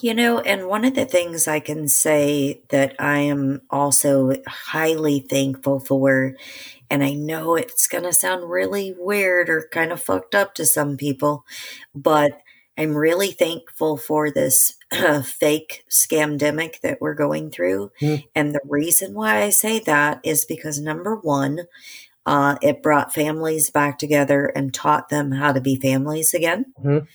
You 0.00 0.12
know, 0.12 0.40
and 0.40 0.66
one 0.66 0.84
of 0.84 0.94
the 0.94 1.04
things 1.04 1.46
I 1.46 1.60
can 1.60 1.86
say 1.88 2.60
that 2.70 2.96
I 2.98 3.20
am 3.20 3.62
also 3.70 4.34
highly 4.46 5.20
thankful 5.20 5.78
for, 5.78 6.34
and 6.90 7.04
I 7.04 7.12
know 7.12 7.54
it's 7.54 7.86
going 7.86 8.04
to 8.04 8.12
sound 8.12 8.50
really 8.50 8.94
weird 8.98 9.48
or 9.48 9.68
kind 9.70 9.92
of 9.92 10.02
fucked 10.02 10.34
up 10.34 10.54
to 10.54 10.66
some 10.66 10.96
people, 10.96 11.46
but 11.94 12.40
I'm 12.76 12.96
really 12.96 13.30
thankful 13.30 13.96
for 13.96 14.30
this 14.30 14.76
uh, 14.92 15.22
fake 15.22 15.84
scamdemic 15.88 16.80
that 16.80 17.00
we're 17.00 17.14
going 17.14 17.50
through. 17.50 17.92
Mm. 18.00 18.24
And 18.34 18.54
the 18.54 18.60
reason 18.64 19.14
why 19.14 19.42
I 19.42 19.50
say 19.50 19.78
that 19.80 20.20
is 20.24 20.44
because 20.44 20.80
number 20.80 21.14
one, 21.14 21.66
uh, 22.26 22.56
it 22.62 22.82
brought 22.82 23.14
families 23.14 23.70
back 23.70 23.98
together 23.98 24.46
and 24.46 24.74
taught 24.74 25.08
them 25.08 25.32
how 25.32 25.52
to 25.52 25.60
be 25.60 25.76
families 25.76 26.34
again. 26.34 26.66
Mm-hmm. 26.82 27.06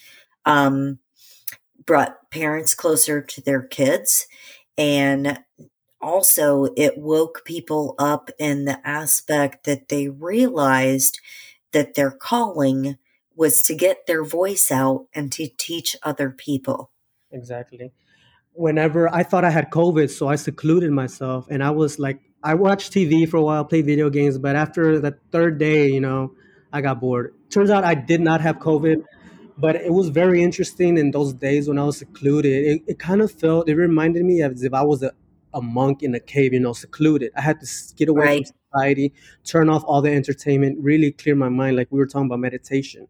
Um, 0.45 0.99
brought 1.85 2.18
parents 2.31 2.73
closer 2.73 3.21
to 3.21 3.41
their 3.41 3.61
kids. 3.61 4.27
And 4.77 5.39
also 6.01 6.67
it 6.77 6.97
woke 6.97 7.43
people 7.45 7.95
up 7.99 8.29
in 8.39 8.65
the 8.65 8.85
aspect 8.87 9.65
that 9.65 9.89
they 9.89 10.07
realized 10.07 11.19
that 11.71 11.95
their 11.95 12.11
calling 12.11 12.97
was 13.35 13.61
to 13.63 13.75
get 13.75 14.07
their 14.07 14.23
voice 14.23 14.71
out 14.71 15.07
and 15.13 15.31
to 15.33 15.47
teach 15.57 15.95
other 16.03 16.29
people. 16.29 16.91
Exactly. 17.31 17.91
Whenever 18.53 19.13
i 19.13 19.23
thought 19.23 19.45
i 19.45 19.49
had 19.49 19.69
covid 19.69 20.09
so 20.09 20.27
i 20.27 20.35
secluded 20.35 20.91
myself 20.91 21.45
and 21.49 21.63
i 21.63 21.69
was 21.69 21.97
like 21.97 22.19
i 22.43 22.53
watched 22.53 22.91
tv 22.91 23.29
for 23.29 23.37
a 23.37 23.41
while 23.41 23.63
played 23.63 23.85
video 23.85 24.09
games 24.09 24.37
but 24.37 24.55
after 24.55 24.99
the 24.99 25.15
third 25.31 25.57
day 25.59 25.87
you 25.87 26.01
know 26.01 26.33
I 26.71 26.81
got 26.81 26.99
bored. 26.99 27.33
Turns 27.49 27.69
out 27.69 27.83
I 27.83 27.95
did 27.95 28.21
not 28.21 28.41
have 28.41 28.57
COVID, 28.57 29.03
but 29.59 29.75
it 29.75 29.91
was 29.93 30.09
very 30.09 30.41
interesting 30.41 30.97
in 30.97 31.11
those 31.11 31.33
days 31.33 31.67
when 31.67 31.77
I 31.77 31.83
was 31.83 31.97
secluded. 31.97 32.51
It, 32.65 32.81
it 32.87 32.99
kind 32.99 33.21
of 33.21 33.31
felt, 33.31 33.69
it 33.69 33.75
reminded 33.75 34.25
me 34.25 34.41
as 34.41 34.63
if 34.63 34.73
I 34.73 34.83
was 34.83 35.03
a, 35.03 35.11
a 35.53 35.61
monk 35.61 36.03
in 36.03 36.15
a 36.15 36.19
cave, 36.19 36.53
you 36.53 36.59
know, 36.59 36.73
secluded. 36.73 37.31
I 37.35 37.41
had 37.41 37.59
to 37.61 37.67
get 37.95 38.09
away 38.09 38.25
Right. 38.25 38.45
from 38.45 38.45
society, 38.71 39.13
turn 39.43 39.69
off 39.69 39.83
all 39.85 40.01
the 40.01 40.11
entertainment, 40.11 40.77
really 40.81 41.11
clear 41.11 41.35
my 41.35 41.49
mind, 41.49 41.75
like 41.77 41.87
we 41.91 41.99
were 41.99 42.07
talking 42.07 42.27
about 42.27 42.39
meditation 42.39 43.07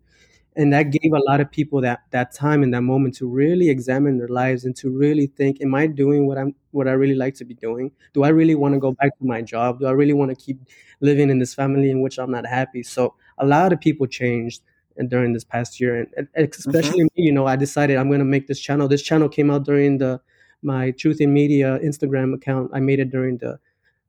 and 0.55 0.73
that 0.73 0.91
gave 0.91 1.13
a 1.13 1.19
lot 1.27 1.39
of 1.39 1.51
people 1.51 1.81
that 1.81 2.01
that 2.11 2.33
time 2.33 2.63
and 2.63 2.73
that 2.73 2.81
moment 2.81 3.15
to 3.15 3.27
really 3.27 3.69
examine 3.69 4.17
their 4.17 4.27
lives 4.27 4.65
and 4.65 4.75
to 4.75 4.89
really 4.89 5.27
think 5.27 5.61
am 5.61 5.75
i 5.75 5.85
doing 5.87 6.27
what 6.27 6.37
i'm 6.37 6.55
what 6.71 6.87
i 6.87 6.91
really 6.91 7.15
like 7.15 7.35
to 7.35 7.45
be 7.45 7.53
doing 7.53 7.91
do 8.13 8.23
i 8.23 8.29
really 8.29 8.55
want 8.55 8.73
to 8.73 8.79
go 8.79 8.91
back 8.93 9.17
to 9.17 9.25
my 9.25 9.41
job 9.41 9.79
do 9.79 9.85
i 9.85 9.91
really 9.91 10.13
want 10.13 10.29
to 10.29 10.35
keep 10.35 10.59
living 11.01 11.29
in 11.29 11.39
this 11.39 11.53
family 11.53 11.91
in 11.91 12.01
which 12.01 12.17
i'm 12.17 12.31
not 12.31 12.45
happy 12.45 12.83
so 12.83 13.13
a 13.37 13.45
lot 13.45 13.71
of 13.71 13.79
people 13.79 14.07
changed 14.07 14.61
during 15.07 15.33
this 15.33 15.43
past 15.43 15.79
year 15.79 16.07
and, 16.17 16.27
and 16.35 16.53
especially 16.53 17.03
me 17.03 17.09
you 17.15 17.31
know 17.31 17.45
i 17.45 17.55
decided 17.55 17.97
i'm 17.97 18.07
going 18.07 18.19
to 18.19 18.25
make 18.25 18.47
this 18.47 18.59
channel 18.59 18.87
this 18.87 19.01
channel 19.01 19.29
came 19.29 19.49
out 19.49 19.63
during 19.63 19.97
the 19.97 20.19
my 20.61 20.91
truth 20.91 21.21
in 21.21 21.31
media 21.31 21.79
instagram 21.79 22.33
account 22.33 22.69
i 22.73 22.79
made 22.79 22.99
it 22.99 23.09
during 23.09 23.37
the 23.37 23.57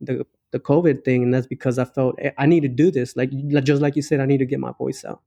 the 0.00 0.26
the 0.50 0.58
covid 0.58 1.04
thing 1.04 1.22
and 1.22 1.32
that's 1.32 1.46
because 1.46 1.78
i 1.78 1.84
felt 1.84 2.16
"Eh, 2.20 2.30
i 2.38 2.46
need 2.46 2.60
to 2.60 2.68
do 2.68 2.90
this 2.90 3.16
like 3.16 3.30
just 3.62 3.80
like 3.82 3.94
you 3.94 4.02
said 4.02 4.18
i 4.20 4.26
need 4.26 4.38
to 4.38 4.46
get 4.46 4.58
my 4.58 4.72
voice 4.72 5.04
out 5.04 5.20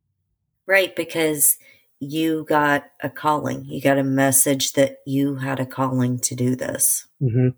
Right, 0.65 0.95
because 0.95 1.57
you 1.99 2.45
got 2.47 2.85
a 3.01 3.09
calling. 3.09 3.65
You 3.65 3.81
got 3.81 3.97
a 3.97 4.03
message 4.03 4.73
that 4.73 4.97
you 5.05 5.35
had 5.35 5.59
a 5.59 5.65
calling 5.65 6.19
to 6.19 6.35
do 6.35 6.55
this. 6.55 7.07
hmm 7.19 7.49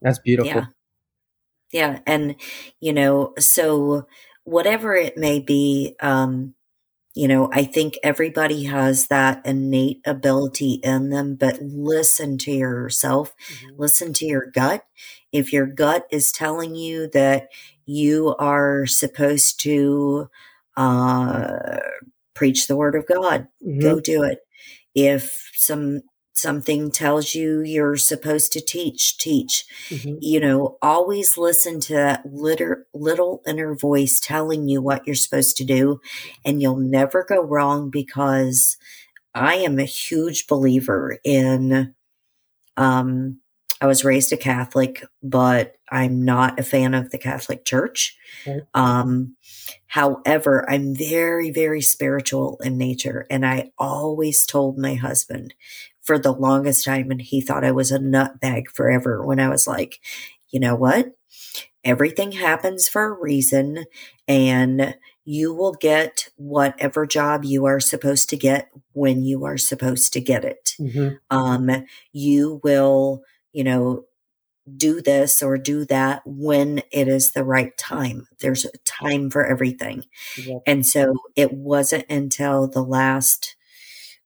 That's 0.00 0.18
beautiful. 0.18 0.50
Yeah. 0.50 0.66
Yeah. 1.72 1.98
And, 2.06 2.36
you 2.80 2.92
know, 2.92 3.34
so 3.38 4.06
whatever 4.44 4.94
it 4.94 5.16
may 5.16 5.40
be, 5.40 5.96
um, 6.00 6.54
you 7.16 7.28
know, 7.28 7.50
I 7.52 7.64
think 7.64 7.98
everybody 8.04 8.64
has 8.64 9.08
that 9.08 9.44
innate 9.46 10.02
ability 10.06 10.74
in 10.84 11.10
them, 11.10 11.36
but 11.36 11.60
listen 11.62 12.38
to 12.40 12.52
yourself, 12.52 13.34
Mhm. 13.50 13.78
listen 13.78 14.14
to 14.14 14.26
your 14.26 14.46
gut. 14.46 14.84
If 15.32 15.52
your 15.52 15.66
gut 15.66 16.06
is 16.12 16.32
telling 16.32 16.76
you 16.76 17.08
that 17.14 17.48
you 17.86 18.36
are 18.38 18.86
supposed 18.86 19.60
to 19.62 20.28
uh, 20.78 21.78
preach 22.34 22.66
the 22.66 22.76
word 22.76 22.94
of 22.96 23.06
God, 23.06 23.48
Mhm. 23.66 23.80
go 23.80 24.00
do 24.00 24.22
it. 24.24 24.40
If 24.94 25.50
some 25.54 26.02
something 26.38 26.90
tells 26.90 27.34
you 27.34 27.60
you're 27.62 27.96
supposed 27.96 28.52
to 28.52 28.60
teach, 28.60 29.18
teach. 29.18 29.64
Mhm. 29.90 30.18
You 30.20 30.40
know, 30.40 30.78
always 30.82 31.36
listen 31.38 31.80
to 31.80 31.94
that 31.94 32.24
little, 32.32 32.76
little 32.94 33.42
inner 33.46 33.74
voice 33.74 34.20
telling 34.20 34.68
you 34.68 34.80
what 34.82 35.06
you're 35.06 35.14
supposed 35.16 35.56
to 35.58 35.64
do, 35.64 36.00
and 36.44 36.60
you'll 36.62 36.76
never 36.78 37.24
go 37.28 37.40
wrong 37.42 37.90
because 37.90 38.76
I 39.34 39.56
am 39.56 39.78
a 39.78 39.84
huge 39.84 40.46
believer 40.48 41.18
in. 41.24 41.94
Um, 42.76 43.40
I 43.80 43.86
was 43.86 44.04
raised 44.04 44.32
a 44.32 44.36
Catholic, 44.36 45.04
but 45.22 45.74
I'm 45.90 46.24
not 46.24 46.58
a 46.58 46.62
fan 46.62 46.94
of 46.94 47.10
the 47.10 47.18
Catholic 47.18 47.64
Church. 47.64 48.16
Right. 48.46 48.62
Um, 48.74 49.36
however, 49.86 50.64
I'm 50.68 50.94
very, 50.94 51.50
very 51.50 51.82
spiritual 51.82 52.58
in 52.62 52.78
nature. 52.78 53.26
And 53.28 53.44
I 53.44 53.72
always 53.78 54.46
told 54.46 54.78
my 54.78 54.94
husband 54.94 55.54
for 56.02 56.18
the 56.18 56.32
longest 56.32 56.84
time, 56.84 57.10
and 57.10 57.20
he 57.20 57.40
thought 57.40 57.64
I 57.64 57.72
was 57.72 57.92
a 57.92 57.98
nutbag 57.98 58.68
forever 58.72 59.24
when 59.24 59.40
I 59.40 59.48
was 59.48 59.66
like, 59.66 60.00
you 60.48 60.60
know 60.60 60.76
what? 60.76 61.16
Everything 61.84 62.32
happens 62.32 62.88
for 62.88 63.04
a 63.04 63.20
reason, 63.20 63.84
and 64.26 64.96
you 65.24 65.52
will 65.52 65.74
get 65.74 66.28
whatever 66.36 67.06
job 67.06 67.44
you 67.44 67.64
are 67.64 67.80
supposed 67.80 68.28
to 68.30 68.36
get 68.36 68.70
when 68.92 69.24
you 69.24 69.44
are 69.44 69.58
supposed 69.58 70.12
to 70.12 70.20
get 70.20 70.44
it 70.44 70.74
Mhm. 70.80 71.18
um, 71.30 71.84
you 72.12 72.60
will, 72.62 73.22
you 73.56 73.64
know, 73.64 74.04
do 74.76 75.00
this 75.02 75.42
or 75.42 75.58
do 75.58 75.84
that 75.86 76.22
when 76.26 76.82
it 76.92 77.08
is 77.08 77.32
the 77.32 77.44
right 77.44 77.76
time. 77.78 78.26
There's 78.40 78.64
a 78.64 78.70
time 78.84 79.30
for 79.30 79.46
everything. 79.46 80.04
Exactly. 80.36 80.62
And 80.66 80.86
so 80.86 81.14
it 81.36 81.52
wasn't 81.52 82.06
until 82.10 82.68
the 82.68 82.82
last, 82.84 83.56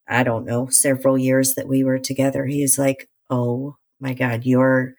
I 0.09 0.22
don't 0.24 0.45
know, 0.47 0.68
several 0.68 1.18
years 1.18 1.55
that 1.55 1.68
we 1.68 1.85
were 1.85 1.99
together. 1.99 2.47
He's 2.47 2.78
like, 2.78 3.09
Oh 3.31 3.76
my 4.01 4.14
God, 4.14 4.45
you're 4.45 4.95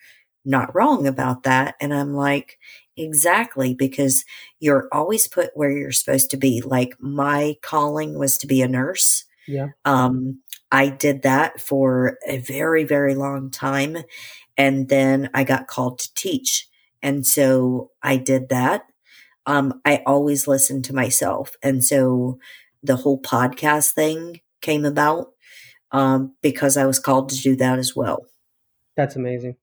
not 0.46 0.74
wrong 0.76 1.08
about 1.08 1.44
that. 1.44 1.76
And 1.82 1.94
I'm 1.94 2.14
like, 2.14 2.58
Exactly, 2.98 3.74
because 3.74 4.26
you're 4.60 4.88
always 4.92 5.28
put 5.28 5.52
where 5.56 5.72
you're 5.72 5.92
supposed 5.92 6.30
to 6.32 6.38
be. 6.38 6.62
Like 6.62 6.96
my 7.00 7.56
calling 7.62 8.20
was 8.20 8.38
to 8.40 8.48
be 8.48 8.62
a 8.62 8.68
nurse. 8.68 9.26
Yeah. 9.52 9.68
Um, 9.84 10.40
I 10.72 10.88
did 10.90 11.24
that 11.24 11.60
for 11.60 12.18
a 12.26 12.38
very, 12.38 12.86
very 12.86 13.16
long 13.16 13.52
time. 13.52 13.98
And 14.58 14.88
then 14.88 15.30
I 15.34 15.44
got 15.44 15.68
called 15.68 16.00
to 16.00 16.14
teach. 16.16 16.68
And 17.04 17.26
so 17.26 17.92
I 18.02 18.18
did 18.18 18.50
that. 18.50 18.84
Um, 19.46 19.82
I 19.86 20.04
always 20.06 20.48
listened 20.48 20.86
to 20.86 20.96
myself. 20.96 21.56
And 21.62 21.84
so 21.84 22.40
the 22.82 22.96
whole 22.96 23.22
podcast 23.22 23.92
thing 23.92 24.40
came 24.62 24.86
about 24.86 25.34
um, 25.92 26.36
because 26.42 26.78
I 26.78 26.86
was 26.86 27.00
called 27.00 27.30
to 27.30 27.42
do 27.42 27.56
that 27.58 27.78
as 27.80 27.96
well. 27.96 28.26
That's 28.96 29.16
amazing. 29.16 29.58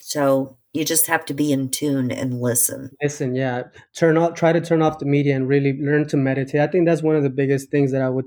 So 0.00 0.57
you 0.72 0.84
just 0.84 1.06
have 1.06 1.24
to 1.26 1.34
be 1.34 1.52
in 1.52 1.70
tune 1.70 2.10
and 2.10 2.40
listen. 2.40 2.90
Listen, 3.02 3.34
yeah, 3.34 3.64
turn 3.94 4.16
off, 4.18 4.34
try 4.34 4.52
to 4.52 4.60
turn 4.60 4.82
off 4.82 4.98
the 4.98 5.06
media 5.06 5.34
and 5.34 5.48
really 5.48 5.78
learn 5.80 6.06
to 6.08 6.16
meditate. 6.16 6.60
I 6.60 6.66
think 6.66 6.86
that's 6.86 7.02
one 7.02 7.16
of 7.16 7.22
the 7.22 7.30
biggest 7.30 7.70
things 7.70 7.92
that 7.92 8.02
I 8.02 8.08
would 8.08 8.26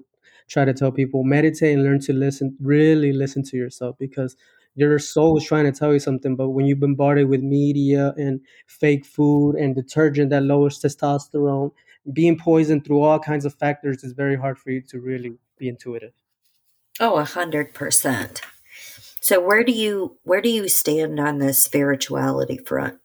try 0.49 0.65
to 0.65 0.73
tell 0.73 0.91
people: 0.91 1.23
meditate 1.23 1.73
and 1.73 1.83
learn 1.83 1.99
to 2.01 2.13
listen. 2.13 2.57
Really 2.59 3.13
listen 3.13 3.43
to 3.43 3.57
yourself 3.57 3.95
because 3.99 4.35
your 4.75 4.97
soul 4.99 5.37
is 5.37 5.45
trying 5.45 5.65
to 5.65 5.71
tell 5.71 5.93
you 5.93 5.99
something. 5.99 6.35
But 6.35 6.49
when 6.49 6.65
you're 6.65 6.77
bombarded 6.77 7.29
with 7.29 7.41
media 7.41 8.13
and 8.17 8.41
fake 8.67 9.05
food 9.05 9.55
and 9.55 9.75
detergent 9.75 10.29
that 10.31 10.43
lowers 10.43 10.79
testosterone, 10.79 11.71
being 12.11 12.37
poisoned 12.37 12.85
through 12.85 13.01
all 13.01 13.19
kinds 13.19 13.45
of 13.45 13.53
factors, 13.53 14.03
is 14.03 14.13
very 14.13 14.35
hard 14.35 14.57
for 14.57 14.71
you 14.71 14.81
to 14.89 14.99
really 14.99 15.37
be 15.57 15.67
intuitive. 15.67 16.13
Oh, 16.99 17.17
a 17.17 17.23
hundred 17.23 17.73
percent. 17.73 18.41
So 19.21 19.39
where 19.39 19.63
do 19.63 19.71
you 19.71 20.17
where 20.23 20.41
do 20.41 20.49
you 20.49 20.67
stand 20.67 21.19
on 21.19 21.37
the 21.37 21.53
spirituality 21.53 22.57
front? 22.57 22.99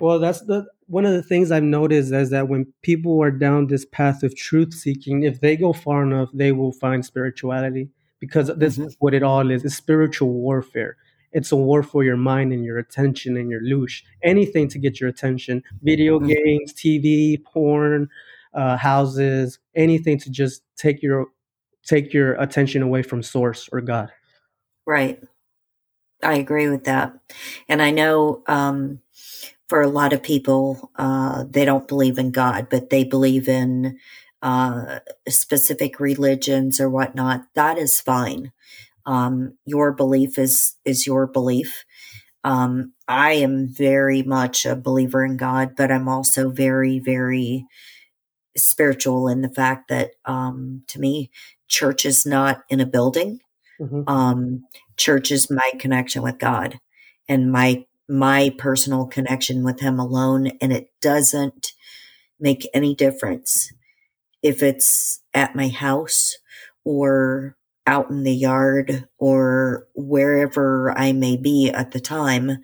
Well, 0.00 0.20
that's 0.20 0.40
the 0.42 0.66
one 0.86 1.04
of 1.04 1.12
the 1.12 1.22
things 1.22 1.50
I've 1.50 1.62
noticed 1.64 2.12
is 2.12 2.30
that 2.30 2.48
when 2.48 2.72
people 2.82 3.20
are 3.22 3.32
down 3.32 3.66
this 3.66 3.84
path 3.84 4.22
of 4.22 4.36
truth 4.36 4.72
seeking, 4.72 5.24
if 5.24 5.40
they 5.40 5.56
go 5.56 5.72
far 5.72 6.02
enough, 6.04 6.30
they 6.32 6.52
will 6.52 6.72
find 6.72 7.04
spirituality 7.04 7.90
because 8.20 8.48
this 8.56 8.78
Mhm. 8.78 8.86
is 8.86 8.96
what 9.00 9.14
it 9.14 9.22
all 9.22 9.50
is. 9.50 9.64
It's 9.64 9.74
spiritual 9.74 10.32
warfare. 10.32 10.96
It's 11.32 11.52
a 11.52 11.56
war 11.56 11.82
for 11.82 12.04
your 12.04 12.16
mind 12.16 12.52
and 12.52 12.64
your 12.64 12.78
attention 12.78 13.36
and 13.36 13.50
your 13.50 13.60
loosh. 13.60 14.02
Anything 14.22 14.68
to 14.68 14.78
get 14.78 15.00
your 15.00 15.10
attention. 15.10 15.62
Video 15.82 16.18
Mhm. 16.20 16.28
games, 16.28 16.72
TV, 16.72 17.36
porn, 17.44 18.08
uh, 18.54 18.76
houses, 18.76 19.58
anything 19.74 20.18
to 20.18 20.30
just 20.30 20.62
take 20.76 21.02
your 21.02 21.26
take 21.84 22.12
your 22.12 22.34
attention 22.34 22.82
away 22.82 23.02
from 23.02 23.22
source 23.22 23.68
or 23.72 23.80
God. 23.80 24.10
Right. 24.86 25.22
I 26.22 26.34
agree 26.34 26.68
with 26.68 26.84
that. 26.84 27.12
And 27.68 27.80
I 27.82 27.90
know 27.90 28.42
um, 28.46 29.00
for 29.68 29.82
a 29.82 29.88
lot 29.88 30.12
of 30.12 30.22
people, 30.22 30.90
uh, 30.96 31.44
they 31.48 31.64
don't 31.64 31.88
believe 31.88 32.18
in 32.18 32.30
God, 32.30 32.68
but 32.70 32.90
they 32.90 33.04
believe 33.04 33.48
in 33.48 33.98
uh, 34.42 35.00
specific 35.28 36.00
religions 36.00 36.80
or 36.80 36.88
whatnot. 36.90 37.44
That 37.54 37.78
is 37.78 38.00
fine. 38.00 38.52
Um, 39.06 39.56
your 39.64 39.92
belief 39.92 40.38
is 40.38 40.76
is 40.84 41.06
your 41.06 41.26
belief. 41.26 41.84
Um, 42.44 42.92
I 43.08 43.32
am 43.32 43.68
very 43.68 44.22
much 44.22 44.66
a 44.66 44.76
believer 44.76 45.24
in 45.24 45.36
God, 45.36 45.74
but 45.76 45.90
I'm 45.90 46.08
also 46.08 46.50
very, 46.50 46.98
very 46.98 47.66
spiritual 48.56 49.28
in 49.28 49.42
the 49.42 49.48
fact 49.50 49.88
that 49.88 50.12
um, 50.24 50.82
to 50.88 51.00
me, 51.00 51.30
church 51.68 52.04
is 52.06 52.26
not 52.26 52.62
in 52.68 52.80
a 52.80 52.86
building 52.86 53.40
Mhm. 53.80 54.04
um, 54.08 54.64
church 54.98 55.32
is 55.32 55.50
my 55.50 55.72
connection 55.80 56.22
with 56.22 56.38
God 56.38 56.80
and 57.28 57.52
my 57.52 57.86
my 58.10 58.50
personal 58.58 59.06
connection 59.06 59.64
with 59.64 59.80
Him 59.80 59.98
alone, 60.00 60.52
and 60.60 60.72
it 60.72 60.90
doesn't 61.02 61.72
make 62.40 62.68
any 62.74 62.94
difference 62.94 63.72
if 64.42 64.62
it's 64.62 65.22
at 65.34 65.56
my 65.56 65.68
house 65.68 66.36
or 66.84 67.56
out 67.86 68.10
in 68.10 68.22
the 68.24 68.34
yard 68.34 69.08
or 69.18 69.86
wherever 69.94 70.96
I 70.98 71.12
may 71.12 71.36
be 71.36 71.70
at 71.70 71.92
the 71.92 72.00
time. 72.00 72.58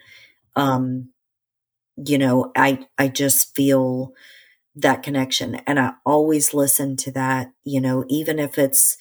Um, 0.56 1.10
you 1.96 2.18
know, 2.18 2.52
I 2.56 2.86
I 2.98 3.08
just 3.08 3.54
feel 3.54 4.12
that 4.76 5.02
connection, 5.02 5.56
and 5.66 5.80
I 5.80 5.94
always 6.06 6.54
listen 6.54 6.96
to 6.98 7.12
that. 7.12 7.52
You 7.64 7.80
know, 7.80 8.04
even 8.08 8.38
if 8.38 8.58
it's 8.58 8.96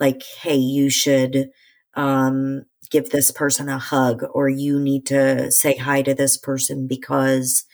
like, 0.00 0.22
hey, 0.42 0.56
you 0.56 0.90
should 0.90 1.50
um, 1.96 2.64
give 2.90 3.10
this 3.10 3.30
person 3.30 3.68
a 3.68 3.78
hug, 3.78 4.24
or 4.32 4.48
you 4.48 4.78
need 4.80 5.06
to 5.06 5.50
say 5.50 5.76
hi 5.76 6.02
to 6.02 6.14
this 6.14 6.36
person 6.36 6.86
because, 6.86 7.64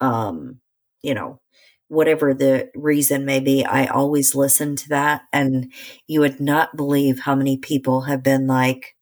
um, 0.00 0.60
you 1.02 1.14
know, 1.14 1.40
whatever 1.88 2.34
the 2.34 2.70
reason 2.74 3.24
may 3.24 3.40
be, 3.40 3.64
I 3.64 3.86
always 3.86 4.34
listen 4.34 4.76
to 4.76 4.88
that. 4.90 5.22
And 5.32 5.72
you 6.06 6.20
would 6.20 6.40
not 6.40 6.76
believe 6.76 7.20
how 7.20 7.34
many 7.34 7.56
people 7.56 8.02
have 8.02 8.22
been 8.22 8.46
like, 8.46 8.96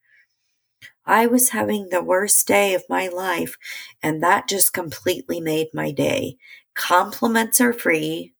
I 1.06 1.26
was 1.26 1.50
having 1.50 1.88
the 1.88 2.02
worst 2.02 2.46
day 2.46 2.74
of 2.74 2.84
my 2.88 3.08
life. 3.08 3.56
And 4.02 4.22
that 4.22 4.48
just 4.48 4.72
completely 4.72 5.40
made 5.40 5.68
my 5.74 5.90
day. 5.90 6.36
Compliments 6.74 7.60
are 7.60 7.72
free. 7.72 8.34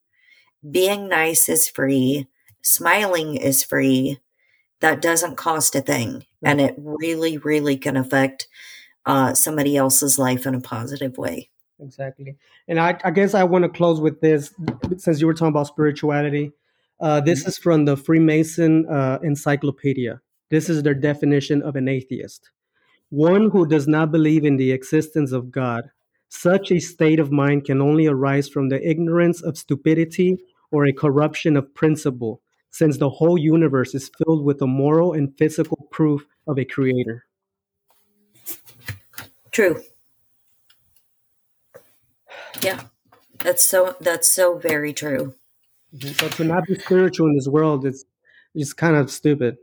Being 0.68 1.09
nice 1.09 1.49
is 1.49 1.68
free. 1.68 2.27
Smiling 2.62 3.37
is 3.37 3.62
free. 3.62 4.18
That 4.85 5.01
doesn't 5.01 5.37
cost 5.37 5.74
a 5.74 5.80
thing. 5.80 6.26
And 6.43 6.61
it 6.61 6.74
really, 6.76 7.39
really 7.39 7.78
can 7.78 7.97
affect 7.97 8.49
uh, 9.07 9.32
somebody 9.32 9.78
else's 9.78 10.18
life 10.18 10.45
in 10.45 10.55
a 10.55 10.61
positive 10.61 11.16
way. 11.16 11.49
Exactly. 11.80 12.37
And 12.68 12.78
I, 12.78 12.99
I 13.03 13.11
guess 13.11 13.32
I 13.32 13.45
want 13.45 13.62
to 13.62 13.70
close 13.70 13.99
with 13.99 14.20
this 14.20 14.53
since 14.99 15.22
you 15.22 15.26
were 15.26 15.32
talking 15.32 15.49
about 15.49 15.68
spirituality. 15.68 16.53
Uh, 17.01 17.22
this 17.22 17.41
mm-hmm. 17.41 17.49
is 17.49 17.57
from 17.57 17.87
the 17.87 17.97
Freemason 17.97 18.87
uh, 18.91 19.20
Encyclopedia. 19.22 20.20
This 20.51 20.68
is 20.68 20.82
their 20.82 20.93
definition 20.93 21.62
of 21.62 21.76
an 21.76 21.89
atheist 21.89 22.51
one 23.09 23.49
who 23.51 23.64
does 23.64 23.87
not 23.87 24.11
believe 24.11 24.45
in 24.45 24.57
the 24.57 24.72
existence 24.72 25.30
of 25.32 25.51
God. 25.51 25.89
Such 26.28 26.72
a 26.72 26.80
state 26.80 27.20
of 27.20 27.30
mind 27.30 27.64
can 27.64 27.80
only 27.80 28.07
arise 28.07 28.49
from 28.49 28.68
the 28.68 28.87
ignorance 28.87 29.41
of 29.41 29.57
stupidity 29.57 30.39
or 30.72 30.85
a 30.85 30.93
corruption 30.93 31.57
of 31.57 31.72
principle, 31.74 32.43
since 32.75 32.99
the 32.99 33.09
whole 33.09 33.39
universe 33.39 33.95
is 33.95 34.11
filled 34.18 34.45
with 34.45 34.59
the 34.59 34.66
moral 34.66 35.12
and 35.12 35.33
physical 35.39 35.87
proof 35.93 36.27
of 36.49 36.59
a 36.59 36.64
creator. 36.64 37.25
True. 39.53 39.81
Yeah. 42.61 42.81
That's 43.39 43.62
so 43.62 43.95
that's 44.01 44.29
so 44.29 44.59
very 44.59 44.93
true. 44.93 45.37
Mm-hmm. 45.95 46.14
So 46.14 46.29
to 46.31 46.43
not 46.43 46.66
be 46.66 46.75
spiritual 46.75 47.29
in 47.29 47.37
this 47.37 47.47
world 47.47 47.87
is 47.87 48.07
is 48.57 48.72
kind 48.72 48.97
of 48.97 49.09
stupid. 49.09 49.57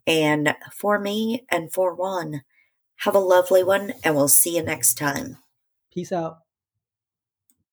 And 0.07 0.55
for 0.73 0.99
me 0.99 1.45
and 1.49 1.71
for 1.71 1.93
Juan, 1.93 2.43
have 2.97 3.15
a 3.15 3.19
lovely 3.19 3.63
one, 3.63 3.93
and 4.03 4.15
we'll 4.15 4.27
see 4.27 4.55
you 4.57 4.63
next 4.63 4.95
time. 4.95 5.37
Peace 5.91 6.11
out. 6.11 6.37